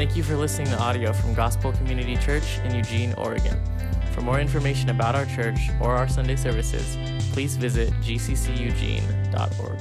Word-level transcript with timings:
Thank 0.00 0.16
you 0.16 0.22
for 0.22 0.34
listening 0.34 0.68
to 0.68 0.78
audio 0.78 1.12
from 1.12 1.34
Gospel 1.34 1.72
Community 1.72 2.16
Church 2.16 2.56
in 2.64 2.74
Eugene, 2.74 3.12
Oregon. 3.18 3.60
For 4.14 4.22
more 4.22 4.40
information 4.40 4.88
about 4.88 5.14
our 5.14 5.26
church 5.26 5.58
or 5.78 5.94
our 5.94 6.08
Sunday 6.08 6.36
services, 6.36 6.96
please 7.34 7.58
visit 7.58 7.90
gcceugene.org. 8.00 9.78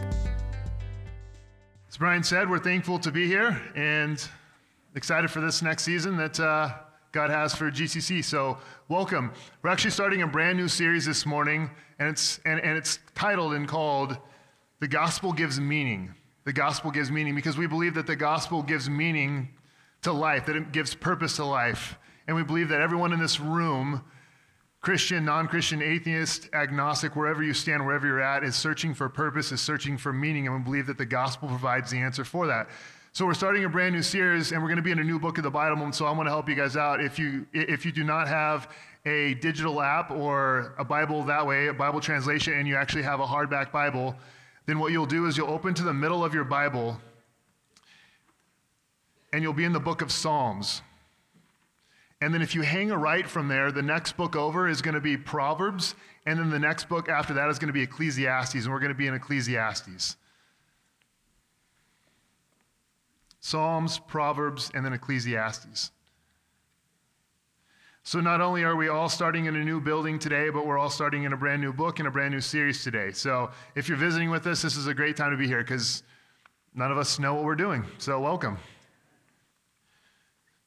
As 1.87 1.95
Brian 1.97 2.21
said, 2.21 2.49
we're 2.49 2.59
thankful 2.59 2.99
to 2.99 3.13
be 3.13 3.27
here 3.27 3.61
and 3.77 4.21
excited 4.93 5.31
for 5.31 5.39
this 5.39 5.61
next 5.61 5.83
season 5.83 6.17
that 6.17 6.37
uh, 6.37 6.73
God 7.13 7.29
has 7.29 7.55
for 7.55 7.71
GCC. 7.71 8.21
So, 8.21 8.57
welcome. 8.89 9.31
We're 9.61 9.69
actually 9.69 9.91
starting 9.91 10.23
a 10.23 10.27
brand 10.27 10.57
new 10.57 10.67
series 10.67 11.05
this 11.05 11.25
morning, 11.25 11.69
and 11.97 12.09
it's, 12.09 12.41
and, 12.43 12.59
and 12.59 12.77
it's 12.77 12.99
titled 13.15 13.53
and 13.53 13.65
called 13.65 14.17
The 14.81 14.87
Gospel 14.89 15.31
Gives 15.31 15.61
Meaning. 15.61 16.13
The 16.43 16.51
Gospel 16.51 16.91
Gives 16.91 17.09
Meaning 17.09 17.35
because 17.35 17.57
we 17.57 17.67
believe 17.67 17.93
that 17.93 18.05
the 18.05 18.17
Gospel 18.17 18.61
gives 18.61 18.89
meaning 18.89 19.53
to 20.01 20.11
life, 20.11 20.45
that 20.45 20.55
it 20.55 20.71
gives 20.71 20.95
purpose 20.95 21.35
to 21.37 21.45
life. 21.45 21.97
And 22.27 22.35
we 22.35 22.43
believe 22.43 22.69
that 22.69 22.81
everyone 22.81 23.11
in 23.11 23.19
this 23.19 23.39
room, 23.39 24.03
Christian, 24.81 25.25
non 25.25 25.47
Christian, 25.47 25.81
atheist, 25.81 26.49
agnostic, 26.53 27.15
wherever 27.15 27.43
you 27.43 27.53
stand, 27.53 27.85
wherever 27.85 28.07
you're 28.07 28.21
at, 28.21 28.43
is 28.43 28.55
searching 28.55 28.93
for 28.93 29.09
purpose, 29.09 29.51
is 29.51 29.61
searching 29.61 29.97
for 29.97 30.13
meaning. 30.13 30.47
And 30.47 30.55
we 30.55 30.61
believe 30.61 30.87
that 30.87 30.97
the 30.97 31.05
gospel 31.05 31.49
provides 31.49 31.91
the 31.91 31.97
answer 31.97 32.23
for 32.23 32.47
that. 32.47 32.69
So 33.11 33.25
we're 33.25 33.33
starting 33.33 33.65
a 33.65 33.69
brand 33.69 33.95
new 33.95 34.03
series, 34.03 34.51
and 34.51 34.61
we're 34.61 34.67
going 34.69 34.77
to 34.77 34.83
be 34.83 34.91
in 34.91 34.99
a 34.99 35.03
new 35.03 35.19
book 35.19 35.37
of 35.37 35.43
the 35.43 35.49
Bible. 35.49 35.83
And 35.83 35.93
so 35.93 36.05
I 36.05 36.11
want 36.11 36.27
to 36.27 36.31
help 36.31 36.47
you 36.47 36.55
guys 36.55 36.77
out. 36.77 37.01
If 37.03 37.17
you 37.17 37.47
if 37.51 37.85
you 37.85 37.91
do 37.91 38.03
not 38.03 38.27
have 38.27 38.71
a 39.05 39.33
digital 39.35 39.81
app 39.81 40.11
or 40.11 40.75
a 40.77 40.85
Bible 40.85 41.23
that 41.23 41.45
way, 41.45 41.67
a 41.67 41.73
Bible 41.73 41.99
translation, 41.99 42.53
and 42.53 42.67
you 42.67 42.75
actually 42.75 43.03
have 43.03 43.19
a 43.19 43.25
hardback 43.25 43.71
Bible, 43.71 44.15
then 44.67 44.77
what 44.77 44.91
you'll 44.91 45.07
do 45.07 45.25
is 45.25 45.35
you'll 45.35 45.49
open 45.49 45.73
to 45.73 45.83
the 45.83 45.93
middle 45.93 46.23
of 46.23 46.33
your 46.33 46.43
Bible 46.43 47.01
and 49.31 49.43
you'll 49.43 49.53
be 49.53 49.65
in 49.65 49.73
the 49.73 49.79
book 49.79 50.01
of 50.01 50.11
Psalms. 50.11 50.81
And 52.21 52.33
then 52.33 52.41
if 52.41 52.53
you 52.53 52.61
hang 52.61 52.91
a 52.91 52.97
right 52.97 53.27
from 53.27 53.47
there, 53.47 53.71
the 53.71 53.81
next 53.81 54.17
book 54.17 54.35
over 54.35 54.67
is 54.67 54.81
going 54.81 54.95
to 54.95 55.01
be 55.01 55.15
Proverbs, 55.15 55.95
and 56.25 56.37
then 56.37 56.49
the 56.49 56.59
next 56.59 56.89
book 56.89 57.07
after 57.07 57.33
that 57.35 57.49
is 57.49 57.59
going 57.59 57.67
to 57.67 57.73
be 57.73 57.81
Ecclesiastes, 57.81 58.55
and 58.55 58.69
we're 58.69 58.79
going 58.79 58.91
to 58.91 58.97
be 58.97 59.07
in 59.07 59.13
Ecclesiastes. 59.13 60.17
Psalms, 63.39 63.99
Proverbs, 63.99 64.69
and 64.73 64.85
then 64.85 64.91
Ecclesiastes. 64.91 65.91
So 68.03 68.19
not 68.19 68.41
only 68.41 68.63
are 68.63 68.75
we 68.75 68.89
all 68.89 69.07
starting 69.07 69.45
in 69.45 69.55
a 69.55 69.63
new 69.63 69.79
building 69.79 70.19
today, 70.19 70.49
but 70.49 70.65
we're 70.65 70.77
all 70.77 70.89
starting 70.89 71.23
in 71.23 71.33
a 71.33 71.37
brand 71.37 71.61
new 71.61 71.71
book 71.71 71.99
and 71.99 72.07
a 72.07 72.11
brand 72.11 72.33
new 72.33 72.41
series 72.41 72.83
today. 72.83 73.11
So 73.11 73.51
if 73.75 73.87
you're 73.87 73.97
visiting 73.97 74.29
with 74.29 74.45
us, 74.47 74.61
this 74.61 74.75
is 74.75 74.87
a 74.87 74.93
great 74.93 75.15
time 75.15 75.31
to 75.31 75.37
be 75.37 75.47
here 75.47 75.61
because 75.61 76.03
none 76.73 76.91
of 76.91 76.97
us 76.97 77.19
know 77.19 77.35
what 77.35 77.43
we're 77.43 77.55
doing. 77.55 77.85
So 77.97 78.19
welcome. 78.19 78.57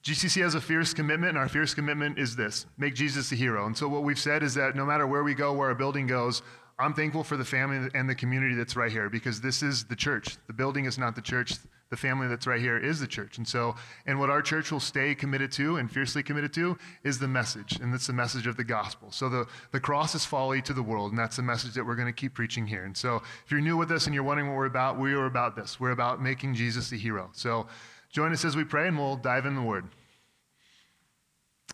GCC 0.03 0.42
has 0.42 0.56
a 0.56 0.61
fierce 0.61 0.92
commitment, 0.92 1.31
and 1.31 1.39
our 1.39 1.48
fierce 1.48 1.75
commitment 1.75 2.19
is 2.19 2.34
this 2.34 2.67
make 2.77 2.95
Jesus 2.95 3.31
a 3.31 3.36
hero. 3.36 3.67
And 3.67 3.77
so, 3.77 3.89
what 3.89 4.03
we've 4.03 4.19
said 4.19 4.42
is 4.42 4.55
that 4.55 4.75
no 4.75 4.84
matter 4.84 5.06
where 5.06 5.22
we 5.22 5.33
go, 5.33 5.53
where 5.53 5.69
our 5.69 5.75
building 5.77 6.08
goes, 6.08 6.42
I'm 6.78 6.92
thankful 6.92 7.22
for 7.22 7.36
the 7.36 7.45
family 7.45 7.89
and 7.95 8.11
the 8.11 8.14
community 8.14 8.56
that's 8.56 8.75
right 8.75 8.91
here 8.91 9.08
because 9.08 9.41
this 9.41 9.62
is 9.62 9.84
the 9.84 9.95
church. 9.95 10.36
The 10.48 10.53
building 10.53 10.86
is 10.86 10.98
not 10.98 11.14
the 11.14 11.23
church. 11.23 11.55
The 11.91 11.97
family 11.97 12.27
that's 12.27 12.47
right 12.47 12.58
here 12.61 12.78
is 12.78 12.98
the 12.98 13.06
church. 13.06 13.36
And 13.36 13.47
so, 13.47 13.77
and 14.06 14.19
what 14.19 14.30
our 14.30 14.41
church 14.42 14.73
will 14.73 14.80
stay 14.80 15.14
committed 15.14 15.53
to 15.53 15.77
and 15.77 15.89
fiercely 15.89 16.23
committed 16.23 16.53
to 16.55 16.77
is 17.05 17.19
the 17.19 17.28
message, 17.28 17.78
and 17.80 17.92
that's 17.92 18.06
the 18.06 18.14
message 18.14 18.47
of 18.47 18.56
the 18.56 18.64
gospel. 18.64 19.12
So, 19.12 19.28
the, 19.28 19.47
the 19.70 19.78
cross 19.78 20.14
is 20.14 20.25
folly 20.25 20.62
to 20.62 20.73
the 20.73 20.83
world, 20.83 21.12
and 21.12 21.19
that's 21.19 21.36
the 21.36 21.42
message 21.42 21.75
that 21.75 21.84
we're 21.84 21.95
going 21.95 22.08
to 22.08 22.12
keep 22.12 22.34
preaching 22.34 22.67
here. 22.67 22.84
And 22.84 22.97
so, 22.97 23.17
if 23.45 23.53
you're 23.53 23.61
new 23.61 23.77
with 23.77 23.92
us 23.92 24.06
and 24.06 24.14
you're 24.14 24.25
wondering 24.25 24.48
what 24.48 24.56
we're 24.56 24.67
about, 24.67 24.98
we 24.98 25.12
are 25.12 25.27
about 25.27 25.55
this. 25.55 25.78
We're 25.78 25.91
about 25.91 26.20
making 26.20 26.55
Jesus 26.55 26.91
a 26.92 26.97
hero. 26.97 27.28
So, 27.34 27.67
Join 28.12 28.32
us 28.32 28.44
as 28.44 28.55
we 28.55 28.64
pray, 28.64 28.88
and 28.88 28.98
we'll 28.98 29.16
dive 29.16 29.46
in 29.46 29.55
the 29.55 29.62
word. 29.62 29.88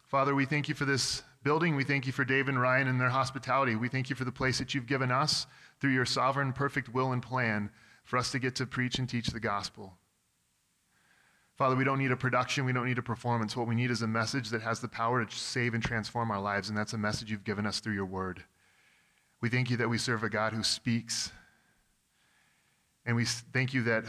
Father, 0.07 0.35
we 0.37 0.47
thank 0.47 0.69
you 0.69 0.75
for 0.75 0.85
this 0.85 1.23
building. 1.43 1.75
We 1.75 1.83
thank 1.83 2.07
you 2.07 2.13
for 2.13 2.25
Dave 2.25 2.49
and 2.49 2.61
Ryan 2.61 2.87
and 2.87 3.01
their 3.01 3.11
hospitality. 3.11 3.75
We 3.75 3.89
thank 3.89 4.09
you 4.09 4.15
for 4.15 4.25
the 4.25 4.33
place 4.33 4.59
that 4.59 4.73
you've 4.73 4.87
given 4.87 5.11
us 5.11 5.47
through 5.81 5.91
your 5.91 6.07
sovereign, 6.07 6.53
perfect 6.53 6.95
will 6.95 7.13
and 7.13 7.21
plan 7.21 7.71
for 8.05 8.17
us 8.19 8.31
to 8.33 8.39
get 8.39 8.55
to 8.57 8.67
preach 8.67 8.99
and 9.01 9.09
teach 9.09 9.27
the 9.29 9.41
gospel. 9.41 9.95
Father, 11.57 11.75
we 11.75 11.83
don't 11.83 11.99
need 11.99 12.13
a 12.13 12.17
production. 12.17 12.65
We 12.65 12.73
don't 12.73 12.87
need 12.87 12.99
a 12.99 13.03
performance. 13.03 13.57
What 13.57 13.67
we 13.67 13.75
need 13.75 13.91
is 13.91 14.03
a 14.03 14.07
message 14.07 14.51
that 14.51 14.63
has 14.63 14.79
the 14.79 14.87
power 14.87 15.25
to 15.25 15.37
save 15.37 15.75
and 15.75 15.83
transform 15.83 16.31
our 16.31 16.41
lives, 16.41 16.69
and 16.69 16.79
that's 16.79 16.93
a 16.93 16.99
message 16.99 17.33
you've 17.33 17.43
given 17.43 17.67
us 17.67 17.81
through 17.81 17.95
your 17.95 18.07
word. 18.07 18.45
We 19.41 19.49
thank 19.49 19.69
you 19.69 19.77
that 19.79 19.89
we 19.89 19.99
serve 19.99 20.23
a 20.23 20.31
God 20.31 20.53
who 20.53 20.63
speaks. 20.63 21.33
And 23.05 23.17
we 23.17 23.25
thank 23.25 23.75
you 23.75 23.83
that 23.83 24.05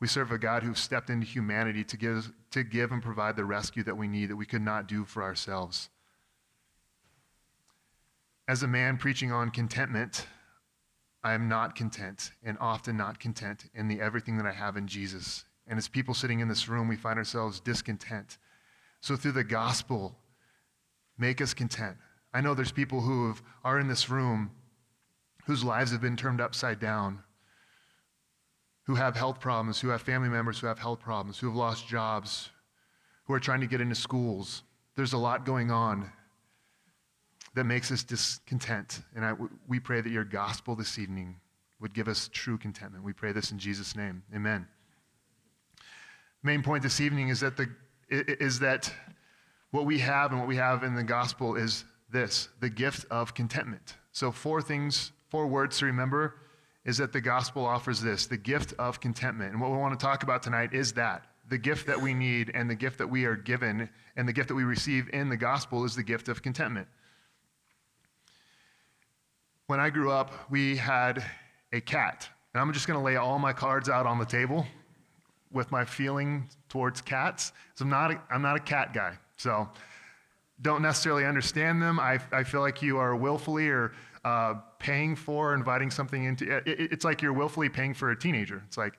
we 0.00 0.06
serve 0.06 0.30
a 0.30 0.38
God 0.38 0.62
who 0.62 0.74
stepped 0.74 1.08
into 1.08 1.26
humanity 1.26 1.82
to 1.84 1.96
give, 1.96 2.30
to 2.50 2.62
give 2.62 2.92
and 2.92 3.02
provide 3.02 3.36
the 3.36 3.44
rescue 3.44 3.82
that 3.84 3.96
we 3.96 4.08
need 4.08 4.30
that 4.30 4.36
we 4.36 4.46
could 4.46 4.62
not 4.62 4.86
do 4.86 5.04
for 5.04 5.22
ourselves. 5.22 5.88
As 8.46 8.62
a 8.62 8.68
man 8.68 8.98
preaching 8.98 9.32
on 9.32 9.50
contentment, 9.50 10.26
I 11.24 11.32
am 11.32 11.48
not 11.48 11.74
content 11.74 12.30
and 12.44 12.56
often 12.60 12.96
not 12.96 13.18
content 13.18 13.64
in 13.74 13.88
the 13.88 14.00
everything 14.00 14.36
that 14.36 14.46
I 14.46 14.52
have 14.52 14.76
in 14.76 14.86
Jesus. 14.86 15.44
And 15.66 15.78
as 15.78 15.88
people 15.88 16.14
sitting 16.14 16.40
in 16.40 16.48
this 16.48 16.68
room, 16.68 16.86
we 16.86 16.96
find 16.96 17.18
ourselves 17.18 17.58
discontent. 17.58 18.38
So 19.00 19.16
through 19.16 19.32
the 19.32 19.44
gospel, 19.44 20.16
make 21.18 21.40
us 21.40 21.54
content. 21.54 21.96
I 22.32 22.42
know 22.42 22.54
there's 22.54 22.70
people 22.70 23.00
who 23.00 23.28
have, 23.28 23.42
are 23.64 23.80
in 23.80 23.88
this 23.88 24.08
room 24.10 24.50
whose 25.46 25.64
lives 25.64 25.90
have 25.90 26.00
been 26.00 26.16
turned 26.16 26.40
upside 26.40 26.78
down 26.78 27.22
who 28.86 28.94
have 28.94 29.16
health 29.16 29.40
problems, 29.40 29.80
who 29.80 29.88
have 29.88 30.00
family 30.00 30.28
members 30.28 30.60
who 30.60 30.66
have 30.66 30.78
health 30.78 31.00
problems, 31.00 31.38
who 31.38 31.48
have 31.48 31.56
lost 31.56 31.88
jobs, 31.88 32.50
who 33.24 33.34
are 33.34 33.40
trying 33.40 33.60
to 33.60 33.66
get 33.66 33.80
into 33.80 33.94
schools. 33.94 34.62
There's 34.94 35.12
a 35.12 35.18
lot 35.18 35.44
going 35.44 35.70
on 35.70 36.10
that 37.54 37.64
makes 37.64 37.90
us 37.90 38.04
discontent. 38.04 39.02
And 39.14 39.24
I, 39.24 39.34
we 39.66 39.80
pray 39.80 40.00
that 40.00 40.10
your 40.10 40.24
gospel 40.24 40.76
this 40.76 40.98
evening 40.98 41.36
would 41.80 41.94
give 41.94 42.06
us 42.06 42.30
true 42.32 42.56
contentment. 42.56 43.04
We 43.04 43.12
pray 43.12 43.32
this 43.32 43.50
in 43.50 43.58
Jesus' 43.58 43.96
name. 43.96 44.22
Amen. 44.34 44.66
Main 46.42 46.62
point 46.62 46.82
this 46.82 47.00
evening 47.00 47.28
is 47.28 47.40
that, 47.40 47.56
the, 47.56 47.68
is 48.08 48.60
that 48.60 48.92
what 49.72 49.84
we 49.84 49.98
have 49.98 50.30
and 50.30 50.38
what 50.38 50.48
we 50.48 50.56
have 50.56 50.84
in 50.84 50.94
the 50.94 51.02
gospel 51.02 51.56
is 51.56 51.84
this 52.10 52.48
the 52.60 52.70
gift 52.70 53.04
of 53.10 53.34
contentment. 53.34 53.96
So, 54.12 54.30
four 54.30 54.62
things, 54.62 55.10
four 55.28 55.48
words 55.48 55.78
to 55.78 55.86
remember 55.86 56.36
is 56.86 56.98
that 56.98 57.12
the 57.12 57.20
gospel 57.20 57.66
offers 57.66 58.00
this 58.00 58.26
the 58.26 58.36
gift 58.36 58.72
of 58.78 59.00
contentment. 59.00 59.52
And 59.52 59.60
what 59.60 59.70
we 59.70 59.76
want 59.76 59.98
to 59.98 60.02
talk 60.02 60.22
about 60.22 60.42
tonight 60.42 60.72
is 60.72 60.92
that 60.94 61.26
the 61.48 61.58
gift 61.58 61.86
that 61.88 62.00
we 62.00 62.14
need 62.14 62.52
and 62.54 62.70
the 62.70 62.74
gift 62.74 62.98
that 62.98 63.08
we 63.08 63.24
are 63.24 63.36
given 63.36 63.90
and 64.16 64.26
the 64.26 64.32
gift 64.32 64.48
that 64.48 64.54
we 64.54 64.64
receive 64.64 65.10
in 65.12 65.28
the 65.28 65.36
gospel 65.36 65.84
is 65.84 65.94
the 65.94 66.02
gift 66.02 66.28
of 66.28 66.42
contentment. 66.42 66.86
When 69.66 69.80
I 69.80 69.90
grew 69.90 70.12
up, 70.12 70.32
we 70.48 70.76
had 70.76 71.24
a 71.72 71.80
cat. 71.80 72.28
And 72.54 72.60
I'm 72.60 72.72
just 72.72 72.86
going 72.86 72.98
to 72.98 73.04
lay 73.04 73.16
all 73.16 73.38
my 73.38 73.52
cards 73.52 73.88
out 73.88 74.06
on 74.06 74.18
the 74.18 74.24
table 74.24 74.64
with 75.52 75.72
my 75.72 75.84
feeling 75.84 76.48
towards 76.68 77.00
cats. 77.00 77.52
So 77.74 77.84
I'm 77.84 77.90
not 77.90 78.12
a, 78.12 78.20
I'm 78.30 78.42
not 78.42 78.56
a 78.56 78.60
cat 78.60 78.94
guy. 78.94 79.18
So 79.36 79.68
don't 80.62 80.82
necessarily 80.82 81.24
understand 81.24 81.82
them. 81.82 81.98
I, 81.98 82.20
I 82.32 82.44
feel 82.44 82.60
like 82.60 82.80
you 82.80 82.98
are 82.98 83.16
willfully 83.16 83.68
or 83.68 83.92
uh, 84.26 84.54
paying 84.80 85.14
for, 85.14 85.54
inviting 85.54 85.88
something 85.88 86.24
into. 86.24 86.56
It, 86.56 86.62
it's 86.66 87.04
like 87.04 87.22
you're 87.22 87.32
willfully 87.32 87.68
paying 87.68 87.94
for 87.94 88.10
a 88.10 88.18
teenager. 88.18 88.60
It's 88.66 88.76
like 88.76 88.98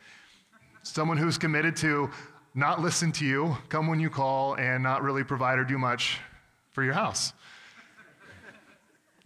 someone 0.83 1.17
who's 1.17 1.37
committed 1.37 1.75
to 1.77 2.09
not 2.55 2.81
listen 2.81 3.11
to 3.11 3.25
you, 3.25 3.57
come 3.67 3.87
when 3.87 3.99
you 3.99 4.09
call, 4.09 4.55
and 4.55 4.81
not 4.81 5.03
really 5.03 5.25
provide 5.25 5.59
or 5.59 5.65
do 5.65 5.77
much 5.77 6.19
for 6.71 6.81
your 6.81 6.93
house. 6.93 7.33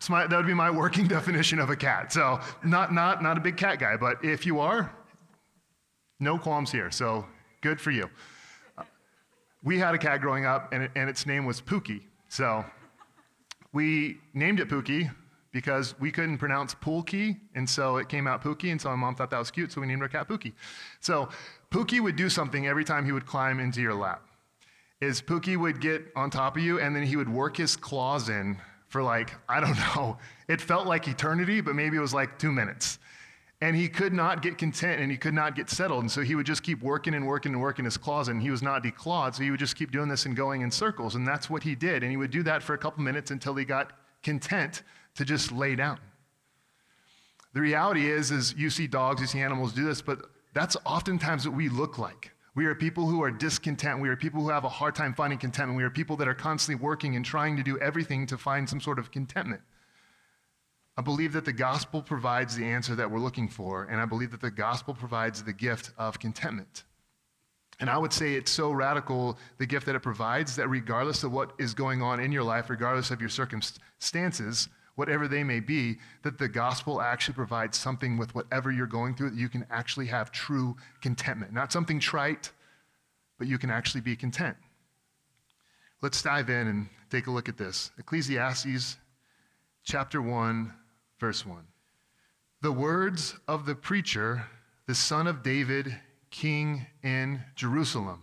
My, 0.10 0.26
that 0.26 0.36
would 0.36 0.48
be 0.48 0.56
my 0.56 0.72
working 0.72 1.08
definition 1.20 1.60
of 1.60 1.70
a 1.70 1.76
cat. 1.76 2.12
So, 2.12 2.40
not, 2.66 2.92
not, 2.92 3.22
not 3.22 3.38
a 3.38 3.40
big 3.40 3.56
cat 3.56 3.78
guy, 3.78 3.96
but 3.96 4.26
if 4.26 4.48
you 4.48 4.60
are, 4.60 4.92
no 6.20 6.40
qualms 6.40 6.72
here. 6.72 6.90
So, 6.90 7.28
good 7.62 7.80
for 7.80 7.92
you. 7.92 8.10
we 9.62 9.78
had 9.78 9.94
a 9.94 10.00
cat 10.00 10.20
growing 10.20 10.48
up, 10.48 10.74
and, 10.74 10.82
it, 10.82 10.92
and 10.96 11.08
its 11.08 11.28
name 11.28 11.46
was 11.46 11.62
Pookie. 11.62 12.02
So, 12.28 12.66
we 13.72 14.18
named 14.34 14.60
it 14.60 14.68
Pookie 14.68 15.12
because 15.52 16.00
we 16.00 16.12
couldn't 16.12 16.38
pronounce 16.38 16.74
pool 16.74 17.04
key, 17.04 17.38
and 17.56 17.70
so 17.70 17.98
it 17.98 18.08
came 18.08 18.28
out 18.28 18.42
Pookie, 18.42 18.72
and 18.72 18.80
so 18.80 18.90
my 18.90 18.96
mom 18.96 19.16
thought 19.16 19.30
that 19.32 19.40
was 19.40 19.52
cute, 19.52 19.72
so 19.72 19.82
we 19.82 19.88
named 19.88 20.02
our 20.02 20.08
cat 20.08 20.28
Pookie. 20.28 20.54
So 21.00 21.30
Pookie 21.70 22.00
would 22.00 22.16
do 22.16 22.30
something 22.30 22.68
every 22.68 22.86
time 22.86 23.06
he 23.06 23.12
would 23.12 23.26
climb 23.26 23.60
into 23.60 23.82
your 23.82 23.94
lap. 23.94 24.26
Is 25.02 25.22
Pookie 25.22 25.58
would 25.58 25.82
get 25.82 26.06
on 26.16 26.30
top 26.30 26.56
of 26.56 26.64
you, 26.64 26.80
and 26.80 26.96
then 26.96 27.04
he 27.04 27.16
would 27.16 27.30
work 27.30 27.58
his 27.58 27.76
claws 27.76 28.30
in 28.30 28.58
for 28.88 29.02
like, 29.02 29.34
I 29.50 29.60
don't 29.60 29.78
know, 29.96 30.18
it 30.48 30.62
felt 30.62 30.86
like 30.86 31.08
eternity, 31.08 31.62
but 31.62 31.76
maybe 31.76 31.98
it 31.98 32.02
was 32.02 32.14
like 32.14 32.38
two 32.38 32.52
minutes. 32.52 33.00
And 33.62 33.76
he 33.76 33.88
could 33.88 34.12
not 34.12 34.42
get 34.42 34.58
content 34.58 35.02
and 35.02 35.12
he 35.12 35.18
could 35.18 35.36
not 35.36 35.56
get 35.56 35.70
settled. 35.70 36.02
And 36.02 36.12
so 36.12 36.22
he 36.22 36.34
would 36.34 36.48
just 36.48 36.64
keep 36.64 36.82
working 36.82 37.14
and 37.14 37.28
working 37.28 37.54
and 37.54 37.62
working 37.62 37.86
his 37.86 37.96
claws. 37.96 38.28
And 38.28 38.42
he 38.42 38.50
was 38.50 38.64
not 38.64 38.84
declawed. 38.84 39.36
So 39.36 39.44
he 39.44 39.52
would 39.52 39.60
just 39.60 39.76
keep 39.76 39.92
doing 39.92 40.10
this 40.10 40.26
and 40.26 40.36
going 40.36 40.62
in 40.62 40.72
circles. 40.72 41.14
And 41.14 41.28
that's 41.28 41.48
what 41.48 41.62
he 41.62 41.76
did. 41.76 42.02
And 42.02 42.10
he 42.10 42.18
would 42.18 42.32
do 42.32 42.42
that 42.42 42.64
for 42.64 42.74
a 42.74 42.78
couple 42.78 43.04
minutes 43.04 43.30
until 43.30 43.54
he 43.54 43.64
got 43.64 43.94
content 44.24 44.82
to 45.16 45.26
just 45.26 45.52
lay 45.52 45.76
down. 45.76 46.00
The 47.54 47.62
reality 47.62 48.10
is, 48.10 48.32
is 48.32 48.54
you 48.58 48.70
see 48.70 48.88
dogs, 48.88 49.22
you 49.22 49.28
see 49.28 49.40
animals 49.40 49.74
do 49.74 49.84
this, 49.84 50.02
but 50.02 50.20
that's 50.54 50.78
oftentimes 50.86 51.48
what 51.48 51.56
we 51.56 51.70
look 51.70 51.98
like. 51.98 52.32
We 52.54 52.66
are 52.66 52.76
people 52.76 53.08
who 53.08 53.24
are 53.24 53.32
discontent. 53.32 54.02
We 54.02 54.10
are 54.10 54.16
people 54.16 54.42
who 54.42 54.50
have 54.50 54.66
a 54.66 54.70
hard 54.70 54.94
time 54.96 55.14
finding 55.14 55.40
contentment. 55.40 55.78
We 55.78 55.84
are 55.84 55.90
people 55.90 56.18
that 56.18 56.28
are 56.28 56.34
constantly 56.34 56.84
working 56.84 57.16
and 57.16 57.24
trying 57.24 57.56
to 57.58 57.64
do 57.64 57.80
everything 57.80 58.26
to 58.28 58.38
find 58.38 58.68
some 58.68 58.82
sort 58.82 59.00
of 59.00 59.12
contentment. 59.12 59.62
I 60.98 61.02
believe 61.02 61.32
that 61.34 61.46
the 61.46 61.54
gospel 61.54 62.02
provides 62.02 62.56
the 62.56 62.66
answer 62.66 62.96
that 62.96 63.10
we're 63.10 63.20
looking 63.20 63.48
for, 63.48 63.86
and 63.86 64.02
I 64.02 64.06
believe 64.06 64.32
that 64.32 64.42
the 64.42 64.52
gospel 64.52 64.94
provides 64.94 65.42
the 65.42 65.54
gift 65.54 65.92
of 65.98 66.20
contentment. 66.20 66.84
And 67.80 67.90
I 67.90 67.98
would 67.98 68.12
say 68.12 68.34
it's 68.34 68.52
so 68.52 68.72
radical, 68.72 69.40
the 69.58 69.66
gift 69.66 69.86
that 69.86 69.96
it 69.96 70.02
provides, 70.02 70.58
that 70.58 70.68
regardless 70.68 71.24
of 71.24 71.32
what 71.32 71.54
is 71.58 71.74
going 71.74 72.02
on 72.02 72.20
in 72.20 72.32
your 72.32 72.44
life, 72.44 72.70
regardless 72.70 73.10
of 73.10 73.22
your 73.22 73.30
circumstances, 73.30 74.68
whatever 75.02 75.28
they 75.28 75.44
may 75.44 75.60
be, 75.60 75.98
that 76.22 76.38
the 76.38 76.48
gospel 76.48 77.02
actually 77.02 77.34
provides 77.34 77.76
something 77.76 78.20
with 78.20 78.36
whatever 78.36 78.72
you're 78.72 78.86
going 78.86 79.16
through 79.16 79.32
that 79.32 79.40
you 79.40 79.50
can 79.50 79.66
actually 79.72 80.06
have 80.06 80.32
true 80.32 80.76
contentment. 81.02 81.52
Not 81.52 81.72
something 81.72 82.00
trite, 82.00 82.52
but 83.40 83.48
you 83.48 83.58
can 83.58 83.72
actually 83.72 84.02
be 84.02 84.16
content. 84.16 84.56
Let's 86.04 86.22
dive 86.22 86.52
in 86.52 86.68
and 86.68 86.88
take 87.10 87.26
a 87.26 87.32
look 87.32 87.50
at 87.50 87.58
this. 87.58 87.90
Ecclesiastes 87.98 88.98
chapter 89.84 90.22
1, 90.22 90.72
verse 91.20 91.48
1. 91.48 91.64
The 92.62 92.72
words 92.72 93.34
of 93.48 93.66
the 93.66 93.74
preacher, 93.74 94.46
the 94.86 94.94
son 94.94 95.26
of 95.26 95.42
David, 95.42 95.98
king 96.30 96.86
in 97.02 97.42
Jerusalem. 97.56 98.22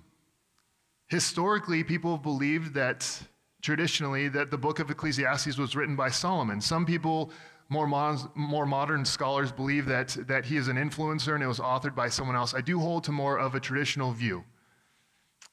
Historically, 1.08 1.82
people 1.82 2.12
have 2.12 2.22
believed 2.22 2.74
that 2.74 3.20
traditionally 3.62 4.28
that 4.28 4.50
the 4.50 4.58
book 4.58 4.78
of 4.78 4.90
Ecclesiastes 4.90 5.58
was 5.58 5.74
written 5.74 5.96
by 5.96 6.10
Solomon. 6.10 6.60
Some 6.60 6.86
people, 6.86 7.30
more, 7.68 7.86
mon- 7.86 8.30
more 8.34 8.66
modern 8.66 9.04
scholars, 9.04 9.50
believe 9.50 9.86
that, 9.86 10.16
that 10.26 10.44
he 10.44 10.56
is 10.56 10.68
an 10.68 10.76
influencer 10.76 11.34
and 11.34 11.42
it 11.42 11.46
was 11.46 11.58
authored 11.58 11.94
by 11.94 12.08
someone 12.08 12.36
else. 12.36 12.54
I 12.54 12.60
do 12.60 12.78
hold 12.78 13.04
to 13.04 13.12
more 13.12 13.38
of 13.38 13.54
a 13.54 13.60
traditional 13.60 14.12
view 14.12 14.44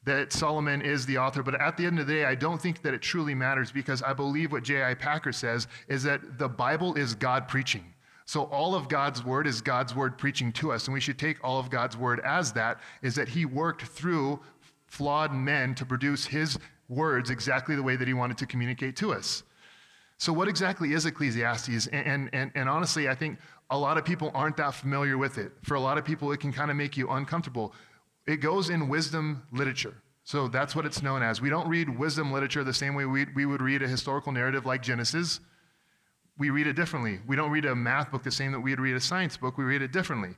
that 0.05 0.31
Solomon 0.31 0.81
is 0.81 1.05
the 1.07 1.17
author, 1.17 1.41
but 1.41 1.59
at 1.59 1.77
the 1.77 1.85
end 1.85 1.99
of 1.99 2.05
the 2.05 2.13
day, 2.13 2.25
I 2.25 2.35
don't 2.35 2.61
think 2.61 2.83
that 2.83 2.93
it 2.93 3.01
truly 3.01 3.33
matters 3.33 3.71
because 3.71 4.03
I 4.03 4.13
believe 4.13 4.51
what 4.51 4.63
J.I. 4.63 4.93
Packer 4.93 5.31
says 5.31 5.67
is 5.87 6.03
that 6.03 6.37
the 6.37 6.47
Bible 6.47 6.93
is 6.93 7.15
God 7.15 7.47
preaching. 7.47 7.83
So 8.25 8.43
all 8.45 8.75
of 8.75 8.87
God's 8.87 9.23
word 9.23 9.47
is 9.47 9.61
God's 9.61 9.95
word 9.95 10.17
preaching 10.17 10.51
to 10.53 10.71
us, 10.71 10.85
and 10.85 10.93
we 10.93 10.99
should 10.99 11.19
take 11.19 11.43
all 11.43 11.59
of 11.59 11.69
God's 11.69 11.97
word 11.97 12.19
as 12.21 12.53
that, 12.53 12.79
is 13.01 13.15
that 13.15 13.29
he 13.29 13.45
worked 13.45 13.83
through 13.83 14.39
flawed 14.87 15.33
men 15.33 15.75
to 15.75 15.85
produce 15.85 16.25
his 16.25 16.57
words 16.89 17.29
exactly 17.29 17.75
the 17.75 17.83
way 17.83 17.95
that 17.95 18.07
he 18.07 18.13
wanted 18.13 18.37
to 18.39 18.45
communicate 18.45 18.95
to 18.97 19.13
us. 19.13 19.43
So, 20.17 20.31
what 20.31 20.47
exactly 20.47 20.93
is 20.93 21.05
Ecclesiastes? 21.05 21.87
And, 21.87 22.29
and, 22.33 22.51
and 22.55 22.69
honestly, 22.69 23.09
I 23.09 23.15
think 23.15 23.37
a 23.69 23.77
lot 23.77 23.97
of 23.97 24.05
people 24.05 24.31
aren't 24.33 24.57
that 24.57 24.73
familiar 24.73 25.17
with 25.17 25.37
it. 25.37 25.51
For 25.63 25.75
a 25.75 25.79
lot 25.79 25.97
of 25.97 26.05
people, 26.05 26.31
it 26.31 26.39
can 26.39 26.53
kind 26.53 26.71
of 26.71 26.77
make 26.77 26.95
you 26.95 27.09
uncomfortable. 27.09 27.73
It 28.25 28.37
goes 28.37 28.69
in 28.69 28.87
wisdom 28.87 29.43
literature. 29.51 29.95
So, 30.23 30.47
that's 30.47 30.75
what 30.75 30.85
it's 30.85 31.01
known 31.01 31.21
as. 31.21 31.41
We 31.41 31.49
don't 31.49 31.67
read 31.67 31.89
wisdom 31.89 32.31
literature 32.31 32.63
the 32.63 32.73
same 32.73 32.95
way 32.95 33.05
we, 33.05 33.25
we 33.35 33.45
would 33.45 33.61
read 33.61 33.83
a 33.83 33.87
historical 33.87 34.31
narrative 34.31 34.65
like 34.65 34.81
Genesis. 34.81 35.41
We 36.37 36.49
read 36.49 36.67
it 36.67 36.73
differently. 36.73 37.19
We 37.27 37.35
don't 37.35 37.51
read 37.51 37.65
a 37.65 37.75
math 37.75 38.11
book 38.11 38.23
the 38.23 38.31
same 38.31 38.51
that 38.53 38.59
we'd 38.59 38.79
read 38.79 38.95
a 38.95 39.01
science 39.01 39.37
book. 39.37 39.57
We 39.57 39.63
read 39.63 39.81
it 39.81 39.91
differently. 39.91 40.35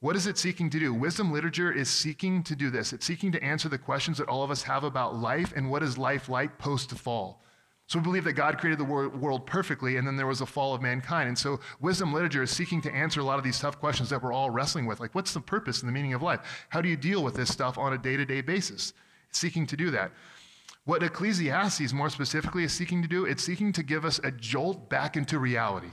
What 0.00 0.14
is 0.14 0.28
it 0.28 0.38
seeking 0.38 0.70
to 0.70 0.78
do? 0.78 0.94
Wisdom 0.94 1.32
literature 1.32 1.72
is 1.72 1.88
seeking 1.88 2.44
to 2.44 2.54
do 2.54 2.70
this. 2.70 2.92
It's 2.92 3.04
seeking 3.04 3.32
to 3.32 3.42
answer 3.42 3.68
the 3.68 3.78
questions 3.78 4.18
that 4.18 4.28
all 4.28 4.44
of 4.44 4.50
us 4.50 4.62
have 4.62 4.84
about 4.84 5.16
life 5.16 5.52
and 5.56 5.68
what 5.68 5.82
is 5.82 5.98
life 5.98 6.28
like 6.28 6.56
post 6.56 6.90
to 6.90 6.94
fall. 6.94 7.42
So 7.88 7.98
we 7.98 8.04
believe 8.04 8.24
that 8.24 8.34
God 8.34 8.58
created 8.58 8.78
the 8.78 8.84
world 8.84 9.46
perfectly 9.46 9.96
and 9.96 10.06
then 10.06 10.16
there 10.16 10.26
was 10.26 10.40
a 10.40 10.46
fall 10.46 10.74
of 10.74 10.82
mankind. 10.82 11.26
And 11.26 11.36
so 11.36 11.58
wisdom 11.80 12.12
literature 12.12 12.42
is 12.44 12.50
seeking 12.50 12.80
to 12.82 12.92
answer 12.92 13.20
a 13.20 13.24
lot 13.24 13.38
of 13.38 13.44
these 13.44 13.58
tough 13.58 13.80
questions 13.80 14.10
that 14.10 14.22
we're 14.22 14.32
all 14.32 14.50
wrestling 14.50 14.86
with. 14.86 15.00
Like, 15.00 15.14
what's 15.14 15.32
the 15.32 15.40
purpose 15.40 15.80
and 15.80 15.88
the 15.88 15.92
meaning 15.92 16.14
of 16.14 16.22
life? 16.22 16.66
How 16.68 16.80
do 16.80 16.88
you 16.88 16.96
deal 16.96 17.24
with 17.24 17.34
this 17.34 17.50
stuff 17.50 17.76
on 17.76 17.94
a 17.94 17.98
day 17.98 18.16
to 18.16 18.24
day 18.24 18.40
basis? 18.40 18.92
It's 19.30 19.38
seeking 19.38 19.66
to 19.66 19.76
do 19.76 19.90
that. 19.90 20.12
What 20.84 21.02
Ecclesiastes 21.02 21.92
more 21.92 22.08
specifically 22.08 22.62
is 22.62 22.72
seeking 22.72 23.02
to 23.02 23.08
do, 23.08 23.24
it's 23.24 23.42
seeking 23.42 23.72
to 23.72 23.82
give 23.82 24.04
us 24.04 24.20
a 24.22 24.30
jolt 24.30 24.88
back 24.88 25.16
into 25.16 25.38
reality. 25.38 25.90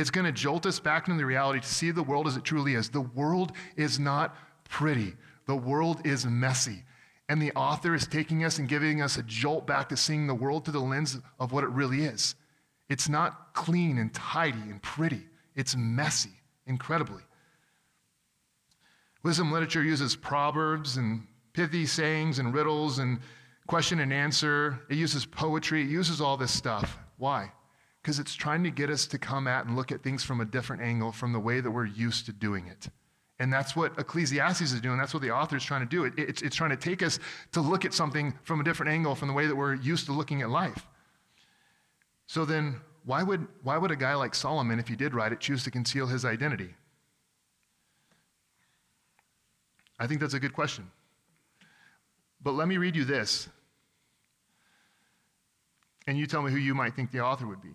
It's 0.00 0.10
going 0.10 0.24
to 0.24 0.32
jolt 0.32 0.64
us 0.64 0.80
back 0.80 1.08
into 1.08 1.18
the 1.18 1.26
reality 1.26 1.60
to 1.60 1.66
see 1.66 1.90
the 1.90 2.02
world 2.02 2.26
as 2.26 2.34
it 2.34 2.42
truly 2.42 2.74
is. 2.74 2.88
The 2.88 3.02
world 3.02 3.52
is 3.76 4.00
not 4.00 4.34
pretty, 4.66 5.14
the 5.46 5.56
world 5.56 6.00
is 6.06 6.24
messy. 6.24 6.84
And 7.28 7.40
the 7.40 7.52
author 7.52 7.94
is 7.94 8.06
taking 8.06 8.42
us 8.42 8.58
and 8.58 8.66
giving 8.66 9.02
us 9.02 9.18
a 9.18 9.22
jolt 9.22 9.66
back 9.66 9.90
to 9.90 9.96
seeing 9.96 10.26
the 10.26 10.34
world 10.34 10.64
through 10.64 10.72
the 10.72 10.80
lens 10.80 11.18
of 11.38 11.52
what 11.52 11.64
it 11.64 11.70
really 11.70 12.04
is. 12.04 12.34
It's 12.88 13.08
not 13.08 13.52
clean 13.52 13.98
and 13.98 14.12
tidy 14.12 14.58
and 14.62 14.82
pretty, 14.82 15.28
it's 15.54 15.76
messy, 15.76 16.32
incredibly. 16.66 17.22
Wisdom 19.22 19.52
literature 19.52 19.82
uses 19.82 20.16
proverbs 20.16 20.96
and 20.96 21.26
pithy 21.52 21.84
sayings 21.84 22.38
and 22.38 22.54
riddles 22.54 23.00
and 23.00 23.20
question 23.66 24.00
and 24.00 24.14
answer. 24.14 24.80
It 24.88 24.96
uses 24.96 25.26
poetry. 25.26 25.82
It 25.82 25.88
uses 25.88 26.22
all 26.22 26.38
this 26.38 26.52
stuff. 26.52 26.98
Why? 27.18 27.52
Because 28.02 28.18
it's 28.18 28.34
trying 28.34 28.64
to 28.64 28.70
get 28.70 28.90
us 28.90 29.06
to 29.06 29.18
come 29.18 29.46
at 29.46 29.66
and 29.66 29.76
look 29.76 29.92
at 29.92 30.02
things 30.02 30.24
from 30.24 30.40
a 30.40 30.44
different 30.44 30.82
angle 30.82 31.12
from 31.12 31.32
the 31.32 31.40
way 31.40 31.60
that 31.60 31.70
we're 31.70 31.86
used 31.86 32.26
to 32.26 32.32
doing 32.32 32.66
it. 32.66 32.88
And 33.38 33.52
that's 33.52 33.74
what 33.74 33.98
Ecclesiastes 33.98 34.72
is 34.72 34.80
doing. 34.80 34.98
That's 34.98 35.14
what 35.14 35.22
the 35.22 35.30
author 35.30 35.56
is 35.56 35.64
trying 35.64 35.80
to 35.80 35.86
do. 35.86 36.04
It, 36.04 36.12
it's, 36.18 36.42
it's 36.42 36.56
trying 36.56 36.70
to 36.70 36.76
take 36.76 37.02
us 37.02 37.18
to 37.52 37.60
look 37.60 37.84
at 37.84 37.94
something 37.94 38.34
from 38.42 38.60
a 38.60 38.64
different 38.64 38.92
angle 38.92 39.14
from 39.14 39.28
the 39.28 39.34
way 39.34 39.46
that 39.46 39.56
we're 39.56 39.74
used 39.74 40.06
to 40.06 40.12
looking 40.12 40.42
at 40.42 40.50
life. 40.50 40.86
So 42.26 42.44
then, 42.44 42.76
why 43.04 43.22
would, 43.22 43.46
why 43.62 43.78
would 43.78 43.90
a 43.90 43.96
guy 43.96 44.14
like 44.14 44.34
Solomon, 44.34 44.78
if 44.78 44.88
he 44.88 44.94
did 44.94 45.14
write 45.14 45.32
it, 45.32 45.40
choose 45.40 45.64
to 45.64 45.70
conceal 45.70 46.06
his 46.06 46.24
identity? 46.24 46.74
I 49.98 50.06
think 50.06 50.20
that's 50.20 50.34
a 50.34 50.40
good 50.40 50.52
question. 50.52 50.90
But 52.42 52.52
let 52.52 52.68
me 52.68 52.76
read 52.76 52.94
you 52.94 53.04
this. 53.04 53.48
And 56.06 56.18
you 56.18 56.26
tell 56.26 56.42
me 56.42 56.50
who 56.50 56.58
you 56.58 56.74
might 56.74 56.94
think 56.94 57.10
the 57.10 57.20
author 57.20 57.46
would 57.46 57.62
be. 57.62 57.74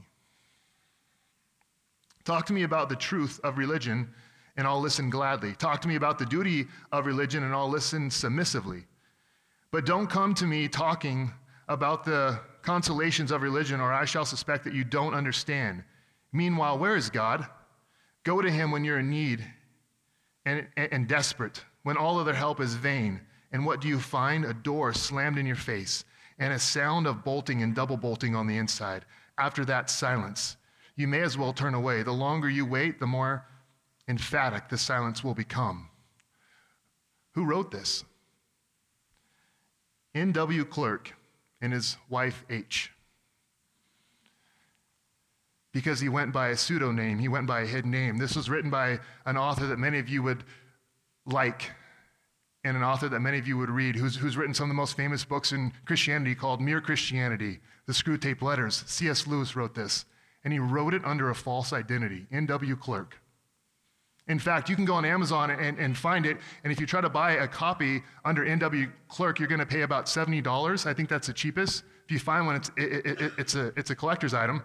Talk 2.25 2.47
to 2.47 2.53
me 2.53 2.63
about 2.63 2.89
the 2.89 2.95
truth 2.95 3.39
of 3.43 3.59
religion, 3.59 4.11
and 4.57 4.65
I'll 4.65 4.81
listen 4.81 5.11
gladly. 5.11 5.53
Talk 5.53 5.79
to 5.81 5.87
me 5.87 5.95
about 5.95 6.17
the 6.17 6.25
duty 6.25 6.65
of 6.91 7.05
religion, 7.05 7.43
and 7.43 7.53
I'll 7.53 7.69
listen 7.69 8.09
submissively. 8.09 8.85
But 9.71 9.85
don't 9.85 10.07
come 10.07 10.33
to 10.35 10.45
me 10.45 10.67
talking 10.67 11.31
about 11.69 12.03
the 12.03 12.39
consolations 12.63 13.31
of 13.31 13.43
religion, 13.43 13.79
or 13.79 13.93
I 13.93 14.05
shall 14.05 14.25
suspect 14.25 14.63
that 14.63 14.73
you 14.73 14.83
don't 14.83 15.13
understand. 15.13 15.83
Meanwhile, 16.33 16.79
where 16.79 16.95
is 16.95 17.11
God? 17.11 17.45
Go 18.23 18.41
to 18.41 18.49
him 18.49 18.71
when 18.71 18.83
you're 18.83 18.99
in 18.99 19.09
need 19.11 19.45
and, 20.45 20.65
and, 20.77 20.91
and 20.91 21.07
desperate, 21.07 21.63
when 21.83 21.95
all 21.95 22.17
other 22.17 22.33
help 22.33 22.59
is 22.59 22.73
vain. 22.73 23.21
And 23.51 23.65
what 23.65 23.81
do 23.81 23.87
you 23.87 23.99
find? 23.99 24.45
A 24.45 24.53
door 24.53 24.93
slammed 24.93 25.37
in 25.37 25.45
your 25.45 25.55
face, 25.55 26.05
and 26.39 26.51
a 26.51 26.59
sound 26.59 27.05
of 27.05 27.23
bolting 27.23 27.61
and 27.61 27.75
double 27.75 27.97
bolting 27.97 28.35
on 28.35 28.47
the 28.47 28.57
inside. 28.57 29.05
After 29.37 29.63
that, 29.65 29.91
silence 29.91 30.57
you 30.95 31.07
may 31.07 31.21
as 31.21 31.37
well 31.37 31.53
turn 31.53 31.73
away. 31.73 32.03
The 32.03 32.11
longer 32.11 32.49
you 32.49 32.65
wait, 32.65 32.99
the 32.99 33.07
more 33.07 33.45
emphatic 34.07 34.69
the 34.69 34.77
silence 34.77 35.23
will 35.23 35.33
become. 35.33 35.89
Who 37.33 37.45
wrote 37.45 37.71
this? 37.71 38.05
N.W. 40.13 40.65
Clerk 40.65 41.13
and 41.61 41.73
his 41.73 41.97
wife 42.09 42.45
H. 42.49 42.91
Because 45.73 45.99
he 45.99 46.07
went 46.07 46.31
by 46.31 46.49
a 46.49 46.57
pseudonym, 46.57 47.19
he 47.19 47.27
went 47.27 47.47
by 47.47 47.61
a 47.61 47.65
hidden 47.65 47.91
name. 47.91 48.17
This 48.17 48.37
was 48.37 48.49
written 48.49 48.69
by 48.69 48.99
an 49.25 49.35
author 49.35 49.67
that 49.67 49.77
many 49.77 49.99
of 49.99 50.07
you 50.07 50.23
would 50.23 50.45
like 51.25 51.71
and 52.63 52.77
an 52.77 52.83
author 52.83 53.09
that 53.09 53.19
many 53.19 53.37
of 53.37 53.47
you 53.47 53.57
would 53.57 53.69
read 53.69 53.95
who's, 53.95 54.15
who's 54.15 54.37
written 54.37 54.53
some 54.53 54.65
of 54.65 54.69
the 54.69 54.75
most 54.75 54.95
famous 54.95 55.25
books 55.25 55.51
in 55.51 55.73
Christianity 55.85 56.33
called 56.33 56.61
Mere 56.61 56.81
Christianity, 56.81 57.59
The 57.85 57.93
Screwtape 57.93 58.41
Letters. 58.41 58.83
C.S. 58.87 59.27
Lewis 59.27 59.55
wrote 59.55 59.75
this 59.75 60.05
and 60.45 60.53
he 60.53 60.59
wrote 60.59 60.93
it 60.93 61.03
under 61.03 61.31
a 61.31 61.35
false 61.35 61.73
identity, 61.73 62.27
N.W. 62.31 62.75
Clerk. 62.77 63.17
In 64.27 64.39
fact, 64.39 64.69
you 64.69 64.75
can 64.75 64.85
go 64.85 64.93
on 64.93 65.03
Amazon 65.03 65.49
and, 65.49 65.77
and 65.77 65.97
find 65.97 66.25
it, 66.25 66.37
and 66.63 66.71
if 66.71 66.79
you 66.79 66.85
try 66.85 67.01
to 67.01 67.09
buy 67.09 67.33
a 67.33 67.47
copy 67.47 68.03
under 68.23 68.45
N.W. 68.45 68.87
Clerk, 69.07 69.39
you're 69.39 69.47
going 69.47 69.59
to 69.59 69.65
pay 69.65 69.81
about 69.81 70.05
$70. 70.05 70.85
I 70.85 70.93
think 70.93 71.09
that's 71.09 71.27
the 71.27 71.33
cheapest. 71.33 71.83
If 72.05 72.11
you 72.11 72.19
find 72.19 72.45
one, 72.45 72.55
it's, 72.55 72.71
it, 72.77 73.05
it, 73.05 73.31
it's, 73.37 73.55
a, 73.55 73.73
it's 73.75 73.89
a 73.89 73.95
collector's 73.95 74.33
item. 74.33 74.61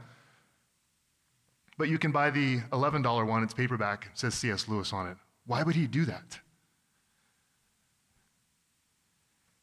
But 1.78 1.88
you 1.88 1.98
can 1.98 2.12
buy 2.12 2.30
the 2.30 2.60
$11 2.72 3.26
one, 3.26 3.42
it's 3.42 3.54
paperback, 3.54 4.06
it 4.12 4.18
says 4.18 4.34
C.S. 4.34 4.68
Lewis 4.68 4.92
on 4.92 5.08
it. 5.08 5.16
Why 5.46 5.62
would 5.62 5.74
he 5.74 5.86
do 5.86 6.04
that? 6.04 6.38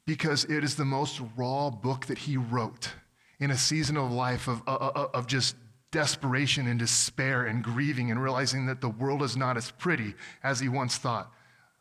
Because 0.08 0.46
it 0.46 0.64
is 0.64 0.76
the 0.76 0.86
most 0.86 1.22
raw 1.36 1.70
book 1.70 2.08
that 2.08 2.18
he 2.18 2.38
wrote 2.38 2.92
in 3.40 3.52
a 3.52 3.58
season 3.58 3.98
of 3.98 4.12
life 4.12 4.48
of, 4.48 4.64
of, 4.68 5.12
of 5.14 5.28
just 5.28 5.56
desperation 5.92 6.68
and 6.68 6.80
despair 6.80 7.46
and 7.46 7.64
grieving 7.64 8.12
and 8.12 8.22
realizing 8.22 8.66
that 8.66 8.82
the 8.82 8.90
world 8.90 9.24
is 9.24 9.38
not 9.38 9.58
as 9.58 9.72
pretty 9.72 10.14
as 10.44 10.60
he 10.60 10.70
once 10.70 10.98
thought. 10.98 11.32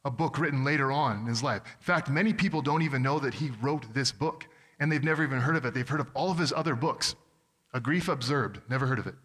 A 0.04 0.10
book 0.10 0.38
written 0.38 0.64
later 0.64 0.92
on 0.92 1.20
in 1.20 1.26
his 1.26 1.42
life. 1.42 1.62
In 1.64 1.84
fact, 1.84 2.08
many 2.08 2.32
people 2.32 2.62
don't 2.62 2.82
even 2.82 3.02
know 3.02 3.18
that 3.18 3.34
he 3.34 3.50
wrote 3.60 3.92
this 3.92 4.12
book, 4.12 4.46
and 4.78 4.90
they've 4.90 5.02
never 5.02 5.24
even 5.24 5.40
heard 5.40 5.56
of 5.56 5.64
it. 5.64 5.74
They've 5.74 5.88
heard 5.88 6.00
of 6.00 6.10
all 6.14 6.30
of 6.30 6.38
his 6.38 6.52
other 6.52 6.76
books. 6.76 7.16
A 7.74 7.80
Grief 7.80 8.08
Observed, 8.08 8.60
never 8.68 8.86
heard 8.86 9.00
of 9.00 9.06
it. 9.08 9.16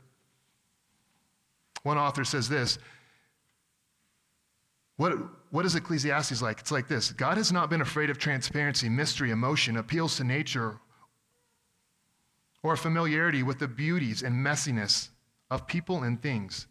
One 1.83 1.97
author 1.97 2.23
says 2.23 2.49
this 2.49 2.79
what, 4.97 5.13
what 5.49 5.65
is 5.65 5.75
Ecclesiastes 5.75 6.43
like? 6.43 6.59
It's 6.59 6.71
like 6.71 6.87
this 6.87 7.11
God 7.11 7.37
has 7.37 7.51
not 7.51 7.71
been 7.71 7.81
afraid 7.81 8.11
of 8.11 8.19
transparency, 8.19 8.87
mystery, 8.87 9.31
emotion, 9.31 9.77
appeals 9.77 10.17
to 10.17 10.23
nature, 10.23 10.79
or 12.63 12.75
familiarity 12.75 13.43
with 13.43 13.59
the 13.59 13.67
beauties 13.67 14.23
and 14.23 14.35
messiness 14.35 15.09
of 15.49 15.67
people 15.67 16.03
and 16.03 16.21
things. 16.21 16.67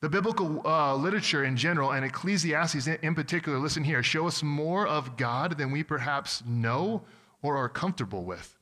The 0.00 0.08
biblical 0.08 0.66
uh, 0.66 0.94
literature 0.96 1.44
in 1.44 1.56
general, 1.56 1.92
and 1.92 2.04
Ecclesiastes 2.04 2.86
in 2.86 3.14
particular, 3.14 3.58
listen 3.58 3.84
here, 3.84 4.02
show 4.02 4.26
us 4.26 4.42
more 4.42 4.86
of 4.86 5.16
God 5.16 5.56
than 5.56 5.70
we 5.70 5.82
perhaps 5.82 6.42
know 6.46 7.04
or 7.42 7.56
are 7.56 7.68
comfortable 7.68 8.24
with. 8.24 8.58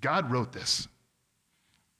God 0.00 0.30
wrote 0.30 0.52
this, 0.52 0.88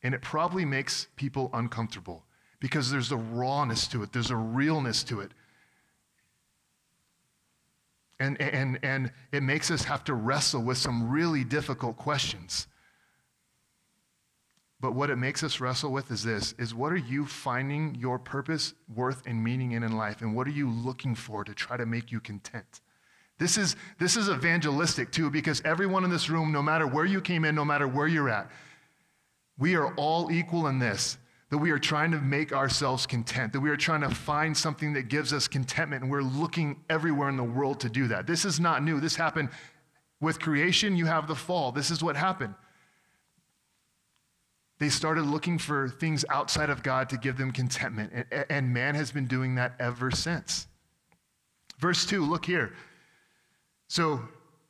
and 0.02 0.14
it 0.14 0.22
probably 0.22 0.64
makes 0.64 1.06
people 1.16 1.50
uncomfortable 1.52 2.24
because 2.58 2.90
there's 2.90 3.12
a 3.12 3.16
rawness 3.16 3.86
to 3.88 4.02
it, 4.02 4.12
there's 4.12 4.30
a 4.30 4.36
realness 4.36 5.02
to 5.04 5.20
it. 5.20 5.32
And, 8.18 8.40
and, 8.40 8.78
and 8.82 9.12
it 9.32 9.42
makes 9.42 9.70
us 9.70 9.84
have 9.84 10.04
to 10.04 10.14
wrestle 10.14 10.62
with 10.62 10.76
some 10.76 11.10
really 11.10 11.42
difficult 11.42 11.96
questions. 11.96 12.66
But 14.80 14.94
what 14.94 15.10
it 15.10 15.16
makes 15.16 15.42
us 15.42 15.60
wrestle 15.60 15.92
with 15.92 16.10
is 16.10 16.22
this 16.22 16.54
is 16.58 16.74
what 16.74 16.92
are 16.92 16.96
you 16.96 17.26
finding 17.26 17.94
your 17.96 18.18
purpose, 18.18 18.74
worth, 18.94 19.22
and 19.26 19.42
meaning 19.42 19.72
in 19.72 19.82
in 19.82 19.96
life? 19.96 20.22
And 20.22 20.34
what 20.34 20.46
are 20.46 20.52
you 20.52 20.70
looking 20.70 21.14
for 21.14 21.44
to 21.44 21.54
try 21.54 21.76
to 21.76 21.86
make 21.86 22.10
you 22.10 22.20
content? 22.20 22.80
This 23.38 23.56
is, 23.56 23.76
this 23.98 24.16
is 24.16 24.28
evangelistic 24.28 25.10
too, 25.12 25.30
because 25.30 25.62
everyone 25.64 26.04
in 26.04 26.10
this 26.10 26.28
room, 26.28 26.52
no 26.52 26.62
matter 26.62 26.86
where 26.86 27.06
you 27.06 27.20
came 27.20 27.44
in, 27.44 27.54
no 27.54 27.64
matter 27.64 27.88
where 27.88 28.06
you're 28.06 28.28
at, 28.28 28.50
we 29.58 29.76
are 29.76 29.94
all 29.94 30.30
equal 30.30 30.66
in 30.66 30.78
this 30.78 31.18
that 31.50 31.58
we 31.58 31.72
are 31.72 31.78
trying 31.78 32.12
to 32.12 32.20
make 32.20 32.52
ourselves 32.52 33.06
content, 33.06 33.52
that 33.52 33.60
we 33.60 33.70
are 33.70 33.76
trying 33.76 34.00
to 34.00 34.08
find 34.08 34.56
something 34.56 34.92
that 34.92 35.08
gives 35.08 35.32
us 35.32 35.48
contentment, 35.48 36.02
and 36.02 36.10
we're 36.10 36.22
looking 36.22 36.80
everywhere 36.88 37.28
in 37.28 37.36
the 37.36 37.42
world 37.42 37.80
to 37.80 37.88
do 37.88 38.06
that. 38.06 38.24
This 38.24 38.44
is 38.44 38.60
not 38.60 38.84
new. 38.84 39.00
This 39.00 39.16
happened 39.16 39.48
with 40.20 40.38
creation, 40.38 40.96
you 40.96 41.06
have 41.06 41.26
the 41.26 41.34
fall. 41.34 41.72
This 41.72 41.90
is 41.90 42.04
what 42.04 42.14
happened. 42.14 42.54
They 44.80 44.88
started 44.88 45.22
looking 45.22 45.58
for 45.58 45.88
things 45.88 46.24
outside 46.28 46.70
of 46.70 46.82
God 46.82 47.08
to 47.10 47.16
give 47.16 47.36
them 47.36 47.52
contentment, 47.52 48.12
and, 48.12 48.46
and 48.50 48.74
man 48.74 48.96
has 48.96 49.12
been 49.12 49.26
doing 49.26 49.54
that 49.54 49.74
ever 49.78 50.10
since. 50.10 50.66
Verse 51.78 52.04
2, 52.04 52.24
look 52.24 52.44
here. 52.44 52.72
So 53.88 54.20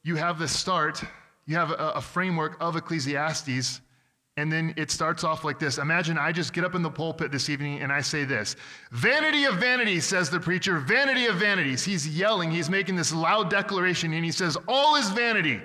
you 0.03 0.17
have 0.17 0.39
the 0.39 0.49
start, 0.49 1.03
you 1.47 1.57
have 1.57 1.71
a, 1.71 1.93
a 1.95 2.01
framework 2.01 2.59
of 2.61 2.77
Ecclesiastes 2.77 3.81
and 4.37 4.51
then 4.51 4.73
it 4.79 4.91
starts 4.91 5.23
off 5.23 5.45
like 5.45 5.59
this 5.59 5.77
Imagine 5.77 6.17
I 6.17 6.33
just 6.33 6.55
get 6.55 6.65
up 6.65 6.75
in 6.75 6.83
the 6.83 6.91
pulpit 6.91 7.31
this 7.31 7.51
evening 7.51 7.83
and 7.83 7.93
I 7.93 8.01
say 8.01 8.25
this 8.25 8.57
Vanity 8.91 9.45
of 9.45 9.57
vanities, 9.57 10.07
says 10.07 10.31
the 10.31 10.41
preacher, 10.41 10.79
vanity 10.79 11.27
of 11.27 11.37
vanities. 11.37 11.85
He's 11.85 12.09
yelling, 12.09 12.51
he's 12.51 12.71
making 12.71 12.97
this 12.97 13.13
loud 13.13 13.51
declaration, 13.51 14.15
and 14.15 14.25
he 14.25 14.33
says, 14.33 14.57
All 14.67 14.97
is 14.97 15.11
vanity. 15.11 15.61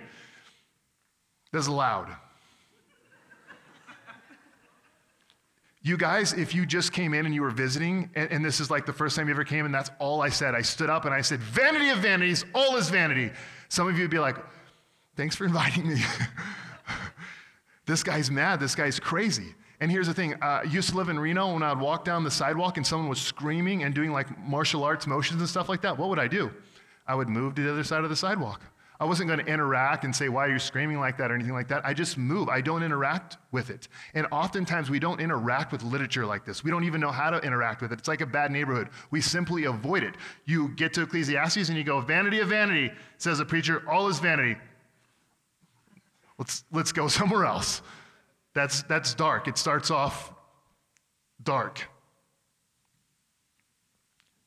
That's 1.54 1.70
loud. 1.70 2.10
You 5.86 5.98
guys, 5.98 6.34
if 6.34 6.56
you 6.56 6.66
just 6.66 6.92
came 6.92 7.14
in 7.14 7.28
and 7.28 7.36
you 7.36 7.44
were 7.44 7.52
visiting, 7.52 8.10
and, 8.16 8.32
and, 8.32 8.44
this 8.44 8.60
is 8.60 8.72
like 8.72 8.88
the 8.88 8.92
first 8.92 9.16
time 9.16 9.28
you 9.28 9.34
ever 9.36 9.44
came, 9.44 9.66
and 9.66 9.74
that's 9.74 9.92
all 10.00 10.20
I 10.20 10.30
said, 10.30 10.56
I 10.56 10.62
stood 10.62 10.90
up 10.90 11.06
and 11.06 11.14
I 11.14 11.22
said, 11.22 11.40
Vanity 11.40 11.90
of 11.90 12.00
vanities, 12.00 12.44
all 12.56 12.76
is 12.76 12.90
vanity. 12.90 13.32
Some 13.70 13.88
of 13.88 13.96
you 13.96 14.02
would 14.02 14.12
be 14.12 14.18
like, 14.18 14.36
Thanks 15.16 15.36
for 15.36 15.46
inviting 15.46 15.88
me. 15.88 16.02
This 17.86 18.04
guy's 18.04 18.32
mad. 18.32 18.60
This 18.60 18.76
guy's 18.76 19.00
crazy. 19.00 19.54
And 19.80 19.92
here's 19.92 20.08
the 20.08 20.14
thing 20.14 20.34
uh, 20.36 20.62
I 20.62 20.64
used 20.64 20.90
to 20.90 20.98
live 20.98 21.10
in 21.10 21.20
Reno 21.20 21.54
when 21.54 21.62
I 21.62 21.74
would 21.74 21.82
walk 21.82 22.04
down 22.04 22.24
the 22.24 22.32
sidewalk 22.32 22.78
and 22.78 22.88
someone 22.88 23.10
was 23.10 23.22
screaming 23.22 23.84
and 23.84 23.94
doing 23.94 24.12
like 24.12 24.28
martial 24.40 24.84
arts 24.84 25.06
motions 25.06 25.40
and 25.40 25.50
stuff 25.50 25.70
like 25.70 25.82
that. 25.82 25.98
What 25.98 26.10
would 26.10 26.20
I 26.20 26.28
do? 26.28 26.52
I 27.08 27.14
would 27.14 27.30
move 27.30 27.56
to 27.56 27.62
the 27.62 27.72
other 27.72 27.84
side 27.84 28.04
of 28.04 28.10
the 28.10 28.16
sidewalk. 28.16 28.62
I 29.00 29.06
wasn't 29.06 29.28
going 29.28 29.40
to 29.40 29.46
interact 29.46 30.06
and 30.06 30.16
say, 30.16 30.30
Why 30.30 30.46
are 30.46 30.52
you 30.52 30.60
screaming 30.60 31.00
like 31.00 31.18
that 31.18 31.32
or 31.32 31.36
anything 31.36 31.54
like 31.54 31.68
that. 31.68 31.86
I 31.86 31.94
just 31.94 32.18
move. 32.18 32.48
I 32.48 32.62
don't 32.62 32.82
interact 32.82 33.38
with 33.52 33.70
it. 33.70 33.88
And 34.14 34.26
oftentimes 34.32 34.90
we 34.90 35.00
don't 35.00 35.20
interact 35.20 35.72
with 35.72 35.84
literature 35.84 36.26
like 36.26 36.46
this. 36.46 36.64
We 36.64 36.72
don't 36.72 36.86
even 36.86 37.02
know 37.02 37.12
how 37.12 37.30
to 37.30 37.40
interact 37.40 37.82
with 37.82 37.92
it. 37.92 38.00
It's 38.00 38.08
like 38.08 38.22
a 38.22 38.26
bad 38.26 38.52
neighborhood. 38.52 38.90
We 39.12 39.20
simply 39.22 39.66
avoid 39.66 40.04
it. 40.04 40.16
You 40.46 40.70
get 40.70 40.94
to 40.94 41.02
Ecclesiastes 41.02 41.70
and 41.70 41.78
you 41.78 41.84
go, 41.84 42.00
Vanity 42.00 42.40
of 42.40 42.50
vanity, 42.50 42.92
says 43.18 43.40
the 43.40 43.46
preacher, 43.46 43.84
all 43.90 44.08
is 44.08 44.20
vanity. 44.20 44.56
Let's, 46.38 46.64
let's 46.72 46.92
go 46.92 47.08
somewhere 47.10 47.46
else. 47.46 47.82
That's, 48.54 48.84
that's 48.84 49.14
dark. 49.14 49.48
It 49.50 49.58
starts 49.58 49.92
off 49.92 50.34
dark. 51.44 51.80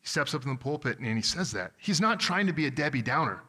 He 0.01 0.09
steps 0.09 0.35
up 0.35 0.45
in 0.45 0.49
the 0.49 0.57
pulpit 0.57 0.99
and 0.99 1.17
he 1.17 1.23
says 1.23 1.53
that. 1.53 1.73
He's 1.77 2.01
not 2.01 2.19
trying 2.19 2.47
to 2.47 2.55
be 2.55 2.67
a 2.67 2.71
Debbie 2.71 3.03
Downer. 3.03 3.43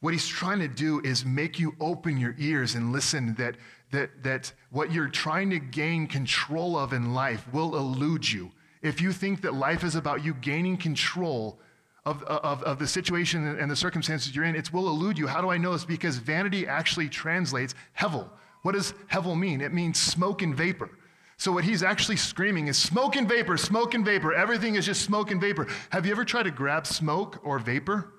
What 0.00 0.12
he's 0.12 0.28
trying 0.28 0.60
to 0.60 0.68
do 0.68 1.00
is 1.00 1.24
make 1.24 1.58
you 1.58 1.74
open 1.80 2.18
your 2.18 2.34
ears 2.38 2.76
and 2.76 2.92
listen 2.92 3.34
that, 3.34 3.56
that, 3.90 4.22
that 4.22 4.52
what 4.70 4.92
you're 4.92 5.08
trying 5.08 5.50
to 5.50 5.58
gain 5.58 6.06
control 6.06 6.78
of 6.78 6.92
in 6.92 7.14
life 7.14 7.44
will 7.52 7.76
elude 7.76 8.30
you. 8.30 8.52
If 8.80 9.00
you 9.00 9.12
think 9.12 9.40
that 9.42 9.54
life 9.54 9.82
is 9.82 9.96
about 9.96 10.24
you 10.24 10.34
gaining 10.34 10.76
control 10.76 11.58
of, 12.04 12.22
of, 12.22 12.62
of 12.62 12.78
the 12.78 12.86
situation 12.86 13.58
and 13.58 13.68
the 13.68 13.76
circumstances 13.76 14.34
you're 14.34 14.44
in, 14.44 14.54
it 14.54 14.72
will 14.72 14.88
elude 14.88 15.18
you. 15.18 15.26
How 15.26 15.40
do 15.40 15.50
I 15.50 15.58
know 15.58 15.72
this? 15.72 15.84
Because 15.84 16.16
vanity 16.16 16.66
actually 16.66 17.08
translates 17.08 17.74
hevel. 17.98 18.28
What 18.62 18.72
does 18.72 18.94
hevel 19.10 19.36
mean? 19.36 19.60
It 19.60 19.74
means 19.74 20.00
smoke 20.00 20.42
and 20.42 20.54
vapor. 20.54 20.90
So 21.38 21.52
what 21.52 21.64
he's 21.64 21.82
actually 21.82 22.16
screaming 22.16 22.68
is 22.68 22.78
smoke 22.78 23.16
and 23.16 23.28
vapor, 23.28 23.56
smoke 23.56 23.94
and 23.94 24.04
vapor. 24.04 24.32
Everything 24.32 24.76
is 24.76 24.86
just 24.86 25.02
smoke 25.02 25.30
and 25.32 25.40
vapor. 25.40 25.66
Have 25.90 26.06
you 26.06 26.12
ever 26.12 26.24
tried 26.24 26.44
to 26.44 26.50
grab 26.50 26.86
smoke 26.86 27.40
or 27.44 27.58
vapor? 27.58 28.12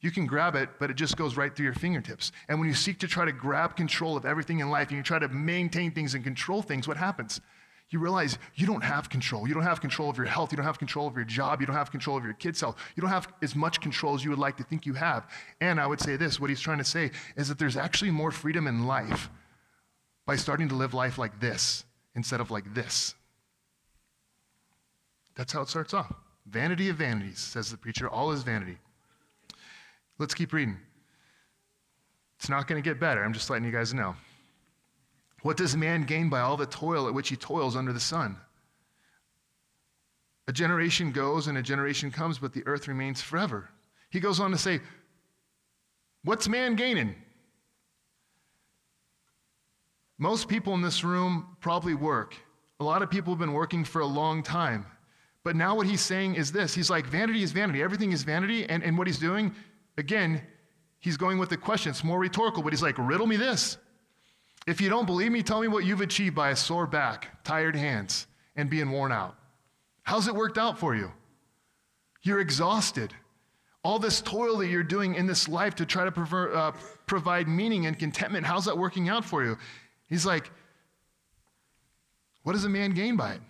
You 0.00 0.10
can 0.10 0.26
grab 0.26 0.54
it, 0.54 0.70
but 0.78 0.90
it 0.90 0.96
just 0.96 1.16
goes 1.16 1.36
right 1.36 1.54
through 1.54 1.66
your 1.66 1.74
fingertips. 1.74 2.32
And 2.48 2.58
when 2.58 2.68
you 2.68 2.74
seek 2.74 2.98
to 3.00 3.08
try 3.08 3.26
to 3.26 3.32
grab 3.32 3.76
control 3.76 4.16
of 4.16 4.24
everything 4.24 4.60
in 4.60 4.70
life 4.70 4.88
and 4.88 4.96
you 4.96 5.02
try 5.02 5.18
to 5.18 5.28
maintain 5.28 5.92
things 5.92 6.14
and 6.14 6.24
control 6.24 6.62
things, 6.62 6.88
what 6.88 6.96
happens? 6.96 7.40
you 7.90 7.98
realize 7.98 8.38
you 8.54 8.66
don't 8.66 8.84
have 8.84 9.10
control. 9.10 9.48
You 9.48 9.54
don't 9.54 9.64
have 9.64 9.80
control 9.80 10.08
of 10.08 10.16
your 10.16 10.26
health. 10.26 10.52
You 10.52 10.56
don't 10.56 10.64
have 10.64 10.78
control 10.78 11.08
of 11.08 11.16
your 11.16 11.24
job. 11.24 11.60
You 11.60 11.66
don't 11.66 11.76
have 11.76 11.90
control 11.90 12.16
of 12.16 12.24
your 12.24 12.34
kids' 12.34 12.60
health. 12.60 12.76
You 12.94 13.00
don't 13.00 13.10
have 13.10 13.32
as 13.42 13.56
much 13.56 13.80
control 13.80 14.14
as 14.14 14.22
you 14.24 14.30
would 14.30 14.38
like 14.38 14.56
to 14.58 14.62
think 14.62 14.86
you 14.86 14.94
have. 14.94 15.28
And 15.60 15.80
I 15.80 15.86
would 15.86 16.00
say 16.00 16.16
this 16.16 16.38
what 16.38 16.50
he's 16.50 16.60
trying 16.60 16.78
to 16.78 16.84
say 16.84 17.10
is 17.36 17.48
that 17.48 17.58
there's 17.58 17.76
actually 17.76 18.12
more 18.12 18.30
freedom 18.30 18.68
in 18.68 18.86
life 18.86 19.28
by 20.24 20.36
starting 20.36 20.68
to 20.68 20.76
live 20.76 20.94
life 20.94 21.18
like 21.18 21.40
this 21.40 21.84
instead 22.14 22.40
of 22.40 22.52
like 22.52 22.72
this. 22.74 23.14
That's 25.34 25.52
how 25.52 25.62
it 25.62 25.68
starts 25.68 25.92
off. 25.92 26.12
Vanity 26.46 26.90
of 26.90 26.96
vanities, 26.96 27.38
says 27.38 27.70
the 27.70 27.76
preacher. 27.76 28.08
All 28.08 28.30
is 28.30 28.42
vanity. 28.44 28.78
Let's 30.20 30.34
keep 30.34 30.52
reading. 30.52 30.76
It's 32.38 32.50
not 32.50 32.68
going 32.68 32.80
to 32.80 32.86
get 32.86 33.00
better. 33.00 33.24
I'm 33.24 33.32
just 33.32 33.48
letting 33.48 33.64
you 33.64 33.72
guys 33.72 33.94
know. 33.94 34.14
What 35.42 35.56
does 35.56 35.74
man 35.74 36.02
gain 36.04 36.28
by 36.28 36.40
all 36.40 36.58
the 36.58 36.66
toil 36.66 37.08
at 37.08 37.14
which 37.14 37.30
he 37.30 37.36
toils 37.36 37.74
under 37.74 37.92
the 37.92 38.00
sun? 38.00 38.36
A 40.46 40.52
generation 40.52 41.10
goes 41.10 41.46
and 41.46 41.56
a 41.56 41.62
generation 41.62 42.10
comes, 42.10 42.38
but 42.38 42.52
the 42.52 42.62
earth 42.66 42.86
remains 42.86 43.22
forever. 43.22 43.70
He 44.10 44.20
goes 44.20 44.40
on 44.40 44.50
to 44.50 44.58
say, 44.58 44.80
What's 46.22 46.48
man 46.48 46.76
gaining? 46.76 47.14
Most 50.18 50.48
people 50.48 50.74
in 50.74 50.82
this 50.82 51.02
room 51.02 51.56
probably 51.60 51.94
work. 51.94 52.36
A 52.78 52.84
lot 52.84 53.00
of 53.00 53.10
people 53.10 53.32
have 53.32 53.38
been 53.38 53.54
working 53.54 53.84
for 53.84 54.02
a 54.02 54.06
long 54.06 54.42
time. 54.42 54.84
But 55.44 55.56
now 55.56 55.74
what 55.74 55.86
he's 55.86 56.02
saying 56.02 56.34
is 56.34 56.52
this 56.52 56.74
He's 56.74 56.90
like, 56.90 57.06
vanity 57.06 57.42
is 57.42 57.52
vanity. 57.52 57.82
Everything 57.82 58.12
is 58.12 58.22
vanity. 58.22 58.68
And, 58.68 58.82
and 58.82 58.98
what 58.98 59.06
he's 59.06 59.18
doing, 59.18 59.54
again, 59.96 60.42
he's 60.98 61.16
going 61.16 61.38
with 61.38 61.48
the 61.48 61.56
question. 61.56 61.90
It's 61.90 62.04
more 62.04 62.18
rhetorical, 62.18 62.62
but 62.62 62.72
he's 62.72 62.82
like, 62.82 62.96
riddle 62.98 63.26
me 63.26 63.36
this. 63.36 63.78
If 64.66 64.80
you 64.80 64.88
don't 64.88 65.06
believe 65.06 65.32
me, 65.32 65.42
tell 65.42 65.60
me 65.60 65.68
what 65.68 65.84
you've 65.84 66.00
achieved 66.00 66.34
by 66.34 66.50
a 66.50 66.56
sore 66.56 66.86
back, 66.86 67.42
tired 67.44 67.74
hands, 67.74 68.26
and 68.56 68.68
being 68.68 68.90
worn 68.90 69.12
out. 69.12 69.36
How's 70.02 70.28
it 70.28 70.34
worked 70.34 70.58
out 70.58 70.78
for 70.78 70.94
you? 70.94 71.10
You're 72.22 72.40
exhausted. 72.40 73.14
All 73.82 73.98
this 73.98 74.20
toil 74.20 74.58
that 74.58 74.68
you're 74.68 74.82
doing 74.82 75.14
in 75.14 75.26
this 75.26 75.48
life 75.48 75.74
to 75.76 75.86
try 75.86 76.04
to 76.04 76.12
prefer, 76.12 76.54
uh, 76.54 76.72
provide 77.06 77.48
meaning 77.48 77.86
and 77.86 77.98
contentment, 77.98 78.44
how's 78.44 78.66
that 78.66 78.76
working 78.76 79.08
out 79.08 79.24
for 79.24 79.42
you? 79.42 79.56
He's 80.08 80.26
like, 80.26 80.50
What 82.42 82.52
does 82.52 82.64
a 82.64 82.68
man 82.68 82.92
gain 82.92 83.16
by 83.16 83.34
it? 83.34 83.40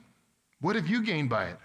What 0.61 0.77
have 0.77 0.87
you 0.87 1.03
gained 1.03 1.31
by 1.31 1.47
it? 1.47 1.59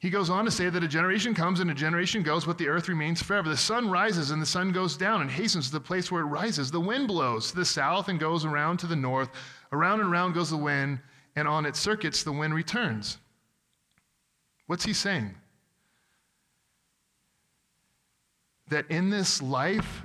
He 0.00 0.10
goes 0.10 0.30
on 0.30 0.44
to 0.44 0.50
say 0.50 0.70
that 0.70 0.84
a 0.84 0.88
generation 0.88 1.34
comes 1.34 1.58
and 1.58 1.70
a 1.72 1.74
generation 1.74 2.22
goes, 2.22 2.44
but 2.44 2.56
the 2.56 2.68
earth 2.68 2.88
remains 2.88 3.20
forever. 3.20 3.48
The 3.48 3.56
sun 3.56 3.90
rises 3.90 4.30
and 4.30 4.40
the 4.40 4.46
sun 4.46 4.70
goes 4.70 4.96
down 4.96 5.22
and 5.22 5.30
hastens 5.30 5.66
to 5.66 5.72
the 5.72 5.80
place 5.80 6.12
where 6.12 6.22
it 6.22 6.26
rises. 6.26 6.70
The 6.70 6.80
wind 6.80 7.08
blows 7.08 7.50
to 7.50 7.56
the 7.56 7.64
south 7.64 8.08
and 8.08 8.20
goes 8.20 8.44
around 8.44 8.78
to 8.78 8.86
the 8.86 8.94
north. 8.94 9.30
Around 9.72 10.00
and 10.00 10.08
around 10.08 10.34
goes 10.34 10.50
the 10.50 10.56
wind, 10.56 11.00
and 11.34 11.48
on 11.48 11.66
its 11.66 11.80
circuits 11.80 12.22
the 12.22 12.32
wind 12.32 12.54
returns. 12.54 13.18
What's 14.66 14.84
he 14.84 14.92
saying? 14.92 15.34
That 18.68 18.88
in 18.88 19.10
this 19.10 19.42
life, 19.42 20.02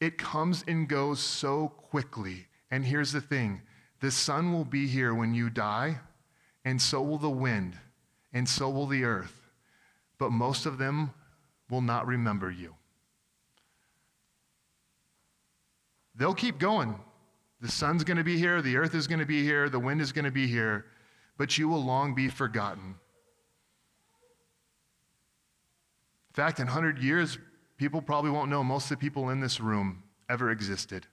it 0.00 0.18
comes 0.18 0.64
and 0.68 0.86
goes 0.86 1.18
so 1.18 1.68
quickly. 1.68 2.46
And 2.70 2.84
here's 2.84 3.12
the 3.12 3.22
thing 3.22 3.62
the 4.00 4.10
sun 4.10 4.52
will 4.52 4.66
be 4.66 4.86
here 4.86 5.14
when 5.14 5.32
you 5.32 5.48
die 5.48 5.98
and 6.66 6.82
so 6.82 7.00
will 7.00 7.16
the 7.16 7.30
wind, 7.30 7.78
and 8.32 8.46
so 8.46 8.68
will 8.68 8.88
the 8.88 9.04
earth, 9.04 9.40
but 10.18 10.32
most 10.32 10.66
of 10.66 10.78
them 10.78 11.12
will 11.70 11.80
not 11.80 12.08
remember 12.08 12.50
you. 12.50 12.74
They'll 16.16 16.34
keep 16.34 16.58
going. 16.58 16.98
The 17.60 17.70
sun's 17.70 18.02
going 18.02 18.16
to 18.16 18.24
be 18.24 18.36
here, 18.36 18.60
the 18.60 18.76
earth 18.76 18.96
is 18.96 19.06
going 19.06 19.20
to 19.20 19.26
be 19.26 19.44
here, 19.44 19.68
the 19.68 19.78
wind 19.78 20.00
is 20.00 20.10
going 20.10 20.24
to 20.24 20.32
be 20.32 20.48
here, 20.48 20.86
but 21.38 21.56
you 21.56 21.68
will 21.68 21.82
long 21.82 22.14
be 22.14 22.28
forgotten. 22.28 22.96
In 26.30 26.34
fact, 26.34 26.58
in 26.58 26.66
100 26.66 26.98
years, 26.98 27.38
people 27.78 28.02
probably 28.02 28.30
won't 28.32 28.50
know 28.50 28.64
most 28.64 28.84
of 28.84 28.90
the 28.90 28.96
people 28.96 29.30
in 29.30 29.40
this 29.40 29.60
room 29.60 30.02
ever 30.28 30.50
existed. 30.50 31.06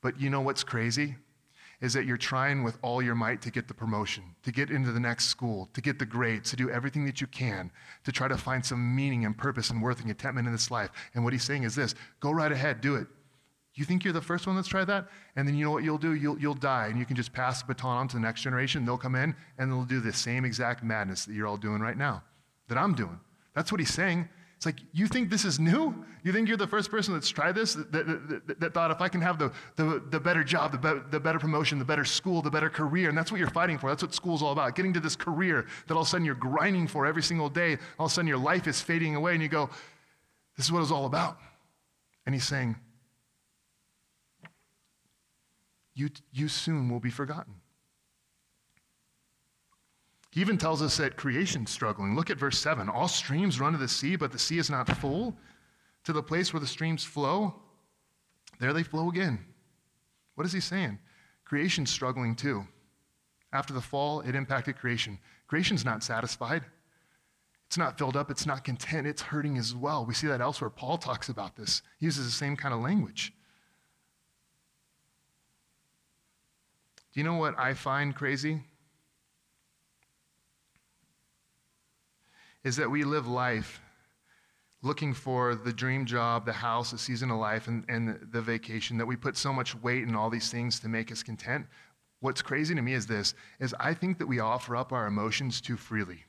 But 0.00 0.20
you 0.20 0.30
know 0.30 0.40
what's 0.40 0.62
crazy? 0.62 1.16
Is 1.80 1.94
that 1.94 2.04
you're 2.04 2.18
trying 2.18 2.62
with 2.62 2.76
all 2.82 3.00
your 3.00 3.14
might 3.14 3.40
to 3.42 3.50
get 3.50 3.66
the 3.66 3.72
promotion, 3.72 4.22
to 4.42 4.52
get 4.52 4.70
into 4.70 4.92
the 4.92 5.00
next 5.00 5.28
school, 5.28 5.70
to 5.72 5.80
get 5.80 5.98
the 5.98 6.04
grades, 6.04 6.50
to 6.50 6.56
do 6.56 6.68
everything 6.68 7.06
that 7.06 7.20
you 7.22 7.26
can 7.26 7.70
to 8.04 8.12
try 8.12 8.28
to 8.28 8.36
find 8.36 8.64
some 8.64 8.94
meaning 8.94 9.24
and 9.24 9.36
purpose 9.36 9.70
and 9.70 9.82
worth 9.82 9.98
and 10.00 10.08
contentment 10.08 10.46
in 10.46 10.52
this 10.52 10.70
life. 10.70 10.90
And 11.14 11.24
what 11.24 11.32
he's 11.32 11.44
saying 11.44 11.62
is 11.62 11.74
this 11.74 11.94
go 12.20 12.30
right 12.30 12.52
ahead, 12.52 12.80
do 12.80 12.96
it. 12.96 13.06
You 13.74 13.84
think 13.84 14.04
you're 14.04 14.12
the 14.12 14.20
first 14.20 14.46
one 14.46 14.56
that's 14.56 14.68
tried 14.68 14.86
that? 14.86 15.08
And 15.36 15.46
then 15.46 15.54
you 15.54 15.64
know 15.64 15.70
what 15.70 15.84
you'll 15.84 15.96
do? 15.96 16.12
You'll, 16.14 16.38
you'll 16.38 16.54
die, 16.54 16.88
and 16.88 16.98
you 16.98 17.06
can 17.06 17.16
just 17.16 17.32
pass 17.32 17.62
the 17.62 17.68
baton 17.68 17.96
on 17.96 18.08
to 18.08 18.16
the 18.16 18.20
next 18.20 18.42
generation. 18.42 18.84
They'll 18.84 18.98
come 18.98 19.14
in, 19.14 19.34
and 19.58 19.70
they'll 19.70 19.84
do 19.84 20.00
the 20.00 20.12
same 20.12 20.44
exact 20.44 20.82
madness 20.82 21.24
that 21.24 21.34
you're 21.34 21.46
all 21.46 21.56
doing 21.56 21.80
right 21.80 21.96
now, 21.96 22.22
that 22.68 22.76
I'm 22.76 22.94
doing. 22.94 23.18
That's 23.54 23.72
what 23.72 23.80
he's 23.80 23.94
saying. 23.94 24.28
It's 24.60 24.66
like, 24.66 24.80
you 24.92 25.06
think 25.06 25.30
this 25.30 25.46
is 25.46 25.58
new? 25.58 26.04
You 26.22 26.34
think 26.34 26.46
you're 26.46 26.58
the 26.58 26.66
first 26.66 26.90
person 26.90 27.14
that's 27.14 27.30
tried 27.30 27.54
this, 27.54 27.72
that, 27.72 27.92
that, 27.92 28.46
that, 28.46 28.60
that 28.60 28.74
thought 28.74 28.90
if 28.90 29.00
I 29.00 29.08
can 29.08 29.22
have 29.22 29.38
the, 29.38 29.50
the, 29.76 30.02
the 30.10 30.20
better 30.20 30.44
job, 30.44 30.72
the, 30.72 30.76
be, 30.76 31.00
the 31.10 31.18
better 31.18 31.38
promotion, 31.38 31.78
the 31.78 31.84
better 31.86 32.04
school, 32.04 32.42
the 32.42 32.50
better 32.50 32.68
career, 32.68 33.08
and 33.08 33.16
that's 33.16 33.32
what 33.32 33.38
you're 33.40 33.48
fighting 33.48 33.78
for. 33.78 33.88
That's 33.88 34.02
what 34.02 34.12
school's 34.12 34.42
all 34.42 34.52
about. 34.52 34.76
Getting 34.76 34.92
to 34.92 35.00
this 35.00 35.16
career 35.16 35.64
that 35.86 35.94
all 35.94 36.02
of 36.02 36.06
a 36.06 36.10
sudden 36.10 36.26
you're 36.26 36.34
grinding 36.34 36.88
for 36.88 37.06
every 37.06 37.22
single 37.22 37.48
day. 37.48 37.78
All 37.98 38.04
of 38.04 38.12
a 38.12 38.14
sudden 38.14 38.28
your 38.28 38.36
life 38.36 38.66
is 38.66 38.82
fading 38.82 39.16
away, 39.16 39.32
and 39.32 39.42
you 39.42 39.48
go, 39.48 39.70
this 40.58 40.66
is 40.66 40.72
what 40.72 40.82
it's 40.82 40.90
all 40.90 41.06
about. 41.06 41.38
And 42.26 42.34
he's 42.34 42.44
saying, 42.44 42.76
you, 45.94 46.10
you 46.34 46.48
soon 46.48 46.90
will 46.90 47.00
be 47.00 47.08
forgotten. 47.08 47.59
He 50.30 50.40
even 50.40 50.58
tells 50.58 50.80
us 50.80 50.96
that 50.98 51.16
creation's 51.16 51.70
struggling. 51.70 52.14
Look 52.14 52.30
at 52.30 52.38
verse 52.38 52.58
7. 52.58 52.88
All 52.88 53.08
streams 53.08 53.58
run 53.58 53.72
to 53.72 53.78
the 53.78 53.88
sea, 53.88 54.16
but 54.16 54.30
the 54.30 54.38
sea 54.38 54.58
is 54.58 54.70
not 54.70 54.88
full. 54.98 55.36
To 56.04 56.12
the 56.12 56.22
place 56.22 56.52
where 56.52 56.60
the 56.60 56.66
streams 56.66 57.04
flow, 57.04 57.54
there 58.58 58.72
they 58.72 58.82
flow 58.82 59.10
again. 59.10 59.44
What 60.36 60.46
is 60.46 60.52
he 60.52 60.60
saying? 60.60 60.98
Creation's 61.44 61.90
struggling 61.90 62.36
too. 62.36 62.64
After 63.52 63.74
the 63.74 63.80
fall, 63.80 64.20
it 64.20 64.34
impacted 64.34 64.78
creation. 64.78 65.18
Creation's 65.48 65.84
not 65.84 66.04
satisfied. 66.04 66.62
It's 67.66 67.76
not 67.76 67.98
filled 67.98 68.16
up. 68.16 68.30
It's 68.30 68.46
not 68.46 68.64
content. 68.64 69.06
It's 69.06 69.22
hurting 69.22 69.58
as 69.58 69.74
well. 69.74 70.06
We 70.06 70.14
see 70.14 70.28
that 70.28 70.40
elsewhere. 70.40 70.70
Paul 70.70 70.96
talks 70.96 71.28
about 71.28 71.56
this. 71.56 71.82
He 71.98 72.06
uses 72.06 72.24
the 72.24 72.32
same 72.32 72.56
kind 72.56 72.72
of 72.72 72.80
language. 72.80 73.32
Do 77.12 77.20
you 77.20 77.24
know 77.24 77.34
what 77.34 77.58
I 77.58 77.74
find 77.74 78.14
crazy? 78.14 78.62
Is 82.64 82.76
that 82.76 82.90
we 82.90 83.04
live 83.04 83.26
life 83.26 83.80
looking 84.82 85.12
for 85.12 85.54
the 85.54 85.72
dream 85.72 86.06
job, 86.06 86.46
the 86.46 86.52
house, 86.52 86.90
the 86.90 86.98
season 86.98 87.30
of 87.30 87.38
life, 87.38 87.68
and, 87.68 87.84
and 87.88 88.28
the 88.32 88.40
vacation, 88.40 88.96
that 88.98 89.06
we 89.06 89.16
put 89.16 89.36
so 89.36 89.52
much 89.52 89.74
weight 89.82 90.02
in 90.04 90.14
all 90.14 90.30
these 90.30 90.50
things 90.50 90.80
to 90.80 90.88
make 90.88 91.12
us 91.12 91.22
content. 91.22 91.66
What's 92.20 92.42
crazy 92.42 92.74
to 92.74 92.82
me 92.82 92.94
is 92.94 93.06
this, 93.06 93.34
is 93.60 93.74
I 93.78 93.94
think 93.94 94.18
that 94.18 94.26
we 94.26 94.40
offer 94.40 94.76
up 94.76 94.92
our 94.92 95.06
emotions 95.06 95.60
too 95.60 95.76
freely. 95.76 96.24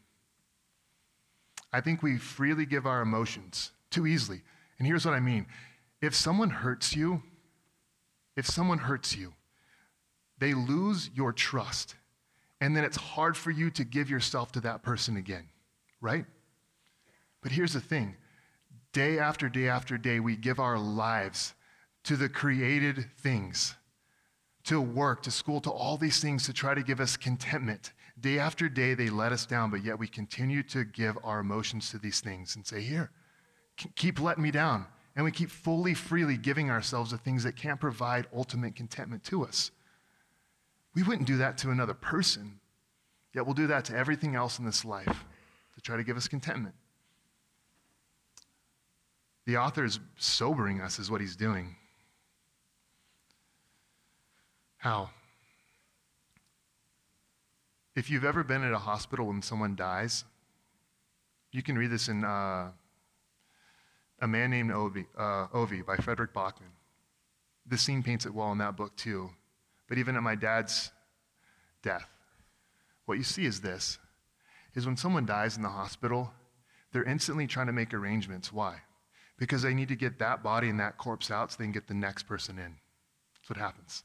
I 1.74 1.82
think 1.82 2.04
we 2.04 2.18
freely 2.18 2.66
give 2.66 2.86
our 2.86 3.02
emotions 3.02 3.72
too 3.90 4.06
easily. 4.06 4.42
And 4.78 4.88
here's 4.88 5.06
what 5.06 5.14
I 5.14 5.20
mean. 5.20 5.46
If 6.02 6.16
someone 6.16 6.50
hurts 6.50 6.96
you, 6.96 7.22
if 8.36 8.46
someone 8.46 8.80
hurts 8.80 9.16
you, 9.16 9.34
they 10.40 10.54
lose 10.54 11.10
your 11.14 11.32
trust. 11.32 11.96
And 12.60 12.76
then 12.76 12.84
it's 12.84 12.98
hard 12.98 13.38
for 13.38 13.52
you 13.52 13.70
to 13.72 13.84
give 13.84 14.10
yourself 14.10 14.52
to 14.54 14.62
that 14.62 14.84
person 14.84 15.18
again, 15.18 15.48
right? 16.02 16.26
But 17.42 17.52
here's 17.52 17.74
the 17.74 17.82
thing 17.82 18.16
day 18.92 19.20
after 19.20 19.48
day 19.48 19.70
after 19.70 19.98
day, 19.98 20.20
we 20.20 20.36
give 20.36 20.60
our 20.60 20.78
lives 20.78 21.54
to 22.04 22.18
the 22.18 22.30
created 22.30 23.06
things, 23.20 23.76
to 24.66 24.82
work, 24.82 25.24
to 25.24 25.32
school, 25.32 25.62
to 25.62 25.70
all 25.70 25.98
these 25.98 26.20
things 26.20 26.46
to 26.46 26.54
try 26.54 26.74
to 26.74 26.84
give 26.84 27.00
us 27.00 27.16
contentment. 27.16 27.94
Day 28.20 28.38
after 28.40 28.68
day, 28.68 28.94
they 28.94 29.10
let 29.10 29.32
us 29.32 29.46
down, 29.46 29.72
but 29.72 29.84
yet 29.84 29.98
we 29.98 30.08
continue 30.08 30.62
to 30.64 30.84
give 30.84 31.18
our 31.24 31.40
emotions 31.40 31.90
to 31.92 31.98
these 31.98 32.20
things 32.20 32.56
and 32.56 32.66
say, 32.66 32.82
Here, 32.82 33.12
keep 33.96 34.20
letting 34.20 34.44
me 34.44 34.52
down. 34.52 34.86
And 35.16 35.26
we 35.26 35.32
keep 35.32 35.50
fully, 35.50 35.94
freely 35.94 36.38
giving 36.38 36.70
ourselves 36.70 37.12
to 37.12 37.18
things 37.18 37.44
that 37.44 37.58
can't 37.58 37.82
provide 37.82 38.28
ultimate 38.34 38.76
contentment 38.76 39.26
to 39.26 39.44
us. 39.44 39.72
We 40.96 41.04
wouldn't 41.04 41.28
do 41.28 41.38
that 41.38 41.58
to 41.60 41.70
another 41.70 41.94
person, 41.94 42.60
yet 43.34 43.46
we'll 43.46 43.56
do 43.56 43.68
that 43.68 43.86
to 43.86 43.98
everything 43.98 44.36
else 44.36 44.58
in 44.58 44.66
this 44.66 44.86
life 44.86 45.26
to 45.76 45.82
try 45.82 45.98
to 45.98 46.04
give 46.04 46.18
us 46.18 46.28
contentment. 46.28 46.76
The 49.46 49.58
author 49.58 49.84
is 49.84 50.00
sobering 50.18 50.82
us, 50.82 51.00
is 51.00 51.10
what 51.10 51.22
he's 51.22 51.36
doing. 51.36 51.76
How? 54.78 55.10
If 57.96 58.10
you've 58.10 58.24
ever 58.24 58.44
been 58.44 58.64
at 58.64 58.74
a 58.74 58.78
hospital 58.78 59.28
when 59.28 59.42
someone 59.42 59.76
dies, 59.76 60.24
you 61.52 61.62
can 61.62 61.78
read 61.78 61.92
this 61.92 62.08
in 62.08 62.24
uh, 62.24 62.72
A 64.22 64.28
Man 64.28 64.52
Named 64.52 64.72
Ove, 64.72 65.06
uh, 65.18 65.48
Ove 65.54 65.86
by 65.86 65.98
Fredrik 65.98 66.34
Backman. 66.34 66.72
This 67.66 67.82
scene 67.82 68.02
paints 68.02 68.26
it 68.26 68.34
well 68.34 68.52
in 68.52 68.58
that 68.60 68.78
book, 68.78 68.96
too. 68.96 69.30
But 69.88 69.98
even 69.98 70.16
at 70.16 70.24
my 70.24 70.36
dad's 70.36 70.92
death, 71.84 72.08
what 73.06 73.18
you 73.18 73.24
see 73.24 73.46
is 73.46 73.60
this 73.60 74.00
is 74.76 74.86
when 74.86 74.98
someone 74.98 75.26
dies 75.26 75.58
in 75.58 75.64
the 75.64 75.70
hospital, 75.70 76.32
they're 76.92 77.04
instantly 77.04 77.48
trying 77.48 77.68
to 77.68 77.74
make 77.74 77.94
arrangements. 77.94 78.52
Why? 78.52 78.78
Because 79.38 79.62
they 79.62 79.74
need 79.74 79.90
to 79.90 79.96
get 79.96 80.20
that 80.20 80.44
body 80.44 80.70
and 80.70 80.80
that 80.80 80.98
corpse 80.98 81.32
out 81.32 81.52
so 81.52 81.58
they 81.58 81.66
can 81.66 81.72
get 81.72 81.88
the 81.88 81.94
next 81.94 82.24
person 82.24 82.58
in. 82.58 82.76
That's 83.36 83.50
what 83.50 83.58
happens. 83.58 84.04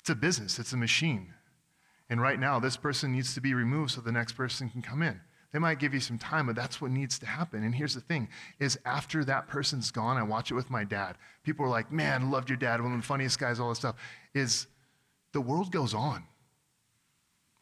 It's 0.00 0.10
a 0.10 0.14
business, 0.14 0.58
it's 0.58 0.72
a 0.72 0.76
machine. 0.76 1.34
And 2.10 2.20
right 2.20 2.38
now, 2.38 2.58
this 2.58 2.76
person 2.76 3.12
needs 3.12 3.34
to 3.34 3.40
be 3.40 3.54
removed 3.54 3.92
so 3.92 4.00
the 4.00 4.12
next 4.12 4.32
person 4.32 4.68
can 4.68 4.82
come 4.82 5.02
in. 5.02 5.20
They 5.52 5.58
might 5.58 5.78
give 5.78 5.92
you 5.92 6.00
some 6.00 6.18
time, 6.18 6.46
but 6.46 6.56
that's 6.56 6.80
what 6.80 6.90
needs 6.90 7.18
to 7.20 7.26
happen. 7.26 7.62
And 7.62 7.74
here's 7.74 7.94
the 7.94 8.00
thing 8.00 8.28
is 8.58 8.78
after 8.84 9.24
that 9.24 9.48
person's 9.48 9.90
gone, 9.90 10.16
I 10.16 10.22
watch 10.22 10.50
it 10.50 10.54
with 10.54 10.70
my 10.70 10.82
dad. 10.82 11.16
People 11.44 11.66
are 11.66 11.70
like, 11.70 11.92
man, 11.92 12.30
loved 12.30 12.48
your 12.48 12.56
dad, 12.56 12.80
one 12.80 12.92
of 12.92 13.00
the 13.00 13.06
funniest 13.06 13.38
guys, 13.38 13.60
all 13.60 13.68
this 13.68 13.78
stuff. 13.78 13.96
Is 14.34 14.66
the 15.32 15.40
world 15.40 15.70
goes 15.70 15.94
on. 15.94 16.24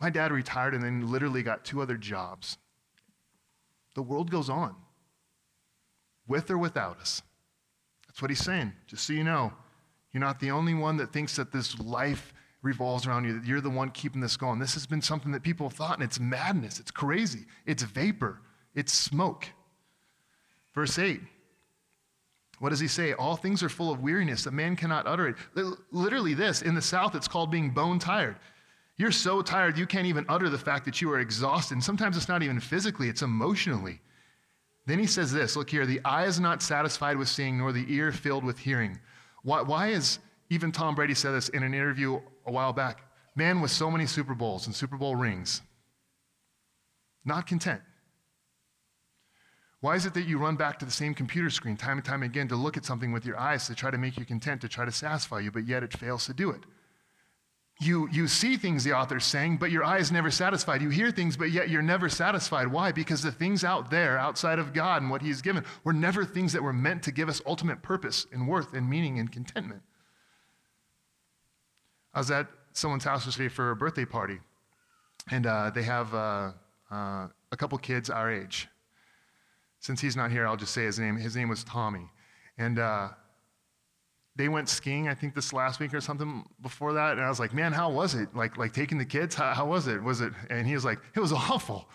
My 0.00 0.10
dad 0.10 0.32
retired 0.32 0.74
and 0.74 0.82
then 0.82 1.10
literally 1.10 1.42
got 1.42 1.64
two 1.64 1.82
other 1.82 1.96
jobs. 1.96 2.56
The 3.94 4.02
world 4.02 4.30
goes 4.30 4.48
on. 4.48 4.74
With 6.26 6.50
or 6.50 6.58
without 6.58 7.00
us. 7.00 7.22
That's 8.06 8.22
what 8.22 8.30
he's 8.30 8.44
saying. 8.44 8.72
Just 8.86 9.06
so 9.06 9.12
you 9.12 9.24
know, 9.24 9.52
you're 10.12 10.20
not 10.20 10.40
the 10.40 10.50
only 10.52 10.74
one 10.74 10.96
that 10.98 11.12
thinks 11.12 11.36
that 11.36 11.52
this 11.52 11.78
life 11.78 12.32
revolves 12.62 13.06
around 13.06 13.24
you, 13.24 13.34
that 13.38 13.46
you're 13.46 13.60
the 13.60 13.70
one 13.70 13.90
keeping 13.90 14.20
this 14.20 14.36
going. 14.36 14.58
This 14.58 14.74
has 14.74 14.86
been 14.86 15.02
something 15.02 15.32
that 15.32 15.42
people 15.42 15.68
have 15.68 15.76
thought, 15.76 15.94
and 15.94 16.02
it's 16.02 16.20
madness, 16.20 16.78
it's 16.78 16.90
crazy, 16.90 17.46
it's 17.66 17.82
vapor, 17.82 18.40
it's 18.74 18.92
smoke. 18.92 19.46
Verse 20.74 20.98
8. 20.98 21.20
What 22.58 22.68
does 22.68 22.80
he 22.80 22.88
say? 22.88 23.14
All 23.14 23.36
things 23.36 23.62
are 23.62 23.70
full 23.70 23.90
of 23.90 24.02
weariness. 24.02 24.44
A 24.46 24.50
man 24.50 24.76
cannot 24.76 25.06
utter 25.06 25.28
it. 25.28 25.36
Literally, 25.90 26.34
this 26.34 26.60
in 26.60 26.74
the 26.74 26.82
South, 26.82 27.14
it's 27.14 27.26
called 27.26 27.50
being 27.50 27.70
bone 27.70 27.98
tired. 27.98 28.36
You're 29.00 29.12
so 29.12 29.40
tired, 29.40 29.78
you 29.78 29.86
can't 29.86 30.06
even 30.06 30.26
utter 30.28 30.50
the 30.50 30.58
fact 30.58 30.84
that 30.84 31.00
you 31.00 31.10
are 31.10 31.20
exhausted. 31.20 31.72
And 31.72 31.82
sometimes 31.82 32.18
it's 32.18 32.28
not 32.28 32.42
even 32.42 32.60
physically, 32.60 33.08
it's 33.08 33.22
emotionally. 33.22 33.98
Then 34.84 34.98
he 34.98 35.06
says 35.06 35.32
this 35.32 35.56
look 35.56 35.70
here, 35.70 35.86
the 35.86 36.04
eye 36.04 36.26
is 36.26 36.38
not 36.38 36.60
satisfied 36.60 37.16
with 37.16 37.26
seeing, 37.26 37.56
nor 37.56 37.72
the 37.72 37.86
ear 37.88 38.12
filled 38.12 38.44
with 38.44 38.58
hearing. 38.58 39.00
Why, 39.42 39.62
why 39.62 39.86
is 39.86 40.18
even 40.50 40.70
Tom 40.70 40.94
Brady 40.94 41.14
said 41.14 41.30
this 41.30 41.48
in 41.48 41.62
an 41.62 41.72
interview 41.72 42.20
a 42.44 42.52
while 42.52 42.74
back. 42.74 43.00
Man 43.34 43.62
with 43.62 43.70
so 43.70 43.90
many 43.90 44.04
Super 44.04 44.34
Bowls 44.34 44.66
and 44.66 44.76
Super 44.76 44.98
Bowl 44.98 45.16
rings, 45.16 45.62
not 47.24 47.46
content. 47.46 47.80
Why 49.80 49.94
is 49.94 50.04
it 50.04 50.12
that 50.12 50.28
you 50.28 50.36
run 50.36 50.56
back 50.56 50.78
to 50.78 50.84
the 50.84 50.90
same 50.90 51.14
computer 51.14 51.48
screen 51.48 51.78
time 51.78 51.96
and 51.96 52.04
time 52.04 52.22
again 52.22 52.48
to 52.48 52.56
look 52.56 52.76
at 52.76 52.84
something 52.84 53.12
with 53.12 53.24
your 53.24 53.38
eyes 53.38 53.66
to 53.68 53.74
try 53.74 53.90
to 53.90 53.96
make 53.96 54.18
you 54.18 54.26
content, 54.26 54.60
to 54.60 54.68
try 54.68 54.84
to 54.84 54.92
satisfy 54.92 55.38
you, 55.38 55.50
but 55.50 55.66
yet 55.66 55.82
it 55.82 55.96
fails 55.96 56.26
to 56.26 56.34
do 56.34 56.50
it? 56.50 56.64
You, 57.82 58.08
you 58.12 58.28
see 58.28 58.58
things, 58.58 58.84
the 58.84 58.92
author's 58.92 59.24
saying, 59.24 59.56
but 59.56 59.70
your 59.70 59.82
eye 59.82 59.98
is 59.98 60.12
never 60.12 60.30
satisfied. 60.30 60.82
You 60.82 60.90
hear 60.90 61.10
things, 61.10 61.34
but 61.36 61.50
yet 61.50 61.70
you're 61.70 61.80
never 61.80 62.10
satisfied. 62.10 62.68
Why? 62.68 62.92
Because 62.92 63.22
the 63.22 63.32
things 63.32 63.64
out 63.64 63.90
there, 63.90 64.18
outside 64.18 64.58
of 64.58 64.74
God 64.74 65.00
and 65.00 65.10
what 65.10 65.22
He's 65.22 65.40
given, 65.40 65.64
were 65.82 65.94
never 65.94 66.26
things 66.26 66.52
that 66.52 66.62
were 66.62 66.74
meant 66.74 67.02
to 67.04 67.10
give 67.10 67.30
us 67.30 67.40
ultimate 67.46 67.80
purpose 67.82 68.26
and 68.32 68.46
worth 68.46 68.74
and 68.74 68.88
meaning 68.88 69.18
and 69.18 69.32
contentment. 69.32 69.80
I 72.12 72.18
was 72.18 72.30
at 72.30 72.48
someone's 72.74 73.04
house 73.04 73.24
yesterday 73.24 73.48
for 73.48 73.70
a 73.70 73.76
birthday 73.76 74.04
party. 74.04 74.40
and 75.30 75.46
uh, 75.46 75.70
they 75.70 75.82
have 75.82 76.14
uh, 76.14 76.52
uh, 76.90 77.28
a 77.52 77.56
couple 77.56 77.78
kids 77.78 78.10
our 78.10 78.30
age. 78.30 78.68
Since 79.78 80.00
he's 80.00 80.16
not 80.16 80.30
here, 80.30 80.46
I'll 80.46 80.56
just 80.56 80.74
say 80.74 80.84
his 80.84 80.98
name. 80.98 81.16
His 81.16 81.36
name 81.36 81.48
was 81.48 81.64
Tommy. 81.64 82.10
And 82.58 82.78
uh, 82.78 83.08
they 84.36 84.48
went 84.48 84.68
skiing, 84.68 85.08
I 85.08 85.14
think 85.14 85.34
this 85.34 85.52
last 85.52 85.80
week 85.80 85.92
or 85.92 86.00
something 86.00 86.44
before 86.62 86.92
that. 86.94 87.12
And 87.12 87.20
I 87.20 87.28
was 87.28 87.40
like, 87.40 87.52
man, 87.52 87.72
how 87.72 87.90
was 87.90 88.14
it? 88.14 88.34
Like, 88.34 88.56
like 88.56 88.72
taking 88.72 88.98
the 88.98 89.04
kids? 89.04 89.34
How, 89.34 89.52
how 89.52 89.66
was 89.66 89.86
it? 89.86 90.02
Was 90.02 90.20
it? 90.20 90.32
And 90.48 90.66
he 90.66 90.74
was 90.74 90.84
like, 90.84 90.98
it 91.14 91.20
was 91.20 91.32
awful. 91.32 91.88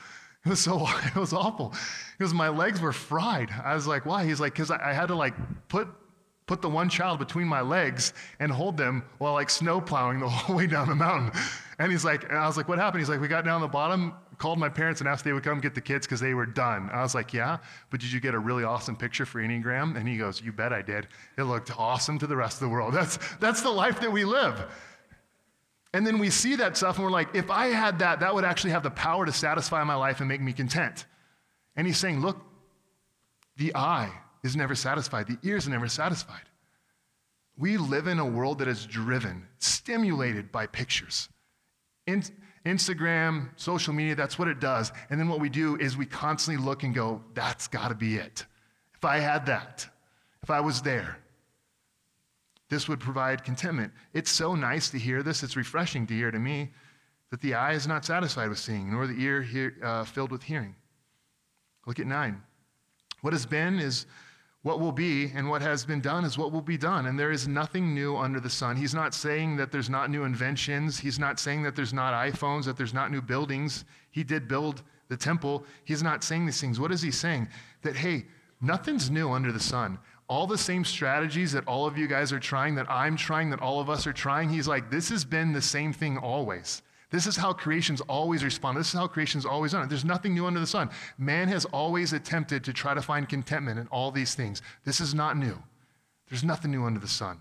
It 0.45 0.49
was 0.49 0.59
so, 0.59 0.85
it 1.05 1.15
was 1.15 1.33
awful. 1.33 1.73
Because 2.17 2.33
my 2.33 2.49
legs 2.49 2.81
were 2.81 2.93
fried. 2.93 3.49
I 3.63 3.73
was 3.73 3.87
like, 3.87 4.05
why? 4.05 4.25
He's 4.25 4.39
like, 4.39 4.53
because 4.53 4.69
I, 4.69 4.91
I 4.91 4.93
had 4.93 5.07
to 5.07 5.15
like 5.15 5.33
put 5.67 5.87
put 6.47 6.61
the 6.61 6.69
one 6.69 6.89
child 6.89 7.17
between 7.19 7.47
my 7.47 7.61
legs 7.61 8.13
and 8.39 8.51
hold 8.51 8.77
them 8.77 9.03
while 9.17 9.33
like 9.33 9.49
snow 9.49 9.81
plowing 9.81 10.19
the 10.19 10.29
whole 10.29 10.55
way 10.55 10.67
down 10.67 10.87
the 10.87 10.95
mountain. 10.95 11.31
And 11.79 11.91
he's 11.91 12.05
like, 12.05 12.23
and 12.29 12.37
I 12.37 12.47
was 12.47 12.57
like, 12.57 12.69
what 12.69 12.77
happened? 12.77 13.01
He's 13.01 13.09
like, 13.09 13.19
we 13.19 13.27
got 13.27 13.45
down 13.45 13.61
the 13.61 13.67
bottom, 13.67 14.13
called 14.37 14.59
my 14.59 14.69
parents 14.69 15.01
and 15.01 15.07
asked 15.07 15.21
if 15.21 15.25
they 15.25 15.33
would 15.33 15.43
come 15.43 15.59
get 15.59 15.75
the 15.75 15.81
kids 15.81 16.05
because 16.05 16.19
they 16.19 16.33
were 16.33 16.45
done. 16.45 16.89
I 16.91 17.01
was 17.01 17.15
like, 17.15 17.33
yeah, 17.33 17.57
but 17.89 17.99
did 17.99 18.11
you 18.11 18.19
get 18.19 18.33
a 18.33 18.39
really 18.39 18.63
awesome 18.63 18.95
picture 18.95 19.25
for 19.25 19.41
Instagram? 19.41 19.95
And 19.95 20.07
he 20.07 20.17
goes, 20.17 20.41
you 20.41 20.51
bet 20.51 20.73
I 20.73 20.81
did. 20.81 21.07
It 21.37 21.43
looked 21.43 21.77
awesome 21.77 22.19
to 22.19 22.27
the 22.27 22.35
rest 22.35 22.61
of 22.61 22.67
the 22.67 22.69
world. 22.69 22.93
That's, 23.05 23.17
that's 23.39 23.61
the 23.61 23.69
life 23.69 23.99
that 24.01 24.11
we 24.11 24.25
live. 24.25 24.65
And 25.93 26.05
then 26.05 26.19
we 26.19 26.29
see 26.29 26.55
that 26.57 26.75
stuff 26.75 26.97
and 26.97 27.05
we're 27.05 27.11
like, 27.11 27.35
if 27.35 27.49
I 27.49 27.67
had 27.67 27.99
that, 27.99 28.19
that 28.19 28.35
would 28.35 28.43
actually 28.43 28.71
have 28.71 28.83
the 28.83 28.91
power 28.91 29.25
to 29.25 29.31
satisfy 29.31 29.83
my 29.83 29.95
life 29.95 30.19
and 30.19 30.27
make 30.27 30.41
me 30.41 30.51
content. 30.51 31.05
And 31.75 31.87
he's 31.87 31.97
saying, 31.97 32.21
look, 32.21 32.37
the 33.57 33.75
eye 33.75 34.11
is 34.43 34.55
never 34.55 34.75
satisfied, 34.75 35.27
the 35.27 35.37
ears 35.43 35.67
are 35.67 35.71
never 35.71 35.87
satisfied. 35.87 36.43
We 37.57 37.77
live 37.77 38.07
in 38.07 38.19
a 38.19 38.25
world 38.25 38.59
that 38.59 38.67
is 38.67 38.85
driven, 38.85 39.47
stimulated 39.59 40.51
by 40.51 40.67
pictures. 40.67 41.29
In, 42.05 42.23
Instagram, 42.65 43.49
social 43.57 43.93
media, 43.93 44.15
that's 44.15 44.39
what 44.39 44.47
it 44.47 44.59
does. 44.59 44.91
And 45.09 45.19
then 45.19 45.29
what 45.29 45.39
we 45.39 45.49
do 45.49 45.77
is 45.77 45.95
we 45.95 46.05
constantly 46.05 46.63
look 46.63 46.83
and 46.83 46.93
go, 46.93 47.21
that's 47.33 47.67
got 47.67 47.89
to 47.89 47.95
be 47.95 48.15
it. 48.15 48.45
If 48.95 49.05
I 49.05 49.19
had 49.19 49.45
that, 49.45 49.87
if 50.41 50.49
I 50.49 50.61
was 50.61 50.81
there, 50.81 51.19
this 52.69 52.87
would 52.89 52.99
provide 52.99 53.43
contentment. 53.43 53.93
It's 54.13 54.31
so 54.31 54.55
nice 54.55 54.89
to 54.89 54.97
hear 54.97 55.21
this. 55.21 55.43
It's 55.43 55.55
refreshing 55.55 56.07
to 56.07 56.13
hear 56.15 56.31
to 56.31 56.39
me 56.39 56.71
that 57.29 57.41
the 57.41 57.53
eye 57.53 57.73
is 57.73 57.87
not 57.87 58.03
satisfied 58.03 58.49
with 58.49 58.57
seeing, 58.57 58.91
nor 58.91 59.05
the 59.05 59.21
ear 59.21 59.43
hear, 59.43 59.75
uh, 59.83 60.03
filled 60.03 60.31
with 60.31 60.41
hearing. 60.41 60.75
Look 61.85 61.99
at 61.99 62.07
nine. 62.07 62.41
What 63.21 63.33
has 63.33 63.45
been 63.45 63.79
is 63.79 64.07
what 64.65 64.79
will 64.79 64.91
be, 64.91 65.31
and 65.35 65.47
what 65.47 65.61
has 65.61 65.85
been 65.85 66.01
done 66.01 66.25
is 66.25 66.39
what 66.39 66.51
will 66.51 66.59
be 66.59 66.75
done. 66.75 67.05
And 67.05 67.19
there 67.19 67.31
is 67.31 67.47
nothing 67.47 67.93
new 67.93 68.17
under 68.17 68.39
the 68.39 68.49
sun. 68.49 68.75
He's 68.75 68.95
not 68.95 69.13
saying 69.13 69.57
that 69.57 69.71
there's 69.71 69.91
not 69.91 70.09
new 70.09 70.23
inventions. 70.23 70.97
He's 70.97 71.19
not 71.19 71.39
saying 71.39 71.61
that 71.61 71.75
there's 71.75 71.93
not 71.93 72.15
iPhones, 72.15 72.65
that 72.65 72.75
there's 72.75 72.91
not 72.91 73.11
new 73.11 73.21
buildings. 73.21 73.85
He 74.09 74.23
did 74.23 74.47
build 74.47 74.81
the 75.07 75.17
temple. 75.17 75.65
He's 75.83 76.01
not 76.01 76.23
saying 76.23 76.47
these 76.47 76.59
things. 76.59 76.79
What 76.79 76.91
is 76.91 77.03
he 77.03 77.11
saying? 77.11 77.47
That, 77.83 77.95
hey, 77.95 78.25
nothing's 78.59 79.11
new 79.11 79.29
under 79.29 79.51
the 79.51 79.59
sun. 79.59 79.99
All 80.27 80.47
the 80.47 80.57
same 80.57 80.83
strategies 80.83 81.51
that 81.51 81.67
all 81.67 81.85
of 81.85 81.95
you 81.95 82.07
guys 82.07 82.33
are 82.33 82.39
trying, 82.39 82.73
that 82.73 82.89
I'm 82.89 83.15
trying, 83.15 83.51
that 83.51 83.61
all 83.61 83.79
of 83.79 83.87
us 83.87 84.07
are 84.07 84.13
trying, 84.13 84.49
he's 84.49 84.67
like, 84.67 84.89
this 84.89 85.09
has 85.09 85.23
been 85.23 85.53
the 85.53 85.61
same 85.61 85.93
thing 85.93 86.17
always. 86.17 86.81
This 87.15 87.27
is 87.27 87.37
how 87.37 87.53
creation's 87.53 88.01
always 88.01 88.43
responded. 88.43 88.81
This 88.81 88.93
is 88.93 88.99
how 88.99 89.07
creation's 89.07 89.45
always 89.45 89.71
done 89.71 89.83
it. 89.83 89.87
There's 89.87 90.03
nothing 90.03 90.35
new 90.35 90.47
under 90.47 90.59
the 90.59 90.67
sun. 90.67 90.89
Man 91.17 91.47
has 91.47 91.63
always 91.63 92.11
attempted 92.11 92.61
to 92.65 92.73
try 92.73 92.93
to 92.93 93.01
find 93.01 93.29
contentment 93.29 93.79
in 93.79 93.87
all 93.87 94.11
these 94.11 94.35
things. 94.35 94.61
This 94.83 94.99
is 94.99 95.13
not 95.13 95.37
new. 95.37 95.57
There's 96.29 96.43
nothing 96.43 96.71
new 96.71 96.83
under 96.83 96.99
the 96.99 97.07
sun. 97.07 97.39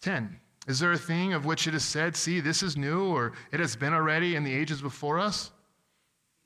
10. 0.00 0.40
Is 0.66 0.78
there 0.78 0.92
a 0.92 0.98
thing 0.98 1.34
of 1.34 1.44
which 1.44 1.66
it 1.66 1.74
is 1.74 1.84
said, 1.84 2.16
see, 2.16 2.40
this 2.40 2.62
is 2.62 2.74
new, 2.74 3.04
or 3.14 3.34
it 3.52 3.60
has 3.60 3.76
been 3.76 3.92
already 3.92 4.34
in 4.34 4.44
the 4.44 4.54
ages 4.54 4.80
before 4.80 5.18
us? 5.18 5.50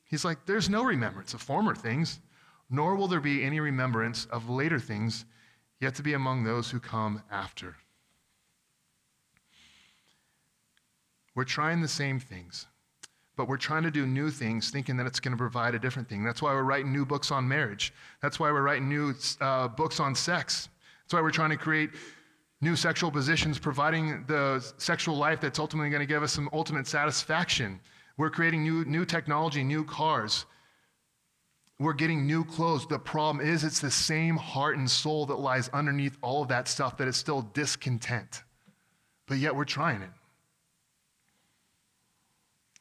He's 0.03 0.25
like, 0.25 0.45
there's 0.45 0.69
no 0.69 0.83
remembrance 0.83 1.33
of 1.33 1.41
former 1.41 1.73
things, 1.73 2.19
nor 2.69 2.95
will 2.97 3.07
there 3.07 3.21
be 3.21 3.45
any 3.45 3.61
remembrance 3.61 4.25
of 4.25 4.49
later 4.49 4.77
things 4.77 5.23
yet 5.79 5.95
to 5.95 6.03
be 6.03 6.15
among 6.15 6.43
those 6.43 6.69
who 6.69 6.81
come 6.81 7.23
after. 7.31 7.77
We're 11.37 11.43
trying 11.43 11.81
the 11.81 11.87
same 11.87 12.19
things, 12.19 12.65
but 13.35 13.47
we're 13.47 13.57
trying 13.57 13.83
to 13.83 13.91
do 13.91 14.07
new 14.07 14.31
things 14.31 14.71
thinking 14.71 14.97
that 14.97 15.05
it's 15.05 15.19
going 15.19 15.33
to 15.33 15.37
provide 15.37 15.75
a 15.75 15.79
different 15.79 16.09
thing. 16.09 16.23
That's 16.23 16.41
why 16.41 16.51
we're 16.51 16.63
writing 16.63 16.91
new 16.91 17.05
books 17.05 17.29
on 17.29 17.47
marriage. 17.47 17.93
That's 18.23 18.39
why 18.39 18.51
we're 18.51 18.63
writing 18.63 18.89
new 18.89 19.13
uh, 19.39 19.67
books 19.67 19.99
on 19.99 20.15
sex. 20.15 20.67
That's 21.03 21.13
why 21.13 21.21
we're 21.21 21.29
trying 21.29 21.51
to 21.51 21.57
create 21.57 21.91
new 22.61 22.75
sexual 22.75 23.11
positions, 23.11 23.59
providing 23.59 24.25
the 24.25 24.65
sexual 24.79 25.15
life 25.15 25.39
that's 25.39 25.59
ultimately 25.59 25.91
going 25.91 25.99
to 25.99 26.07
give 26.07 26.23
us 26.23 26.33
some 26.33 26.49
ultimate 26.53 26.87
satisfaction. 26.87 27.81
We're 28.17 28.31
creating 28.31 28.63
new, 28.63 28.83
new 28.85 29.05
technology, 29.05 29.63
new 29.63 29.85
cars. 29.85 30.47
We're 31.79 31.93
getting 31.93 32.25
new 32.25 32.45
clothes. 32.45 32.87
The 32.87 32.97
problem 32.97 33.47
is, 33.47 33.63
it's 33.63 33.79
the 33.79 33.91
same 33.91 34.37
heart 34.37 34.77
and 34.77 34.89
soul 34.89 35.27
that 35.27 35.35
lies 35.35 35.69
underneath 35.69 36.17
all 36.23 36.41
of 36.41 36.47
that 36.47 36.67
stuff 36.67 36.97
that 36.97 37.07
is 37.07 37.15
still 37.15 37.43
discontent. 37.53 38.41
But 39.27 39.37
yet 39.37 39.55
we're 39.55 39.65
trying 39.65 40.01
it. 40.01 40.09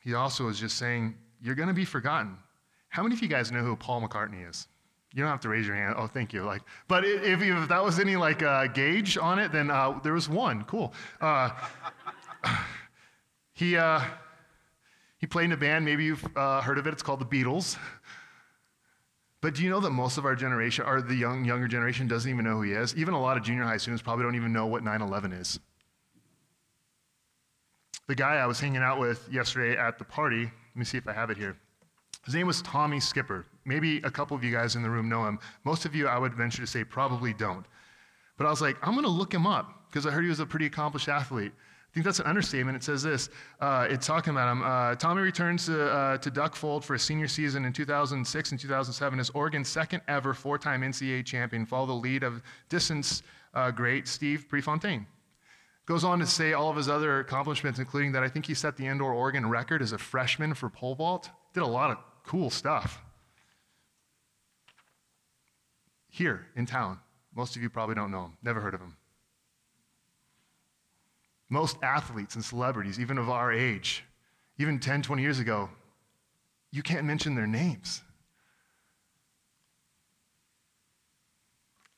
He 0.07 0.15
also 0.15 0.47
is 0.47 0.61
just 0.61 0.79
saying, 0.79 1.17
You're 1.43 1.57
going 1.57 1.67
to 1.67 1.75
be 1.75 1.85
forgotten. 1.85 2.39
How 2.91 3.03
many 3.03 3.17
of 3.17 3.23
you 3.23 3.27
guys 3.27 3.51
know 3.51 3.65
who 3.65 3.75
Paul 3.75 4.01
McCartney 4.01 4.49
is? 4.49 4.69
You 5.13 5.23
don't 5.23 5.31
have 5.31 5.41
to 5.41 5.49
raise 5.49 5.67
your 5.67 5.75
hand. 5.75 5.97
Oh, 5.99 6.07
thank 6.07 6.33
you. 6.33 6.45
Like, 6.45 6.63
but 6.87 7.05
if, 7.05 7.43
if 7.43 7.69
that 7.69 7.83
was 7.83 7.99
any 7.99 8.15
like 8.15 8.41
uh, 8.41 8.69
gauge 8.69 9.19
on 9.19 9.41
it, 9.41 9.51
then 9.51 9.69
uh, 9.69 9.99
there 10.05 10.13
was 10.13 10.29
one. 10.29 10.63
Cool. 10.65 10.95
Uh, 11.21 11.51
he 13.53 13.77
uh, 13.77 14.01
he 15.19 15.27
played 15.27 15.47
in 15.47 15.53
a 15.53 15.57
band. 15.57 15.85
Maybe 15.85 16.05
you've 16.05 16.25
uh, 16.37 16.61
heard 16.61 16.79
of 16.79 16.87
it. 16.87 16.93
It's 16.93 17.03
called 17.03 17.21
the 17.21 17.27
Beatles. 17.27 17.77
But 19.41 19.55
do 19.55 19.65
you 19.65 19.71
know 19.71 19.81
that 19.81 19.91
most 19.91 20.19
of 20.19 20.25
our 20.25 20.37
generation, 20.37 20.85
or 20.87 21.03
the 21.03 21.17
young 21.17 21.45
younger 21.45 21.67
generation, 21.67 22.07
doesn't 22.07 22.31
even 22.31 22.45
know 22.45 22.57
who 22.57 22.63
he 22.63 22.73
is? 22.73 22.95
Even 22.97 23.13
a 23.13 23.21
lot 23.21 23.37
of 23.37 23.43
junior 23.43 23.65
high 23.65 23.79
students 23.79 24.03
probably 24.03 24.23
don't 24.23 24.37
even 24.37 24.53
know 24.53 24.67
what 24.67 24.85
9/11 24.85 25.41
is. 25.41 25.59
The 28.09 28.15
guy 28.15 28.37
I 28.37 28.47
was 28.47 28.61
hanging 28.61 28.83
out 28.83 29.01
with 29.01 29.29
yesterday 29.31 29.77
at 29.77 29.99
the 29.99 30.05
party, 30.05 30.45
let 30.45 30.77
me 30.77 30.85
see 30.85 30.99
if 30.99 31.09
I 31.09 31.13
have 31.13 31.31
it 31.31 31.37
here. 31.37 31.57
His 32.25 32.35
name 32.35 32.47
was 32.47 32.63
Tommy 32.63 33.01
Skipper. 33.01 33.47
Maybe 33.65 33.99
a 33.99 34.11
couple 34.11 34.37
of 34.37 34.45
you 34.45 34.53
guys 34.53 34.77
in 34.77 34.83
the 34.83 34.91
room 34.91 35.09
know 35.09 35.27
him. 35.27 35.39
Most 35.65 35.85
of 35.85 35.95
you, 35.95 36.07
I 36.07 36.19
would 36.19 36.35
venture 36.35 36.63
to 36.63 36.67
say, 36.67 36.85
probably 36.85 37.33
don't. 37.33 37.65
But 38.37 38.47
I 38.47 38.51
was 38.51 38.61
like, 38.61 38.77
I'm 38.83 38.93
going 38.93 39.05
to 39.05 39.11
look 39.11 39.33
him 39.33 39.47
up 39.47 39.87
because 39.89 40.07
I 40.07 40.11
heard 40.11 40.23
he 40.23 40.29
was 40.29 40.41
a 40.41 40.47
pretty 40.47 40.67
accomplished 40.67 41.09
athlete. 41.09 41.53
I 41.57 41.95
think 41.95 42.05
that's 42.05 42.21
an 42.21 42.27
understatement. 42.27 42.77
It 42.77 42.85
says 42.85 43.03
this. 43.03 43.29
Uh, 43.61 43.87
it's 43.89 44.07
talking 44.07 44.33
about 44.33 44.53
him. 44.53 44.63
Uh, 44.63 44.95
Tommy 44.97 45.23
returns 45.23 45.67
to, 45.67 45.91
uh, 45.91 46.19
to 46.19 46.31
Duck 46.31 46.55
Fold 46.55 46.85
for 46.85 46.95
a 46.95 46.99
senior 46.99 47.27
season 47.27 47.65
in 47.65 47.73
2006 47.73 48.51
and 48.51 48.61
2007 48.61 49.19
as 49.19 49.31
Oregon's 49.31 49.69
second 49.69 50.03
ever 50.07 50.35
four 50.35 50.59
time 50.59 50.83
NCAA 50.83 51.25
champion, 51.25 51.65
follow 51.65 51.87
the 51.87 51.93
lead 51.93 52.23
of 52.23 52.43
distance 52.69 53.23
uh, 53.55 53.71
great 53.71 54.07
Steve 54.07 54.47
Prefontaine. 54.49 55.07
Goes 55.87 56.03
on 56.03 56.19
to 56.19 56.27
say 56.27 56.53
all 56.53 56.69
of 56.69 56.77
his 56.77 56.89
other 56.89 57.21
accomplishments, 57.21 57.79
including 57.79 58.11
that 58.13 58.25
I 58.25 58.29
think 58.29 58.47
he 58.47 58.55
set 58.55 58.77
the 58.77 58.87
indoor 58.87 59.13
Oregon 59.13 59.49
record 59.49 59.81
as 59.81 59.93
a 59.93 59.99
freshman 59.99 60.53
for 60.55 60.69
pole 60.69 60.97
vault. 60.97 61.31
Did 61.55 61.63
a 61.63 61.67
lot 61.67 61.93
of 61.93 61.99
cool 62.25 62.51
stuff. 62.51 63.01
Here 66.11 66.47
in 66.57 66.67
town, 66.67 66.99
most 67.37 67.55
of 67.55 67.63
you 67.63 67.71
probably 67.71 67.95
don't 67.95 68.11
know 68.11 68.25
him, 68.25 68.37
never 68.43 68.61
heard 68.61 68.75
of 68.75 68.81
him. 68.81 68.97
Most 71.49 71.77
athletes 71.83 72.35
and 72.35 72.45
celebrities, 72.45 72.99
even 72.99 73.17
of 73.17 73.31
our 73.31 73.53
age, 73.53 74.03
even 74.59 74.81
10, 74.81 75.03
20 75.03 75.23
years 75.23 75.39
ago, 75.39 75.69
you 76.73 76.83
can't 76.83 77.05
mention 77.05 77.37
their 77.37 77.47
names. 77.47 78.03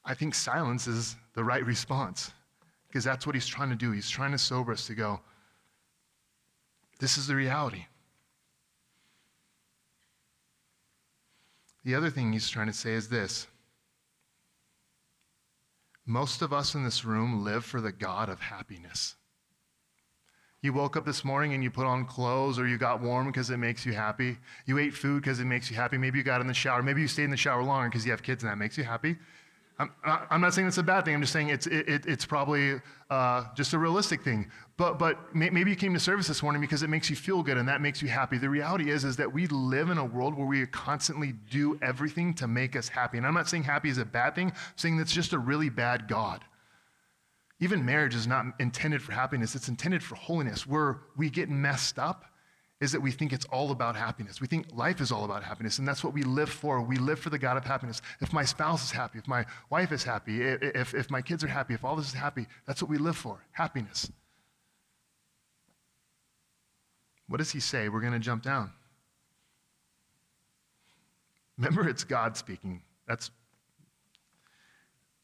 I 0.05 0.13
think 0.13 0.35
silence 0.35 0.87
is 0.87 1.17
the 1.35 1.45
right 1.45 1.65
response 1.65 2.33
because 2.99 3.05
that's 3.05 3.27
what 3.27 3.37
he's 3.37 3.47
trying 3.47 3.69
to 3.71 3.77
do. 3.77 3.93
He's 3.93 4.11
trying 4.11 4.33
to 4.33 4.39
sober 4.39 4.73
us 4.73 4.89
to 4.89 4.95
go, 4.97 5.21
this 6.99 7.17
is 7.17 7.29
the 7.29 7.37
reality. 7.37 7.87
The 11.85 11.95
other 11.95 12.11
thing 12.11 12.33
he's 12.33 12.51
trying 12.51 12.67
to 12.67 12.73
say 12.73 12.95
is 12.95 13.09
this 13.09 13.47
most 16.07 16.43
of 16.43 16.53
us 16.53 16.75
in 16.75 16.83
this 16.83 17.05
room 17.05 17.45
live 17.45 17.65
for 17.65 17.81
the 17.81 17.93
God 17.93 18.29
of 18.29 18.41
happiness. 18.41 19.15
You 20.61 20.73
woke 20.73 20.97
up 20.97 21.07
this 21.07 21.25
morning 21.25 21.55
and 21.55 21.63
you 21.63 21.71
put 21.71 21.87
on 21.87 22.05
clothes 22.05 22.59
or 22.59 22.67
you 22.67 22.79
got 22.79 23.01
warm 23.01 23.29
because 23.29 23.51
it 23.51 23.59
makes 23.59 23.87
you 23.87 23.93
happy. 23.93 24.39
You 24.67 24.79
ate 24.79 24.93
food 24.93 25.23
because 25.23 25.39
it 25.39 25.45
makes 25.45 25.71
you 25.71 25.77
happy. 25.77 25.99
Maybe 25.99 26.19
you 26.19 26.25
got 26.25 26.41
in 26.41 26.49
the 26.49 26.55
shower. 26.55 26.83
Maybe 26.83 27.01
you 27.01 27.07
stayed 27.07 27.25
in 27.25 27.31
the 27.31 27.37
shower 27.37 27.63
longer 27.63 27.91
because 27.91 28.05
you 28.05 28.11
have 28.11 28.25
kids 28.25 28.43
and 28.43 28.51
that 28.51 28.57
makes 28.57 28.77
you 28.77 28.83
happy. 28.83 29.17
I'm, 29.79 29.93
I'm 30.05 30.41
not 30.41 30.55
saying 30.55 30.67
it's 30.67 30.79
a 30.79 30.83
bad 30.83 31.05
thing. 31.05 31.15
I'm 31.15 31.21
just 31.21 31.33
saying 31.33 31.51
it's, 31.51 31.69
it, 31.69 32.05
it's 32.07 32.27
probably 32.27 32.81
uh, 33.11 33.45
just 33.55 33.75
a 33.75 33.79
realistic 33.79 34.23
thing. 34.25 34.51
But, 34.77 34.99
but 34.99 35.35
maybe 35.35 35.71
you 35.71 35.77
came 35.77 35.95
to 35.95 36.01
service 36.01 36.27
this 36.27 36.43
morning 36.43 36.61
because 36.61 36.83
it 36.83 36.91
makes 36.91 37.09
you 37.11 37.17
feel 37.17 37.43
good 37.43 37.57
and 37.57 37.69
that 37.69 37.81
makes 37.81 38.03
you 38.03 38.09
happy. 38.09 38.39
The 38.39 38.51
reality 38.51 38.91
is, 38.91 39.05
is 39.05 39.17
that 39.17 39.33
we 39.33 39.47
live 39.47 39.91
in 39.91 39.99
a 39.99 40.05
world 40.05 40.37
where 40.37 40.47
we 40.47 40.67
constantly 40.67 41.33
do 41.51 41.79
everything 41.81 42.35
to 42.35 42.49
make 42.49 42.75
us 42.75 42.89
happy. 42.89 43.19
And 43.19 43.27
I'm 43.27 43.35
not 43.35 43.49
saying 43.49 43.65
happy 43.65 43.89
is 43.89 43.99
a 43.99 44.05
bad 44.05 44.35
thing. 44.35 44.49
I'm 44.49 44.57
saying 44.77 44.97
that's 44.97 45.13
just 45.13 45.33
a 45.33 45.39
really 45.39 45.69
bad 45.69 46.09
God. 46.09 46.45
Even 47.61 47.85
marriage 47.85 48.15
is 48.15 48.27
not 48.27 48.47
intended 48.61 49.03
for 49.03 49.13
happiness. 49.13 49.55
It's 49.55 49.69
intended 49.69 50.03
for 50.03 50.15
holiness, 50.15 50.67
where 50.67 51.01
we 51.17 51.29
get 51.29 51.49
messed 51.49 51.99
up 51.99 52.25
is 52.81 52.93
that 52.93 53.01
we 53.01 53.11
think 53.11 53.33
it's 53.33 53.45
all 53.47 53.73
about 53.73 53.97
happiness. 53.97 54.41
We 54.41 54.47
think 54.47 54.67
life 54.73 55.01
is 55.01 55.11
all 55.11 55.25
about 55.25 55.43
happiness, 55.43 55.79
and 55.79 55.89
that's 55.89 56.05
what 56.05 56.15
we 56.15 56.23
live 56.23 56.49
for. 56.49 56.81
We 56.81 56.97
live 56.97 57.19
for 57.19 57.31
the 57.31 57.39
God 57.39 57.57
of 57.57 57.65
happiness. 57.65 58.01
If 58.21 58.33
my 58.33 58.45
spouse 58.45 58.85
is 58.85 58.91
happy, 58.93 59.19
if 59.19 59.27
my 59.27 59.45
wife 59.69 59.91
is 59.91 60.05
happy, 60.05 60.43
if, 60.43 60.95
if 60.95 61.11
my 61.11 61.21
kids 61.21 61.43
are 61.43 61.49
happy, 61.49 61.75
if 61.75 61.85
all 61.85 61.97
this 61.97 62.07
is 62.07 62.15
happy, 62.15 62.47
that's 62.67 62.81
what 62.81 62.89
we 62.89 62.99
live 62.99 63.17
for 63.17 63.45
happiness. 63.51 64.11
What 67.27 67.39
does 67.39 67.51
he 67.51 67.61
say? 67.61 67.89
We're 67.89 68.01
going 68.01 68.13
to 68.13 68.19
jump 68.19 68.45
down. 68.45 68.71
Remember, 71.59 71.89
it's 71.89 72.05
God 72.05 72.37
speaking. 72.37 72.83
That's 73.09 73.33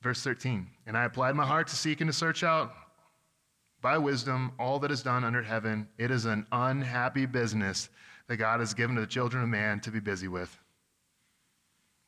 verse 0.03 0.23
13. 0.23 0.67
And 0.87 0.97
I 0.97 1.05
applied 1.05 1.37
my 1.37 1.47
heart 1.47 1.69
to 1.69 1.77
seek 1.77 2.01
and 2.01 2.09
to 2.09 2.13
search 2.13 2.43
out 2.43 2.73
by 3.85 3.99
wisdom 3.99 4.51
all 4.59 4.79
that 4.79 4.91
is 4.91 5.03
done 5.03 5.25
under 5.25 5.43
heaven. 5.43 5.87
It 5.99 6.11
is 6.11 6.25
an 6.25 6.47
unhappy 6.51 7.27
business 7.27 7.91
that 8.29 8.39
God 8.39 8.61
has 8.61 8.73
given 8.73 8.97
to 8.97 9.03
the 9.03 9.07
children 9.07 9.43
of 9.43 9.51
man 9.51 9.79
to 9.81 9.91
be 9.91 10.01
busy 10.01 10.27
with. 10.27 10.59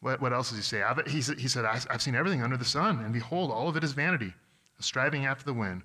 What, 0.01 0.23
what 0.23 0.33
else 0.33 0.49
does 0.49 0.57
he 0.57 0.65
say? 0.65 0.83
I've, 0.83 1.07
he, 1.07 1.21
he 1.21 1.49
said, 1.49 1.67
I've 1.67 2.01
seen 2.01 2.15
everything 2.15 2.43
under 2.43 2.57
the 2.57 2.65
sun, 2.65 3.05
and 3.05 3.13
behold, 3.13 3.51
all 3.51 3.69
of 3.69 3.77
it 3.77 3.85
is 3.85 3.93
vanity, 3.93 4.33
striving 4.81 5.27
after 5.27 5.45
the 5.45 5.53
wind. 5.53 5.83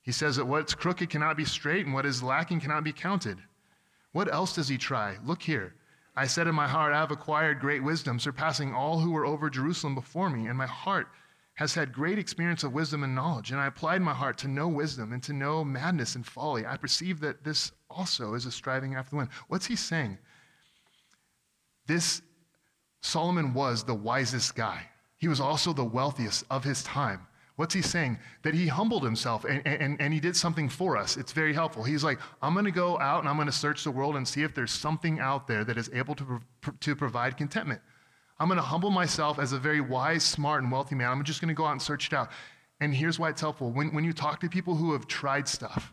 He 0.00 0.10
says 0.10 0.36
that 0.36 0.46
what's 0.46 0.74
crooked 0.74 1.10
cannot 1.10 1.36
be 1.36 1.44
straight, 1.44 1.84
and 1.84 1.94
what 1.94 2.06
is 2.06 2.22
lacking 2.22 2.60
cannot 2.60 2.82
be 2.82 2.92
counted. 2.92 3.36
What 4.12 4.32
else 4.32 4.54
does 4.54 4.68
he 4.68 4.78
try? 4.78 5.18
Look 5.22 5.42
here. 5.42 5.74
I 6.16 6.26
said 6.26 6.46
in 6.46 6.54
my 6.54 6.66
heart, 6.66 6.94
I 6.94 7.00
have 7.00 7.10
acquired 7.10 7.60
great 7.60 7.84
wisdom, 7.84 8.18
surpassing 8.18 8.72
all 8.72 9.00
who 9.00 9.10
were 9.10 9.26
over 9.26 9.50
Jerusalem 9.50 9.94
before 9.94 10.30
me, 10.30 10.46
and 10.46 10.56
my 10.56 10.64
heart 10.64 11.08
has 11.56 11.74
had 11.74 11.92
great 11.92 12.18
experience 12.18 12.62
of 12.64 12.72
wisdom 12.72 13.02
and 13.02 13.14
knowledge, 13.14 13.50
and 13.50 13.58
I 13.58 13.66
applied 13.66 14.02
my 14.02 14.14
heart 14.14 14.38
to 14.38 14.48
know 14.48 14.68
wisdom 14.68 15.12
and 15.12 15.22
to 15.24 15.32
know 15.32 15.64
madness 15.64 16.14
and 16.14 16.24
folly. 16.24 16.66
I 16.66 16.76
perceive 16.76 17.20
that 17.20 17.44
this 17.44 17.72
also 17.90 18.34
is 18.34 18.44
a 18.44 18.50
striving 18.50 18.94
after 18.94 19.10
the 19.10 19.16
wind. 19.16 19.30
What's 19.48 19.66
he 19.66 19.74
saying? 19.74 20.18
This 21.86 22.20
Solomon 23.00 23.54
was 23.54 23.84
the 23.84 23.94
wisest 23.94 24.54
guy. 24.54 24.82
He 25.16 25.28
was 25.28 25.40
also 25.40 25.72
the 25.72 25.84
wealthiest 25.84 26.44
of 26.50 26.62
his 26.62 26.82
time. 26.82 27.26
What's 27.56 27.72
he 27.72 27.80
saying? 27.80 28.18
That 28.42 28.52
he 28.52 28.66
humbled 28.66 29.02
himself 29.02 29.44
and, 29.44 29.66
and, 29.66 29.98
and 29.98 30.12
he 30.12 30.20
did 30.20 30.36
something 30.36 30.68
for 30.68 30.98
us. 30.98 31.16
It's 31.16 31.32
very 31.32 31.54
helpful. 31.54 31.84
He's 31.84 32.04
like, 32.04 32.18
I'm 32.42 32.52
going 32.52 32.66
to 32.66 32.70
go 32.70 32.98
out 32.98 33.20
and 33.20 33.28
I'm 33.28 33.36
going 33.36 33.46
to 33.46 33.52
search 33.52 33.82
the 33.82 33.90
world 33.90 34.16
and 34.16 34.28
see 34.28 34.42
if 34.42 34.54
there's 34.54 34.72
something 34.72 35.20
out 35.20 35.46
there 35.46 35.64
that 35.64 35.78
is 35.78 35.88
able 35.94 36.14
to, 36.16 36.40
to 36.80 36.94
provide 36.94 37.38
contentment. 37.38 37.80
I'm 38.38 38.48
going 38.48 38.56
to 38.56 38.62
humble 38.62 38.90
myself 38.90 39.38
as 39.38 39.52
a 39.52 39.58
very 39.58 39.80
wise, 39.80 40.22
smart, 40.22 40.62
and 40.62 40.70
wealthy 40.70 40.94
man. 40.94 41.10
I'm 41.10 41.24
just 41.24 41.40
going 41.40 41.48
to 41.48 41.54
go 41.54 41.64
out 41.64 41.72
and 41.72 41.82
search 41.82 42.08
it 42.08 42.12
out. 42.12 42.30
And 42.80 42.94
here's 42.94 43.18
why 43.18 43.30
it's 43.30 43.40
helpful. 43.40 43.70
When, 43.70 43.94
when 43.94 44.04
you 44.04 44.12
talk 44.12 44.40
to 44.40 44.48
people 44.48 44.74
who 44.74 44.92
have 44.92 45.06
tried 45.06 45.48
stuff, 45.48 45.92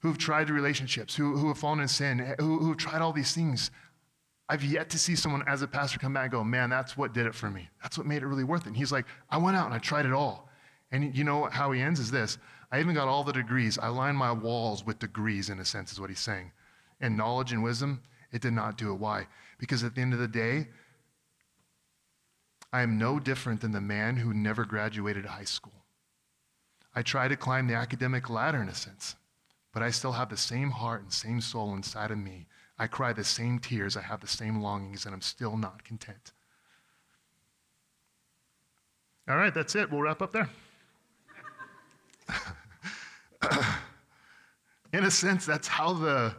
who've 0.00 0.18
tried 0.18 0.50
relationships, 0.50 1.14
who, 1.14 1.36
who 1.36 1.48
have 1.48 1.58
fallen 1.58 1.80
in 1.80 1.88
sin, 1.88 2.20
eh, 2.20 2.34
who, 2.40 2.58
who 2.58 2.68
have 2.68 2.78
tried 2.78 3.00
all 3.00 3.12
these 3.12 3.32
things, 3.32 3.70
I've 4.48 4.64
yet 4.64 4.90
to 4.90 4.98
see 4.98 5.14
someone 5.14 5.44
as 5.46 5.62
a 5.62 5.68
pastor 5.68 6.00
come 6.00 6.14
back 6.14 6.24
and 6.24 6.32
go, 6.32 6.42
man, 6.42 6.70
that's 6.70 6.96
what 6.96 7.14
did 7.14 7.26
it 7.26 7.34
for 7.36 7.48
me. 7.48 7.68
That's 7.82 7.96
what 7.96 8.06
made 8.06 8.22
it 8.22 8.26
really 8.26 8.42
worth 8.42 8.62
it. 8.62 8.68
And 8.68 8.76
he's 8.76 8.90
like, 8.90 9.06
I 9.30 9.36
went 9.36 9.56
out 9.56 9.66
and 9.66 9.74
I 9.74 9.78
tried 9.78 10.06
it 10.06 10.12
all. 10.12 10.48
And 10.90 11.16
you 11.16 11.22
know 11.22 11.44
how 11.44 11.70
he 11.70 11.80
ends 11.80 12.00
is 12.00 12.10
this 12.10 12.38
I 12.72 12.80
even 12.80 12.94
got 12.94 13.06
all 13.06 13.22
the 13.22 13.32
degrees. 13.32 13.78
I 13.78 13.88
lined 13.88 14.16
my 14.16 14.32
walls 14.32 14.84
with 14.84 14.98
degrees, 14.98 15.50
in 15.50 15.60
a 15.60 15.64
sense, 15.64 15.92
is 15.92 16.00
what 16.00 16.10
he's 16.10 16.18
saying. 16.18 16.50
And 17.00 17.16
knowledge 17.16 17.52
and 17.52 17.62
wisdom, 17.62 18.02
it 18.32 18.42
did 18.42 18.52
not 18.52 18.76
do 18.76 18.92
it. 18.92 18.96
Why? 18.96 19.26
Because 19.58 19.84
at 19.84 19.94
the 19.94 20.00
end 20.00 20.12
of 20.12 20.18
the 20.18 20.28
day, 20.28 20.68
I 22.72 22.82
am 22.82 22.98
no 22.98 23.18
different 23.18 23.60
than 23.60 23.72
the 23.72 23.80
man 23.80 24.16
who 24.16 24.32
never 24.32 24.64
graduated 24.64 25.26
high 25.26 25.44
school. 25.44 25.84
I 26.94 27.02
try 27.02 27.28
to 27.28 27.36
climb 27.36 27.66
the 27.66 27.74
academic 27.74 28.30
ladder 28.30 28.62
in 28.62 28.68
a 28.68 28.74
sense, 28.74 29.16
but 29.72 29.82
I 29.82 29.90
still 29.90 30.12
have 30.12 30.28
the 30.28 30.36
same 30.36 30.70
heart 30.70 31.02
and 31.02 31.12
same 31.12 31.40
soul 31.40 31.74
inside 31.74 32.10
of 32.10 32.18
me. 32.18 32.46
I 32.78 32.86
cry 32.86 33.12
the 33.12 33.24
same 33.24 33.58
tears, 33.58 33.96
I 33.96 34.02
have 34.02 34.20
the 34.20 34.26
same 34.26 34.60
longings, 34.60 35.04
and 35.04 35.14
I'm 35.14 35.20
still 35.20 35.56
not 35.56 35.84
content. 35.84 36.32
All 39.28 39.36
right, 39.36 39.54
that's 39.54 39.76
it. 39.76 39.90
We'll 39.90 40.02
wrap 40.02 40.22
up 40.22 40.32
there. 40.32 40.48
in 44.92 45.04
a 45.04 45.10
sense, 45.10 45.46
that's 45.46 45.68
how 45.68 45.92
the 45.92 46.34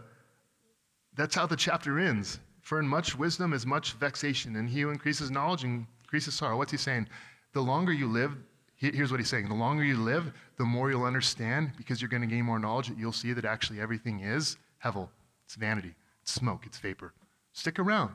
that's 1.13 1.35
how 1.35 1.45
the 1.45 1.55
chapter 1.55 1.99
ends. 1.99 2.39
For 2.61 2.79
in 2.79 2.87
much 2.87 3.17
wisdom 3.17 3.53
is 3.53 3.65
much 3.65 3.93
vexation, 3.93 4.55
and 4.55 4.69
he 4.69 4.81
who 4.81 4.89
increases 4.89 5.31
knowledge 5.31 5.63
increases 6.11 6.33
sorrow. 6.33 6.57
What's 6.57 6.73
he 6.73 6.77
saying? 6.77 7.07
The 7.53 7.61
longer 7.61 7.93
you 7.93 8.05
live, 8.05 8.35
here's 8.75 9.11
what 9.11 9.21
he's 9.21 9.29
saying 9.29 9.47
the 9.47 9.55
longer 9.55 9.81
you 9.81 9.95
live, 9.95 10.33
the 10.57 10.65
more 10.65 10.91
you'll 10.91 11.05
understand 11.05 11.71
because 11.77 12.01
you're 12.01 12.09
going 12.09 12.21
to 12.21 12.27
gain 12.27 12.43
more 12.43 12.59
knowledge 12.59 12.89
that 12.89 12.97
you'll 12.97 13.13
see 13.13 13.31
that 13.31 13.45
actually 13.45 13.79
everything 13.79 14.19
is 14.19 14.57
hevel. 14.83 15.07
It's 15.45 15.55
vanity, 15.55 15.95
it's 16.21 16.33
smoke, 16.33 16.63
it's 16.65 16.77
vapor. 16.79 17.13
Stick 17.53 17.79
around, 17.79 18.13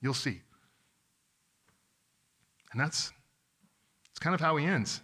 you'll 0.00 0.14
see. 0.14 0.40
And 2.72 2.80
that's, 2.80 3.12
that's 4.08 4.20
kind 4.20 4.34
of 4.34 4.40
how 4.40 4.56
he 4.56 4.64
ends. 4.64 5.02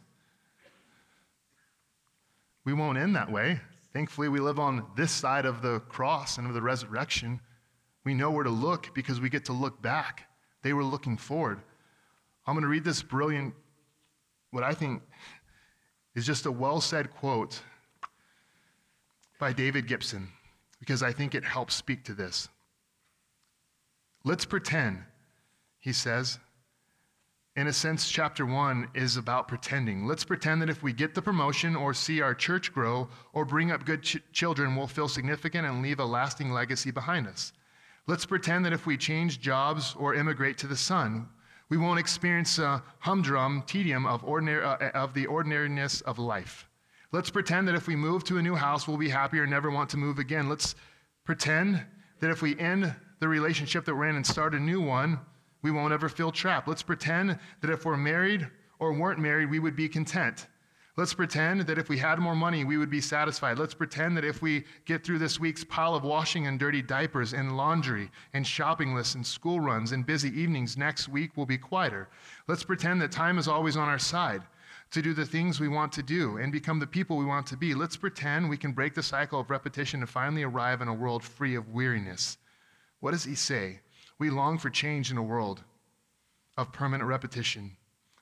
We 2.64 2.72
won't 2.72 2.96
end 2.96 3.14
that 3.16 3.30
way. 3.30 3.60
Thankfully, 3.92 4.30
we 4.30 4.40
live 4.40 4.58
on 4.58 4.86
this 4.96 5.12
side 5.12 5.44
of 5.44 5.60
the 5.60 5.80
cross 5.80 6.38
and 6.38 6.46
of 6.46 6.54
the 6.54 6.62
resurrection. 6.62 7.38
We 8.06 8.14
know 8.14 8.30
where 8.30 8.44
to 8.44 8.50
look 8.50 8.94
because 8.94 9.20
we 9.20 9.28
get 9.28 9.44
to 9.46 9.52
look 9.52 9.82
back. 9.82 10.26
They 10.62 10.72
were 10.72 10.84
looking 10.84 11.18
forward. 11.18 11.60
I'm 12.50 12.56
going 12.56 12.64
to 12.64 12.68
read 12.68 12.82
this 12.82 13.00
brilliant, 13.00 13.54
what 14.50 14.64
I 14.64 14.74
think 14.74 15.02
is 16.16 16.26
just 16.26 16.46
a 16.46 16.50
well 16.50 16.80
said 16.80 17.12
quote 17.12 17.62
by 19.38 19.52
David 19.52 19.86
Gibson, 19.86 20.26
because 20.80 21.00
I 21.00 21.12
think 21.12 21.36
it 21.36 21.44
helps 21.44 21.76
speak 21.76 22.02
to 22.06 22.12
this. 22.12 22.48
Let's 24.24 24.44
pretend, 24.44 24.98
he 25.78 25.92
says. 25.92 26.40
In 27.54 27.68
a 27.68 27.72
sense, 27.72 28.10
chapter 28.10 28.44
one 28.44 28.88
is 28.96 29.16
about 29.16 29.46
pretending. 29.46 30.04
Let's 30.04 30.24
pretend 30.24 30.60
that 30.60 30.70
if 30.70 30.82
we 30.82 30.92
get 30.92 31.14
the 31.14 31.22
promotion 31.22 31.76
or 31.76 31.94
see 31.94 32.20
our 32.20 32.34
church 32.34 32.72
grow 32.72 33.08
or 33.32 33.44
bring 33.44 33.70
up 33.70 33.86
good 33.86 34.02
ch- 34.02 34.18
children, 34.32 34.74
we'll 34.74 34.88
feel 34.88 35.06
significant 35.06 35.68
and 35.68 35.82
leave 35.82 36.00
a 36.00 36.04
lasting 36.04 36.50
legacy 36.50 36.90
behind 36.90 37.28
us. 37.28 37.52
Let's 38.08 38.26
pretend 38.26 38.64
that 38.64 38.72
if 38.72 38.86
we 38.86 38.96
change 38.96 39.40
jobs 39.40 39.94
or 39.96 40.16
immigrate 40.16 40.58
to 40.58 40.66
the 40.66 40.76
sun, 40.76 41.28
we 41.70 41.76
won't 41.76 42.00
experience 42.00 42.58
a 42.58 42.82
humdrum 42.98 43.62
tedium 43.66 44.04
of, 44.04 44.22
ordinary, 44.24 44.62
uh, 44.62 44.90
of 44.90 45.14
the 45.14 45.26
ordinariness 45.26 46.00
of 46.02 46.18
life. 46.18 46.68
Let's 47.12 47.30
pretend 47.30 47.66
that 47.68 47.74
if 47.74 47.86
we 47.86 47.96
move 47.96 48.24
to 48.24 48.38
a 48.38 48.42
new 48.42 48.56
house, 48.56 48.86
we'll 48.86 48.96
be 48.96 49.08
happier 49.08 49.44
or 49.44 49.46
never 49.46 49.70
want 49.70 49.88
to 49.90 49.96
move 49.96 50.18
again. 50.18 50.48
Let's 50.48 50.74
pretend 51.24 51.82
that 52.20 52.30
if 52.30 52.42
we 52.42 52.58
end 52.58 52.94
the 53.20 53.28
relationship 53.28 53.84
that 53.84 53.94
we're 53.94 54.08
in 54.08 54.16
and 54.16 54.26
start 54.26 54.54
a 54.54 54.60
new 54.60 54.80
one, 54.80 55.18
we 55.62 55.70
won't 55.70 55.92
ever 55.92 56.08
feel 56.08 56.32
trapped. 56.32 56.68
Let's 56.68 56.82
pretend 56.82 57.38
that 57.60 57.70
if 57.70 57.84
we're 57.84 57.96
married 57.96 58.48
or 58.78 58.92
weren't 58.92 59.18
married, 59.18 59.50
we 59.50 59.58
would 59.58 59.76
be 59.76 59.88
content. 59.88 60.46
Let's 60.96 61.14
pretend 61.14 61.62
that 61.62 61.78
if 61.78 61.88
we 61.88 61.98
had 61.98 62.18
more 62.18 62.34
money, 62.34 62.64
we 62.64 62.76
would 62.76 62.90
be 62.90 63.00
satisfied. 63.00 63.58
Let's 63.58 63.74
pretend 63.74 64.16
that 64.16 64.24
if 64.24 64.42
we 64.42 64.64
get 64.84 65.04
through 65.04 65.18
this 65.18 65.38
week's 65.38 65.64
pile 65.64 65.94
of 65.94 66.02
washing 66.02 66.46
and 66.46 66.58
dirty 66.58 66.82
diapers 66.82 67.32
and 67.32 67.56
laundry 67.56 68.10
and 68.34 68.46
shopping 68.46 68.94
lists 68.94 69.14
and 69.14 69.24
school 69.24 69.60
runs 69.60 69.92
and 69.92 70.04
busy 70.04 70.28
evenings, 70.38 70.76
next 70.76 71.08
week 71.08 71.36
will 71.36 71.46
be 71.46 71.58
quieter. 71.58 72.08
Let's 72.48 72.64
pretend 72.64 73.00
that 73.00 73.12
time 73.12 73.38
is 73.38 73.48
always 73.48 73.76
on 73.76 73.88
our 73.88 73.98
side 73.98 74.42
to 74.90 75.00
do 75.00 75.14
the 75.14 75.24
things 75.24 75.60
we 75.60 75.68
want 75.68 75.92
to 75.92 76.02
do 76.02 76.38
and 76.38 76.52
become 76.52 76.80
the 76.80 76.86
people 76.86 77.16
we 77.16 77.24
want 77.24 77.46
to 77.46 77.56
be. 77.56 77.74
Let's 77.74 77.96
pretend 77.96 78.50
we 78.50 78.56
can 78.56 78.72
break 78.72 78.94
the 78.94 79.02
cycle 79.02 79.38
of 79.38 79.50
repetition 79.50 80.00
and 80.00 80.08
finally 80.08 80.42
arrive 80.42 80.80
in 80.80 80.88
a 80.88 80.94
world 80.94 81.22
free 81.22 81.54
of 81.54 81.72
weariness. 81.72 82.38
What 82.98 83.12
does 83.12 83.24
he 83.24 83.36
say? 83.36 83.80
We 84.18 84.30
long 84.30 84.58
for 84.58 84.68
change 84.68 85.10
in 85.10 85.16
a 85.16 85.22
world 85.22 85.62
of 86.56 86.72
permanent 86.72 87.08
repetition, 87.08 87.76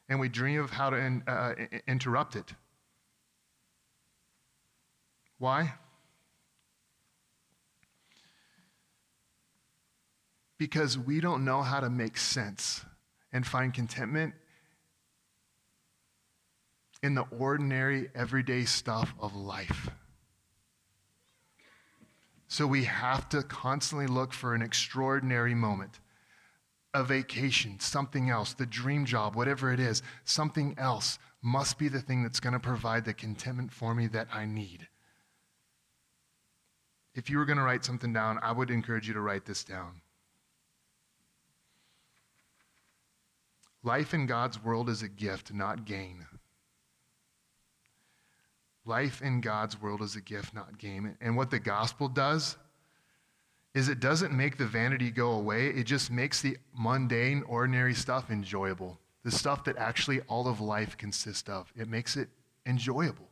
and 0.08 0.18
we 0.18 0.28
dream 0.28 0.60
of 0.60 0.70
how 0.70 0.90
to 0.90 0.96
in, 0.96 1.22
uh, 1.26 1.54
interrupt 1.86 2.36
it. 2.36 2.52
Why? 5.38 5.74
Because 10.58 10.98
we 10.98 11.20
don't 11.20 11.44
know 11.44 11.62
how 11.62 11.80
to 11.80 11.90
make 11.90 12.16
sense 12.16 12.84
and 13.32 13.46
find 13.46 13.72
contentment 13.72 14.34
in 17.02 17.14
the 17.14 17.24
ordinary, 17.38 18.08
everyday 18.14 18.64
stuff 18.64 19.14
of 19.20 19.36
life. 19.36 19.90
So 22.48 22.66
we 22.66 22.84
have 22.84 23.28
to 23.28 23.42
constantly 23.42 24.06
look 24.06 24.32
for 24.32 24.54
an 24.54 24.62
extraordinary 24.62 25.54
moment, 25.54 26.00
a 26.98 27.04
vacation, 27.04 27.78
something 27.80 28.30
else, 28.30 28.54
the 28.54 28.66
dream 28.66 29.04
job, 29.04 29.34
whatever 29.34 29.72
it 29.72 29.80
is, 29.80 30.02
something 30.24 30.74
else 30.78 31.18
must 31.42 31.78
be 31.78 31.88
the 31.88 32.00
thing 32.00 32.22
that's 32.22 32.40
going 32.40 32.52
to 32.52 32.60
provide 32.60 33.04
the 33.04 33.14
contentment 33.14 33.72
for 33.72 33.94
me 33.94 34.06
that 34.08 34.28
I 34.32 34.44
need 34.44 34.88
if 37.18 37.28
you 37.28 37.36
were 37.36 37.44
going 37.44 37.58
to 37.58 37.64
write 37.64 37.84
something 37.84 38.12
down, 38.12 38.38
I 38.42 38.52
would 38.52 38.70
encourage 38.70 39.08
you 39.08 39.14
to 39.14 39.20
write 39.20 39.44
this 39.44 39.64
down. 39.64 40.00
Life 43.82 44.14
in 44.14 44.26
God's 44.26 44.62
world 44.62 44.88
is 44.88 45.02
a 45.02 45.08
gift, 45.08 45.52
not 45.52 45.84
gain. 45.84 46.24
Life 48.84 49.20
in 49.20 49.40
God's 49.40 49.82
world 49.82 50.00
is 50.00 50.14
a 50.14 50.20
gift, 50.20 50.54
not 50.54 50.78
gain. 50.78 51.16
And 51.20 51.36
what 51.36 51.50
the 51.50 51.58
gospel 51.58 52.06
does 52.06 52.56
is 53.74 53.88
it 53.88 54.00
doesn't 54.00 54.32
make 54.32 54.56
the 54.56 54.66
vanity 54.66 55.10
go 55.10 55.32
away, 55.32 55.68
it 55.68 55.84
just 55.84 56.10
makes 56.10 56.40
the 56.42 56.56
mundane, 56.76 57.42
ordinary 57.46 57.94
stuff 57.94 58.30
enjoyable. 58.30 58.98
The 59.24 59.30
stuff 59.30 59.64
that 59.64 59.76
actually 59.76 60.20
all 60.22 60.48
of 60.48 60.60
life 60.60 60.96
consists 60.96 61.48
of. 61.48 61.72
It 61.76 61.88
makes 61.88 62.16
it 62.16 62.28
enjoyable. 62.66 63.28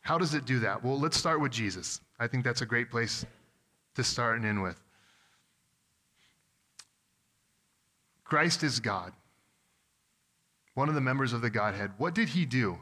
How 0.00 0.18
does 0.18 0.34
it 0.34 0.44
do 0.44 0.58
that? 0.60 0.82
Well, 0.84 0.98
let's 0.98 1.16
start 1.16 1.40
with 1.40 1.52
Jesus. 1.52 2.00
I 2.18 2.26
think 2.26 2.44
that's 2.44 2.62
a 2.62 2.66
great 2.66 2.90
place 2.90 3.24
to 3.94 4.04
start 4.04 4.36
and 4.36 4.44
end 4.44 4.62
with. 4.62 4.80
Christ 8.24 8.62
is 8.62 8.78
God, 8.78 9.12
one 10.74 10.88
of 10.88 10.94
the 10.94 11.00
members 11.00 11.32
of 11.32 11.40
the 11.40 11.50
Godhead. 11.50 11.90
What 11.98 12.14
did 12.14 12.28
he 12.28 12.46
do? 12.46 12.78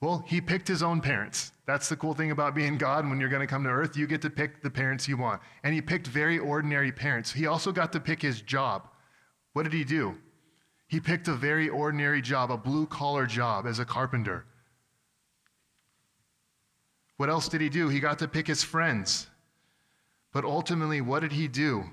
Well, 0.00 0.24
he 0.26 0.40
picked 0.40 0.68
his 0.68 0.82
own 0.82 1.00
parents. 1.00 1.52
That's 1.66 1.88
the 1.88 1.96
cool 1.96 2.14
thing 2.14 2.30
about 2.30 2.54
being 2.54 2.76
God. 2.76 3.08
When 3.08 3.18
you're 3.18 3.30
going 3.30 3.40
to 3.40 3.46
come 3.46 3.64
to 3.64 3.70
earth, 3.70 3.96
you 3.96 4.06
get 4.06 4.22
to 4.22 4.30
pick 4.30 4.62
the 4.62 4.70
parents 4.70 5.08
you 5.08 5.16
want. 5.16 5.40
And 5.64 5.74
he 5.74 5.80
picked 5.80 6.06
very 6.06 6.38
ordinary 6.38 6.92
parents. 6.92 7.32
He 7.32 7.46
also 7.46 7.72
got 7.72 7.92
to 7.92 8.00
pick 8.00 8.20
his 8.20 8.42
job. 8.42 8.88
What 9.54 9.62
did 9.62 9.72
he 9.72 9.84
do? 9.84 10.16
He 10.86 11.00
picked 11.00 11.28
a 11.28 11.34
very 11.34 11.68
ordinary 11.68 12.22
job, 12.22 12.52
a 12.52 12.56
blue 12.56 12.86
collar 12.86 13.26
job 13.26 13.66
as 13.66 13.78
a 13.78 13.84
carpenter. 13.84 14.44
What 17.16 17.30
else 17.30 17.48
did 17.48 17.62
he 17.62 17.70
do? 17.70 17.88
He 17.88 17.98
got 17.98 18.18
to 18.18 18.28
pick 18.28 18.46
his 18.46 18.62
friends. 18.62 19.26
But 20.32 20.44
ultimately, 20.44 21.00
what 21.00 21.20
did 21.20 21.32
he 21.32 21.48
do? 21.48 21.84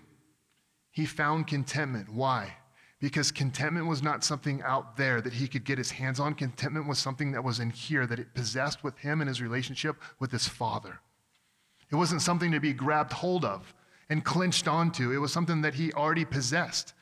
He 0.92 1.06
found 1.06 1.48
contentment. 1.48 2.10
Why? 2.10 2.58
Because 3.04 3.34
contentment 3.34 3.86
was 3.86 4.02
not 4.02 4.24
something 4.24 4.62
out 4.62 4.96
there 4.96 5.20
that 5.20 5.34
he 5.34 5.50
could 5.50 5.66
get 5.66 5.78
his 5.78 5.92
hands 5.92 6.22
on. 6.22 6.36
Contentment 6.36 6.88
was 6.88 7.00
something 7.00 7.34
that 7.34 7.44
was 7.44 7.60
in 7.60 7.70
here, 7.70 8.08
that 8.08 8.18
it 8.18 8.34
possessed 8.34 8.82
with 8.82 8.98
him 8.98 9.20
and 9.20 9.28
his 9.28 9.42
relationship 9.42 9.98
with 10.22 10.32
his 10.32 10.48
father. 10.48 11.02
It 11.92 11.96
wasn't 11.96 12.22
something 12.22 12.50
to 12.54 12.62
be 12.62 12.72
grabbed 12.72 13.12
hold 13.12 13.44
of 13.44 13.74
and 14.10 14.24
clinched 14.24 14.70
onto, 14.70 15.12
it 15.12 15.18
was 15.18 15.34
something 15.34 15.64
that 15.64 15.74
he 15.74 15.92
already 15.92 16.24
possessed. 16.24 16.94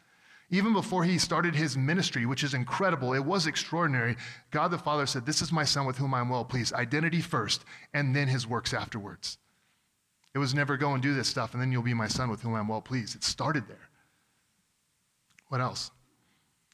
Even 0.49 0.73
before 0.73 1.03
he 1.03 1.19
started 1.19 1.53
his 1.53 1.77
ministry, 1.77 2.25
which 2.25 2.43
is 2.43 2.55
incredible, 2.55 3.13
it 3.13 3.23
was 3.23 3.45
extraordinary. 3.45 4.17
God 4.49 4.69
the 4.69 4.79
Father 4.79 5.05
said, 5.05 5.27
This 5.27 5.43
is 5.43 5.51
my 5.51 5.63
son 5.63 5.85
with 5.85 5.97
whom 5.97 6.15
I'm 6.15 6.29
well 6.29 6.45
pleased. 6.45 6.73
Identity 6.73 7.21
first, 7.21 7.63
and 7.93 8.15
then 8.15 8.27
his 8.27 8.47
works 8.47 8.73
afterwards. 8.73 9.37
It 10.33 10.39
was 10.39 10.55
never 10.55 10.77
go 10.77 10.95
and 10.95 11.03
do 11.03 11.13
this 11.13 11.27
stuff, 11.27 11.53
and 11.53 11.61
then 11.61 11.71
you'll 11.71 11.83
be 11.83 11.93
my 11.93 12.07
son 12.07 12.31
with 12.31 12.41
whom 12.41 12.55
I'm 12.55 12.67
well 12.67 12.81
pleased. 12.81 13.15
It 13.15 13.23
started 13.23 13.67
there. 13.67 13.90
What 15.51 15.59
else? 15.59 15.91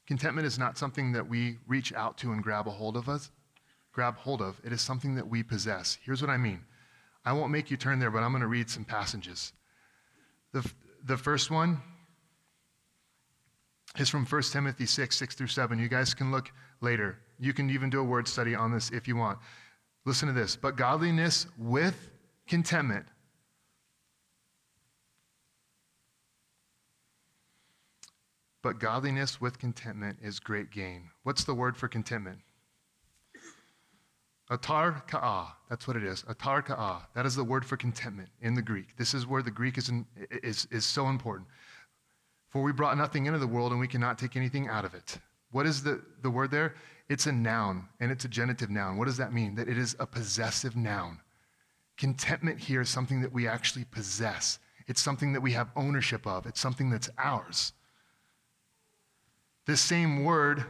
Contentment 0.06 0.46
is 0.46 0.60
not 0.60 0.78
something 0.78 1.12
that 1.14 1.28
we 1.28 1.58
reach 1.68 1.94
out 1.94 2.16
to 2.20 2.32
and 2.32 2.44
grab 2.44 2.68
a 2.68 2.70
hold 2.70 2.96
of 2.96 3.10
us, 3.10 3.32
grab 3.92 4.16
hold 4.18 4.40
of. 4.40 4.62
It 4.64 4.72
is 4.72 4.82
something 4.82 5.16
that 5.16 5.28
we 5.28 5.42
possess. 5.42 5.98
Here's 6.04 6.22
what 6.22 6.30
I 6.30 6.38
mean. 6.38 6.60
I 7.26 7.34
won't 7.34 7.52
make 7.52 7.72
you 7.72 7.76
turn 7.76 7.98
there, 7.98 8.12
but 8.12 8.22
I'm 8.22 8.30
going 8.30 8.42
to 8.42 8.48
read 8.48 8.70
some 8.70 8.86
passages. 8.86 9.52
The, 10.54 10.64
the 11.04 11.18
first 11.18 11.50
one 11.50 11.82
is 13.98 14.10
from 14.10 14.28
1 14.28 14.42
Timothy 14.44 14.86
6, 14.86 15.18
6 15.18 15.34
through 15.34 15.48
7. 15.48 15.80
You 15.80 15.88
guys 15.88 16.14
can 16.14 16.32
look 16.32 16.52
later. 16.80 17.18
You 17.40 17.54
can 17.54 17.72
even 17.72 17.90
do 17.90 18.00
a 18.00 18.04
word 18.04 18.28
study 18.28 18.54
on 18.54 18.72
this 18.72 18.92
if 18.92 19.08
you 19.08 19.16
want. 19.16 19.40
Listen 20.06 20.28
to 20.28 20.36
this. 20.36 20.56
But 20.56 20.76
godliness 20.76 21.48
with 21.58 22.12
contentment. 22.48 23.08
But 28.64 28.80
godliness 28.80 29.40
with 29.40 29.60
contentment 29.60 30.18
is 30.22 30.40
great 30.40 30.72
gain. 30.72 31.10
What's 31.24 31.44
the 31.44 31.54
word 31.54 31.78
for 31.78 31.88
contentment? 31.88 32.40
Autarkeia. 34.50 35.48
That's 35.70 35.88
what 35.88 35.98
it 35.98 36.04
is. 36.04 36.24
Autarkeia. 36.24 37.02
That 37.14 37.26
is 37.26 37.36
the 37.36 37.44
word 37.44 37.66
for 37.66 37.78
contentment 37.78 38.30
in 38.42 38.56
the 38.56 38.62
Greek. 38.62 38.96
This 38.98 39.14
is 39.14 39.28
where 39.28 39.42
the 39.42 39.52
Greek 39.52 39.78
is, 39.78 39.90
in, 39.90 40.06
is, 40.44 40.68
is 40.72 40.86
so 40.86 41.08
important. 41.08 41.48
For 42.50 42.62
we 42.62 42.72
brought 42.72 42.98
nothing 42.98 43.26
into 43.26 43.40
the 43.40 43.48
world 43.48 43.72
and 43.72 43.80
we 43.80 43.88
cannot 43.88 44.18
take 44.18 44.36
anything 44.36 44.68
out 44.70 44.86
of 44.86 44.94
it. 44.94 45.20
What 45.52 45.66
is 45.66 45.84
the, 45.84 46.02
the 46.22 46.30
word 46.30 46.52
there? 46.52 46.76
It's 47.10 47.26
a 47.26 47.32
noun 47.32 47.88
and 48.00 48.12
it's 48.12 48.26
a 48.26 48.30
genitive 48.30 48.70
noun. 48.70 48.98
What 48.98 49.06
does 49.06 49.18
that 49.18 49.34
mean? 49.34 49.56
That 49.56 49.68
it 49.68 49.78
is 49.78 49.96
a 50.00 50.06
possessive 50.06 50.76
noun. 50.76 51.20
Contentment 51.98 52.60
here 52.60 52.82
is 52.82 52.90
something 52.90 53.22
that 53.22 53.34
we 53.34 53.48
actually 53.48 53.86
possess, 53.86 54.60
it's 54.88 55.02
something 55.02 55.34
that 55.34 55.42
we 55.42 55.52
have 55.54 55.72
ownership 55.76 56.28
of, 56.28 56.46
it's 56.46 56.60
something 56.60 56.90
that's 56.90 57.10
ours. 57.18 57.74
This 59.68 59.82
same 59.82 60.24
word, 60.24 60.64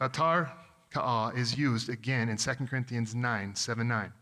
atar 0.00 0.52
ka'ah, 0.94 1.32
is 1.36 1.58
used 1.58 1.88
again 1.88 2.28
in 2.28 2.36
2 2.36 2.52
Corinthians 2.66 3.16
9 3.16 3.54
7 3.56 3.88
9. 3.88 4.12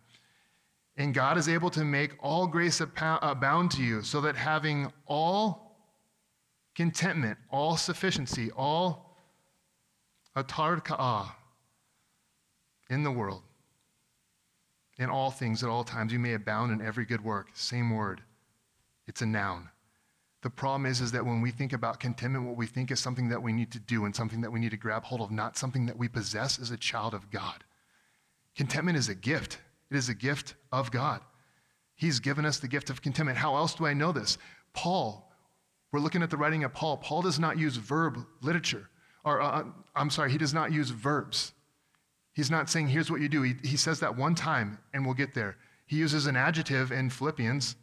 And 0.97 1.15
God 1.15 1.37
is 1.37 1.51
able 1.51 1.69
to 1.71 1.85
make 1.85 2.15
all 2.19 2.47
grace 2.47 2.81
abound 2.81 3.71
to 3.73 3.83
you, 3.83 4.03
so 4.03 4.23
that 4.23 4.35
having 4.37 4.91
all 5.07 5.77
contentment, 6.75 7.39
all 7.51 7.77
sufficiency, 7.77 8.51
all 8.53 9.15
autarkeia 10.35 11.31
in 12.89 13.03
the 13.03 13.11
world, 13.11 13.43
in 14.99 15.11
all 15.11 15.31
things 15.31 15.63
at 15.63 15.69
all 15.69 15.85
times, 15.85 16.11
you 16.11 16.19
may 16.19 16.33
abound 16.33 16.73
in 16.73 16.81
every 16.81 17.05
good 17.05 17.23
work. 17.23 17.49
Same 17.53 17.95
word. 17.95 18.23
It's 19.07 19.21
a 19.21 19.27
noun. 19.27 19.69
The 20.43 20.51
problem 20.51 20.87
is, 20.87 21.01
is 21.01 21.11
that 21.13 21.27
when 21.27 21.41
we 21.41 21.51
think 21.51 21.73
about 21.73 21.99
contentment, 21.99 22.47
what 22.47 22.57
we 22.57 22.67
think 22.67 22.91
is 22.91 23.01
something 23.01 23.29
that 23.29 23.43
we 23.43 23.53
need 23.53 23.73
to 23.73 23.81
do 23.81 24.05
and 24.05 24.15
something 24.15 24.41
that 24.43 24.53
we 24.53 24.61
need 24.61 24.71
to 24.71 24.77
grab 24.77 25.05
hold 25.05 25.21
of, 25.21 25.33
not 25.33 25.57
something 25.57 25.87
that 25.87 25.99
we 25.99 26.09
possess 26.09 26.61
as 26.61 26.71
a 26.71 26.77
child 26.77 27.13
of 27.13 27.31
God. 27.31 27.65
Contentment 28.55 28.97
is 28.97 29.09
a 29.09 29.15
gift. 29.15 29.59
It 29.91 29.97
is 29.97 30.09
a 30.09 30.15
gift 30.15 30.55
of 30.71 30.91
God. 30.91 31.21
He's 31.97 32.21
given 32.21 32.45
us 32.45 32.61
the 32.61 32.69
gift 32.69 32.91
of 32.91 33.03
contentment. 33.03 33.39
How 33.39 33.57
else 33.57 33.75
do 33.75 33.85
I 33.85 33.95
know 33.95 34.13
this? 34.13 34.39
Paul, 34.73 35.33
we're 35.91 36.01
looking 36.01 36.23
at 36.23 36.31
the 36.31 36.37
writing 36.37 36.63
of 36.63 36.73
Paul. 36.73 36.99
Paul 36.99 37.23
does 37.23 37.41
not 37.41 37.59
use 37.59 37.77
verb 37.77 38.19
literature, 38.41 38.89
or 39.25 39.41
uh, 39.41 39.65
I'm 39.97 40.11
sorry, 40.11 40.31
he 40.31 40.39
does 40.39 40.55
not 40.55 40.71
use 40.71 40.91
verbs. 40.91 41.53
He's 42.33 42.51
not 42.51 42.71
saying, 42.71 42.87
here's 42.87 43.11
what 43.11 43.21
you 43.21 43.29
do. 43.29 43.43
He, 43.43 43.55
he 43.65 43.77
says 43.77 43.99
that 44.01 44.17
one 44.17 44.37
time, 44.37 44.79
and 44.95 45.05
we'll 45.05 45.15
get 45.15 45.35
there. 45.35 45.57
He 45.87 45.97
uses 45.97 46.27
an 46.27 46.37
adjective 46.37 46.93
in 46.93 47.11
Philippians. 47.11 47.75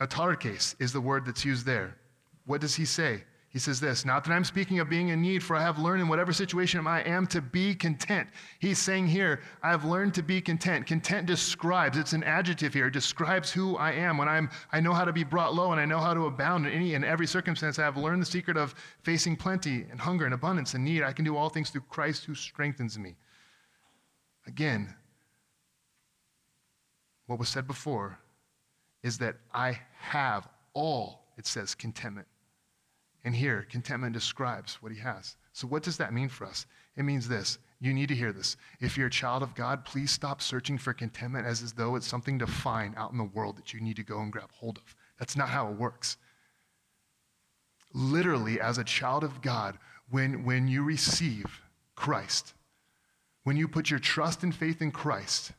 Autarkes 0.00 0.74
is 0.78 0.92
the 0.92 1.00
word 1.00 1.26
that's 1.26 1.44
used 1.44 1.66
there. 1.66 1.96
What 2.46 2.60
does 2.60 2.74
he 2.74 2.84
say? 2.84 3.24
He 3.50 3.58
says 3.58 3.80
this 3.80 4.04
Not 4.04 4.24
that 4.24 4.32
I'm 4.32 4.44
speaking 4.44 4.78
of 4.78 4.88
being 4.88 5.08
in 5.08 5.20
need, 5.20 5.42
for 5.42 5.56
I 5.56 5.62
have 5.62 5.78
learned 5.78 6.02
in 6.02 6.08
whatever 6.08 6.32
situation 6.32 6.86
I 6.86 7.00
am 7.00 7.26
to 7.28 7.42
be 7.42 7.74
content. 7.74 8.28
He's 8.60 8.78
saying 8.78 9.08
here, 9.08 9.40
I 9.62 9.70
have 9.70 9.84
learned 9.84 10.14
to 10.14 10.22
be 10.22 10.40
content. 10.40 10.86
Content 10.86 11.26
describes, 11.26 11.98
it's 11.98 12.12
an 12.12 12.22
adjective 12.22 12.72
here, 12.72 12.86
it 12.86 12.92
describes 12.92 13.50
who 13.50 13.76
I 13.76 13.90
am. 13.92 14.16
When 14.18 14.28
I'm, 14.28 14.50
I 14.72 14.78
know 14.78 14.92
how 14.92 15.04
to 15.04 15.12
be 15.12 15.24
brought 15.24 15.52
low 15.52 15.72
and 15.72 15.80
I 15.80 15.84
know 15.84 15.98
how 15.98 16.14
to 16.14 16.26
abound 16.26 16.66
in 16.66 16.72
any 16.72 16.94
and 16.94 17.04
every 17.04 17.26
circumstance. 17.26 17.78
I 17.78 17.82
have 17.82 17.96
learned 17.96 18.22
the 18.22 18.26
secret 18.26 18.56
of 18.56 18.74
facing 19.02 19.36
plenty 19.36 19.84
and 19.90 20.00
hunger 20.00 20.24
and 20.24 20.34
abundance 20.34 20.74
and 20.74 20.84
need. 20.84 21.02
I 21.02 21.12
can 21.12 21.24
do 21.24 21.36
all 21.36 21.48
things 21.48 21.70
through 21.70 21.82
Christ 21.90 22.24
who 22.24 22.36
strengthens 22.36 22.98
me. 22.98 23.16
Again, 24.46 24.94
what 27.26 27.38
was 27.38 27.48
said 27.48 27.66
before 27.66 28.18
is 29.02 29.18
that 29.18 29.36
I 29.52 29.78
have 30.00 30.48
all, 30.72 31.26
it 31.36 31.46
says, 31.46 31.74
contentment. 31.74 32.26
And 33.24 33.34
here, 33.34 33.66
contentment 33.70 34.14
describes 34.14 34.76
what 34.80 34.92
he 34.92 34.98
has. 34.98 35.36
So, 35.52 35.66
what 35.66 35.82
does 35.82 35.98
that 35.98 36.14
mean 36.14 36.28
for 36.28 36.46
us? 36.46 36.66
It 36.96 37.02
means 37.02 37.28
this. 37.28 37.58
You 37.80 37.92
need 37.92 38.08
to 38.08 38.14
hear 38.14 38.32
this. 38.32 38.56
If 38.80 38.96
you're 38.96 39.06
a 39.08 39.10
child 39.10 39.42
of 39.42 39.54
God, 39.54 39.84
please 39.84 40.10
stop 40.10 40.42
searching 40.42 40.78
for 40.78 40.92
contentment 40.92 41.46
as, 41.46 41.62
as 41.62 41.72
though 41.72 41.96
it's 41.96 42.06
something 42.06 42.38
to 42.38 42.46
find 42.46 42.94
out 42.96 43.12
in 43.12 43.18
the 43.18 43.24
world 43.24 43.56
that 43.56 43.72
you 43.72 43.80
need 43.80 43.96
to 43.96 44.02
go 44.02 44.20
and 44.20 44.32
grab 44.32 44.50
hold 44.52 44.78
of. 44.78 44.94
That's 45.18 45.36
not 45.36 45.48
how 45.48 45.68
it 45.68 45.76
works. 45.76 46.16
Literally, 47.92 48.60
as 48.60 48.78
a 48.78 48.84
child 48.84 49.24
of 49.24 49.42
God, 49.42 49.78
when, 50.10 50.44
when 50.44 50.68
you 50.68 50.82
receive 50.82 51.62
Christ, 51.94 52.54
when 53.44 53.56
you 53.56 53.68
put 53.68 53.90
your 53.90 54.00
trust 54.00 54.42
and 54.42 54.54
faith 54.54 54.82
in 54.82 54.92
Christ, 54.92 55.52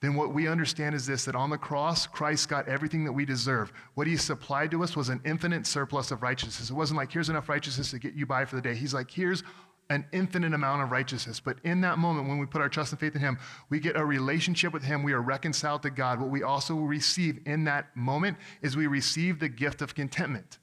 then 0.00 0.14
what 0.14 0.32
we 0.32 0.46
understand 0.46 0.94
is 0.94 1.06
this 1.06 1.24
that 1.24 1.34
on 1.34 1.50
the 1.50 1.58
cross, 1.58 2.06
Christ 2.06 2.48
got 2.48 2.68
everything 2.68 3.04
that 3.04 3.12
we 3.12 3.24
deserve. 3.24 3.72
What 3.94 4.06
he 4.06 4.16
supplied 4.16 4.70
to 4.70 4.84
us 4.84 4.94
was 4.94 5.08
an 5.08 5.20
infinite 5.24 5.66
surplus 5.66 6.12
of 6.12 6.22
righteousness. 6.22 6.70
It 6.70 6.74
wasn't 6.74 6.98
like, 6.98 7.10
here's 7.10 7.28
enough 7.28 7.48
righteousness 7.48 7.90
to 7.90 7.98
get 7.98 8.14
you 8.14 8.24
by 8.24 8.44
for 8.44 8.54
the 8.54 8.62
day. 8.62 8.76
He's 8.76 8.94
like, 8.94 9.10
here's 9.10 9.42
an 9.90 10.04
infinite 10.12 10.54
amount 10.54 10.82
of 10.82 10.92
righteousness. 10.92 11.40
But 11.40 11.56
in 11.64 11.80
that 11.80 11.98
moment, 11.98 12.28
when 12.28 12.38
we 12.38 12.46
put 12.46 12.60
our 12.60 12.68
trust 12.68 12.92
and 12.92 13.00
faith 13.00 13.16
in 13.16 13.20
him, 13.20 13.38
we 13.70 13.80
get 13.80 13.96
a 13.96 14.04
relationship 14.04 14.72
with 14.72 14.84
him. 14.84 15.02
We 15.02 15.14
are 15.14 15.22
reconciled 15.22 15.82
to 15.82 15.90
God. 15.90 16.20
What 16.20 16.30
we 16.30 16.44
also 16.44 16.76
receive 16.76 17.40
in 17.46 17.64
that 17.64 17.96
moment 17.96 18.36
is 18.62 18.76
we 18.76 18.86
receive 18.86 19.40
the 19.40 19.48
gift 19.48 19.82
of 19.82 19.94
contentment. 19.94 20.58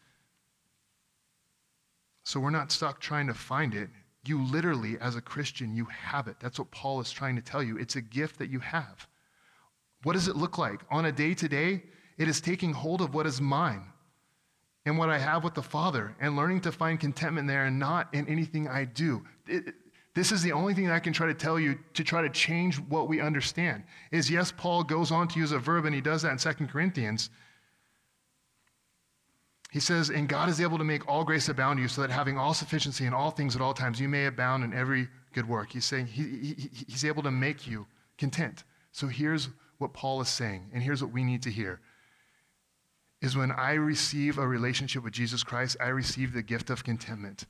So 2.24 2.40
we're 2.40 2.52
not 2.52 2.72
stuck 2.72 3.02
trying 3.02 3.28
to 3.28 3.34
find 3.34 3.74
it. 3.74 3.90
You 4.26 4.42
literally, 4.42 4.98
as 5.02 5.16
a 5.16 5.22
Christian, 5.22 5.76
you 5.76 5.86
have 5.86 6.28
it. 6.28 6.38
That's 6.40 6.58
what 6.58 6.72
Paul 6.72 7.02
is 7.02 7.12
trying 7.12 7.36
to 7.36 7.42
tell 7.42 7.62
you. 7.62 7.78
It's 7.78 7.96
a 7.96 8.02
gift 8.02 8.40
that 8.40 8.50
you 8.50 8.60
have. 8.60 9.08
What 10.06 10.14
does 10.14 10.28
it 10.28 10.36
look 10.36 10.60
like? 10.60 10.82
On 10.92 11.06
a 11.06 11.12
day 11.12 11.34
to 11.34 11.50
day, 11.50 11.82
it 12.20 12.28
is 12.28 12.40
taking 12.40 12.74
hold 12.74 13.02
of 13.02 13.16
what 13.16 13.26
is 13.26 13.42
mine 13.42 13.82
and 14.86 15.00
what 15.00 15.10
I 15.10 15.18
have 15.18 15.44
with 15.44 15.56
the 15.56 15.64
Father 15.64 16.16
and 16.20 16.36
learning 16.36 16.62
to 16.62 16.72
find 16.72 17.00
contentment 17.00 17.48
there 17.48 17.66
and 17.66 17.80
not 17.80 18.14
in 18.14 18.28
anything 18.28 18.68
I 18.68 18.86
do. 18.86 19.26
It, 19.48 19.74
This 20.14 20.32
is 20.32 20.44
the 20.44 20.52
only 20.52 20.76
thing 20.76 20.92
I 20.92 21.00
can 21.00 21.12
try 21.12 21.26
to 21.26 21.34
tell 21.34 21.60
you 21.60 21.80
to 21.96 22.04
try 22.04 22.22
to 22.22 22.30
change 22.30 22.76
what 22.82 23.08
we 23.08 23.20
understand. 23.20 23.84
Is 24.12 24.30
yes, 24.30 24.54
Paul 24.56 24.84
goes 24.84 25.12
on 25.12 25.28
to 25.30 25.40
use 25.40 25.52
a 25.52 25.58
verb, 25.58 25.86
and 25.86 25.96
he 25.96 26.02
does 26.02 26.22
that 26.22 26.32
in 26.32 26.38
2 26.38 26.68
Corinthians. 26.68 27.32
He 29.72 29.80
says, 29.80 30.12
And 30.12 30.30
God 30.30 30.50
is 30.50 30.62
able 30.62 30.78
to 30.78 30.84
make 30.84 31.08
all 31.08 31.24
grace 31.24 31.50
abound 31.50 31.80
you, 31.80 31.88
so 31.88 32.02
that 32.02 32.12
having 32.12 32.38
all 32.38 32.54
sufficiency 32.54 33.08
in 33.08 33.14
all 33.16 33.32
things 33.32 33.56
at 33.56 33.62
all 33.64 33.74
times, 33.74 34.00
you 34.00 34.08
may 34.08 34.28
abound 34.28 34.64
in 34.64 34.72
every 34.72 35.08
good 35.34 35.50
work. 35.50 35.72
He's 35.72 35.86
saying 35.86 36.06
he, 36.06 36.24
he, 36.24 36.70
he's 36.88 37.06
able 37.06 37.24
to 37.24 37.32
make 37.32 37.66
you 37.66 37.88
content. 38.20 38.66
So 38.92 39.08
here's 39.08 39.50
what 39.78 39.94
Paul 39.94 40.22
is 40.22 40.30
saying, 40.30 40.70
and 40.74 40.82
here's 40.82 41.04
what 41.04 41.14
we 41.14 41.24
need 41.24 41.42
to 41.44 41.52
hear 41.52 41.80
is 43.22 43.36
when 43.36 43.52
I 43.52 43.74
receive 43.74 44.38
a 44.38 44.48
relationship 44.48 45.04
with 45.04 45.14
Jesus 45.14 45.44
Christ, 45.44 45.78
I 45.82 45.88
receive 45.88 46.34
the 46.34 46.44
gift 46.44 46.70
of 46.70 46.84
contentment. 46.84 47.46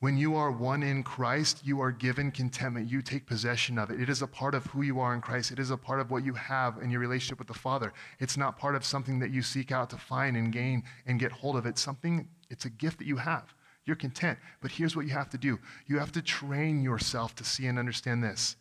When 0.00 0.16
you 0.16 0.34
are 0.34 0.50
one 0.50 0.82
in 0.82 1.04
Christ, 1.04 1.64
you 1.64 1.80
are 1.80 1.92
given 1.92 2.32
contentment. 2.32 2.90
You 2.90 3.02
take 3.02 3.24
possession 3.24 3.78
of 3.78 3.90
it. 3.90 4.00
It 4.00 4.08
is 4.08 4.20
a 4.20 4.26
part 4.26 4.56
of 4.56 4.66
who 4.66 4.82
you 4.82 4.98
are 4.98 5.14
in 5.14 5.20
Christ. 5.20 5.52
It 5.52 5.60
is 5.60 5.70
a 5.70 5.76
part 5.76 6.00
of 6.00 6.10
what 6.10 6.24
you 6.24 6.34
have 6.34 6.78
in 6.82 6.90
your 6.90 6.98
relationship 6.98 7.38
with 7.38 7.46
the 7.46 7.54
Father. 7.54 7.92
It's 8.18 8.36
not 8.36 8.58
part 8.58 8.74
of 8.74 8.84
something 8.84 9.20
that 9.20 9.30
you 9.30 9.42
seek 9.42 9.70
out 9.70 9.90
to 9.90 9.96
find 9.96 10.36
and 10.36 10.52
gain 10.52 10.82
and 11.06 11.20
get 11.20 11.30
hold 11.30 11.54
of. 11.54 11.66
It's 11.66 11.80
something, 11.80 12.26
it's 12.50 12.64
a 12.64 12.70
gift 12.70 12.98
that 12.98 13.06
you 13.06 13.18
have. 13.18 13.54
You're 13.84 13.94
content. 13.94 14.40
But 14.60 14.72
here's 14.72 14.96
what 14.96 15.06
you 15.06 15.12
have 15.12 15.30
to 15.30 15.38
do 15.38 15.60
you 15.86 16.00
have 16.00 16.10
to 16.12 16.22
train 16.22 16.82
yourself 16.82 17.36
to 17.36 17.44
see 17.44 17.66
and 17.66 17.78
understand 17.78 18.24
this 18.24 18.56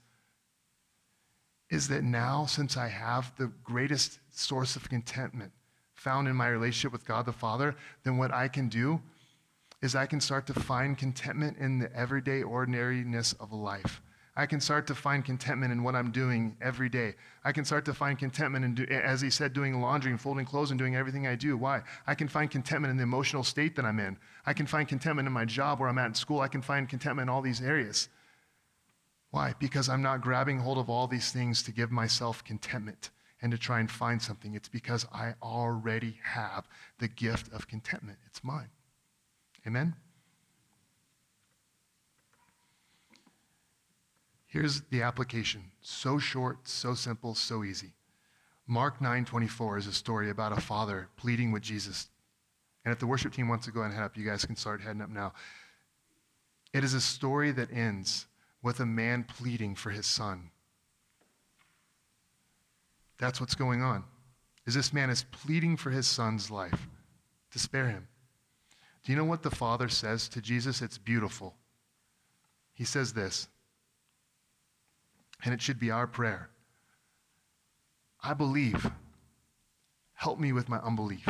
is 1.71 1.87
that 1.87 2.03
now, 2.03 2.45
since 2.45 2.77
I 2.77 2.89
have 2.89 3.33
the 3.37 3.51
greatest 3.63 4.19
source 4.29 4.75
of 4.75 4.87
contentment 4.89 5.51
found 5.95 6.27
in 6.27 6.35
my 6.35 6.49
relationship 6.49 6.91
with 6.91 7.05
God 7.05 7.25
the 7.25 7.31
Father, 7.31 7.75
then 8.03 8.17
what 8.17 8.33
I 8.33 8.49
can 8.49 8.67
do 8.67 9.01
is 9.81 9.95
I 9.95 10.05
can 10.05 10.19
start 10.19 10.45
to 10.47 10.53
find 10.53 10.97
contentment 10.97 11.57
in 11.57 11.79
the 11.79 11.95
everyday 11.95 12.43
ordinariness 12.43 13.33
of 13.33 13.53
life. 13.53 14.01
I 14.35 14.45
can 14.45 14.61
start 14.61 14.85
to 14.87 14.95
find 14.95 15.25
contentment 15.25 15.71
in 15.71 15.83
what 15.83 15.95
I'm 15.95 16.11
doing 16.11 16.55
every 16.61 16.89
day. 16.89 17.15
I 17.43 17.51
can 17.51 17.65
start 17.65 17.85
to 17.85 17.93
find 17.93 18.17
contentment 18.17 18.63
in, 18.63 18.75
do, 18.75 18.85
as 18.85 19.21
he 19.21 19.29
said, 19.29 19.53
doing 19.53 19.81
laundry 19.81 20.11
and 20.11 20.19
folding 20.19 20.45
clothes 20.45 20.71
and 20.71 20.79
doing 20.79 20.95
everything 20.95 21.27
I 21.27 21.35
do. 21.35 21.57
Why? 21.57 21.81
I 22.07 22.15
can 22.15 22.27
find 22.27 22.49
contentment 22.49 22.91
in 22.91 22.97
the 22.97 23.03
emotional 23.03 23.43
state 23.43 23.75
that 23.75 23.85
I'm 23.85 23.99
in. 23.99 24.17
I 24.45 24.53
can 24.53 24.65
find 24.65 24.87
contentment 24.87 25.27
in 25.27 25.33
my 25.33 25.45
job 25.45 25.79
where 25.79 25.89
I'm 25.89 25.97
at 25.97 26.07
in 26.07 26.15
school. 26.15 26.39
I 26.41 26.47
can 26.47 26.61
find 26.61 26.87
contentment 26.87 27.29
in 27.29 27.33
all 27.33 27.41
these 27.41 27.61
areas. 27.61 28.09
Why? 29.31 29.53
Because 29.59 29.89
I'm 29.89 30.01
not 30.01 30.21
grabbing 30.21 30.59
hold 30.59 30.77
of 30.77 30.89
all 30.89 31.07
these 31.07 31.31
things 31.31 31.63
to 31.63 31.71
give 31.71 31.89
myself 31.89 32.43
contentment 32.43 33.09
and 33.41 33.51
to 33.51 33.57
try 33.57 33.79
and 33.79 33.89
find 33.89 34.21
something. 34.21 34.53
It's 34.53 34.69
because 34.69 35.07
I 35.11 35.33
already 35.41 36.19
have 36.23 36.67
the 36.99 37.07
gift 37.07 37.51
of 37.51 37.67
contentment. 37.67 38.19
It's 38.27 38.43
mine. 38.43 38.69
Amen? 39.65 39.95
Here's 44.45 44.81
the 44.89 45.01
application. 45.01 45.71
So 45.81 46.19
short, 46.19 46.67
so 46.67 46.93
simple, 46.93 47.33
so 47.33 47.63
easy. 47.63 47.93
Mark 48.67 48.99
9:24 48.99 49.77
is 49.77 49.87
a 49.87 49.93
story 49.93 50.29
about 50.29 50.51
a 50.51 50.59
father 50.59 51.07
pleading 51.15 51.53
with 51.53 51.63
Jesus. 51.63 52.09
And 52.83 52.91
if 52.91 52.99
the 52.99 53.07
worship 53.07 53.33
team 53.33 53.47
wants 53.47 53.65
to 53.65 53.71
go 53.71 53.83
and 53.83 53.93
head 53.93 54.03
up, 54.03 54.17
you 54.17 54.25
guys 54.25 54.43
can 54.43 54.57
start 54.57 54.81
heading 54.81 55.01
up 55.01 55.09
now. 55.09 55.33
It 56.73 56.83
is 56.83 56.93
a 56.93 57.01
story 57.01 57.51
that 57.51 57.71
ends 57.71 58.27
with 58.61 58.79
a 58.79 58.85
man 58.85 59.23
pleading 59.23 59.75
for 59.75 59.89
his 59.89 60.05
son. 60.05 60.51
That's 63.17 63.39
what's 63.39 63.55
going 63.55 63.81
on. 63.81 64.03
Is 64.65 64.73
this 64.73 64.93
man 64.93 65.09
is 65.09 65.25
pleading 65.31 65.77
for 65.77 65.89
his 65.89 66.07
son's 66.07 66.51
life 66.51 66.87
to 67.51 67.59
spare 67.59 67.87
him. 67.87 68.07
Do 69.03 69.11
you 69.11 69.17
know 69.17 69.25
what 69.25 69.43
the 69.43 69.51
Father 69.51 69.89
says 69.89 70.29
to 70.29 70.41
Jesus? 70.41 70.81
It's 70.81 70.97
beautiful. 70.97 71.55
He 72.73 72.83
says 72.85 73.13
this, 73.13 73.47
and 75.43 75.53
it 75.53 75.61
should 75.61 75.79
be 75.79 75.91
our 75.91 76.07
prayer. 76.07 76.49
I 78.23 78.33
believe. 78.33 78.89
Help 80.13 80.39
me 80.39 80.51
with 80.51 80.69
my 80.69 80.77
unbelief. 80.77 81.27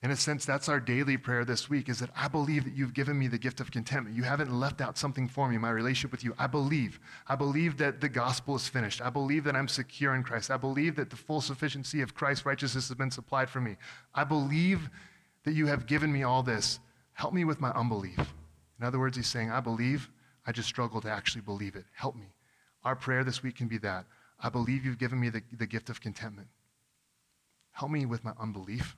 In 0.00 0.12
a 0.12 0.16
sense, 0.16 0.44
that's 0.44 0.68
our 0.68 0.78
daily 0.78 1.16
prayer 1.16 1.44
this 1.44 1.68
week 1.68 1.88
is 1.88 1.98
that 1.98 2.10
I 2.14 2.28
believe 2.28 2.62
that 2.64 2.74
you've 2.74 2.94
given 2.94 3.18
me 3.18 3.26
the 3.26 3.38
gift 3.38 3.58
of 3.58 3.72
contentment. 3.72 4.14
You 4.14 4.22
haven't 4.22 4.52
left 4.52 4.80
out 4.80 4.96
something 4.96 5.26
for 5.26 5.48
me, 5.48 5.58
my 5.58 5.70
relationship 5.70 6.12
with 6.12 6.22
you. 6.22 6.34
I 6.38 6.46
believe. 6.46 7.00
I 7.26 7.34
believe 7.34 7.78
that 7.78 8.00
the 8.00 8.08
gospel 8.08 8.54
is 8.54 8.68
finished. 8.68 9.02
I 9.02 9.10
believe 9.10 9.42
that 9.44 9.56
I'm 9.56 9.66
secure 9.66 10.14
in 10.14 10.22
Christ. 10.22 10.52
I 10.52 10.56
believe 10.56 10.94
that 10.96 11.10
the 11.10 11.16
full 11.16 11.40
sufficiency 11.40 12.00
of 12.00 12.14
Christ's 12.14 12.46
righteousness 12.46 12.86
has 12.86 12.96
been 12.96 13.10
supplied 13.10 13.50
for 13.50 13.60
me. 13.60 13.76
I 14.14 14.22
believe 14.22 14.88
that 15.42 15.54
you 15.54 15.66
have 15.66 15.86
given 15.86 16.12
me 16.12 16.22
all 16.22 16.44
this. 16.44 16.78
Help 17.14 17.34
me 17.34 17.44
with 17.44 17.60
my 17.60 17.70
unbelief. 17.70 18.34
In 18.78 18.86
other 18.86 19.00
words, 19.00 19.16
he's 19.16 19.26
saying, 19.26 19.50
I 19.50 19.58
believe, 19.58 20.08
I 20.46 20.52
just 20.52 20.68
struggle 20.68 21.00
to 21.00 21.10
actually 21.10 21.42
believe 21.42 21.74
it. 21.74 21.86
Help 21.92 22.14
me. 22.14 22.26
Our 22.84 22.94
prayer 22.94 23.24
this 23.24 23.42
week 23.42 23.56
can 23.56 23.66
be 23.66 23.78
that. 23.78 24.06
I 24.40 24.48
believe 24.48 24.84
you've 24.84 24.98
given 24.98 25.18
me 25.18 25.28
the, 25.28 25.42
the 25.52 25.66
gift 25.66 25.90
of 25.90 26.00
contentment. 26.00 26.46
Help 27.72 27.90
me 27.90 28.06
with 28.06 28.22
my 28.22 28.32
unbelief. 28.38 28.96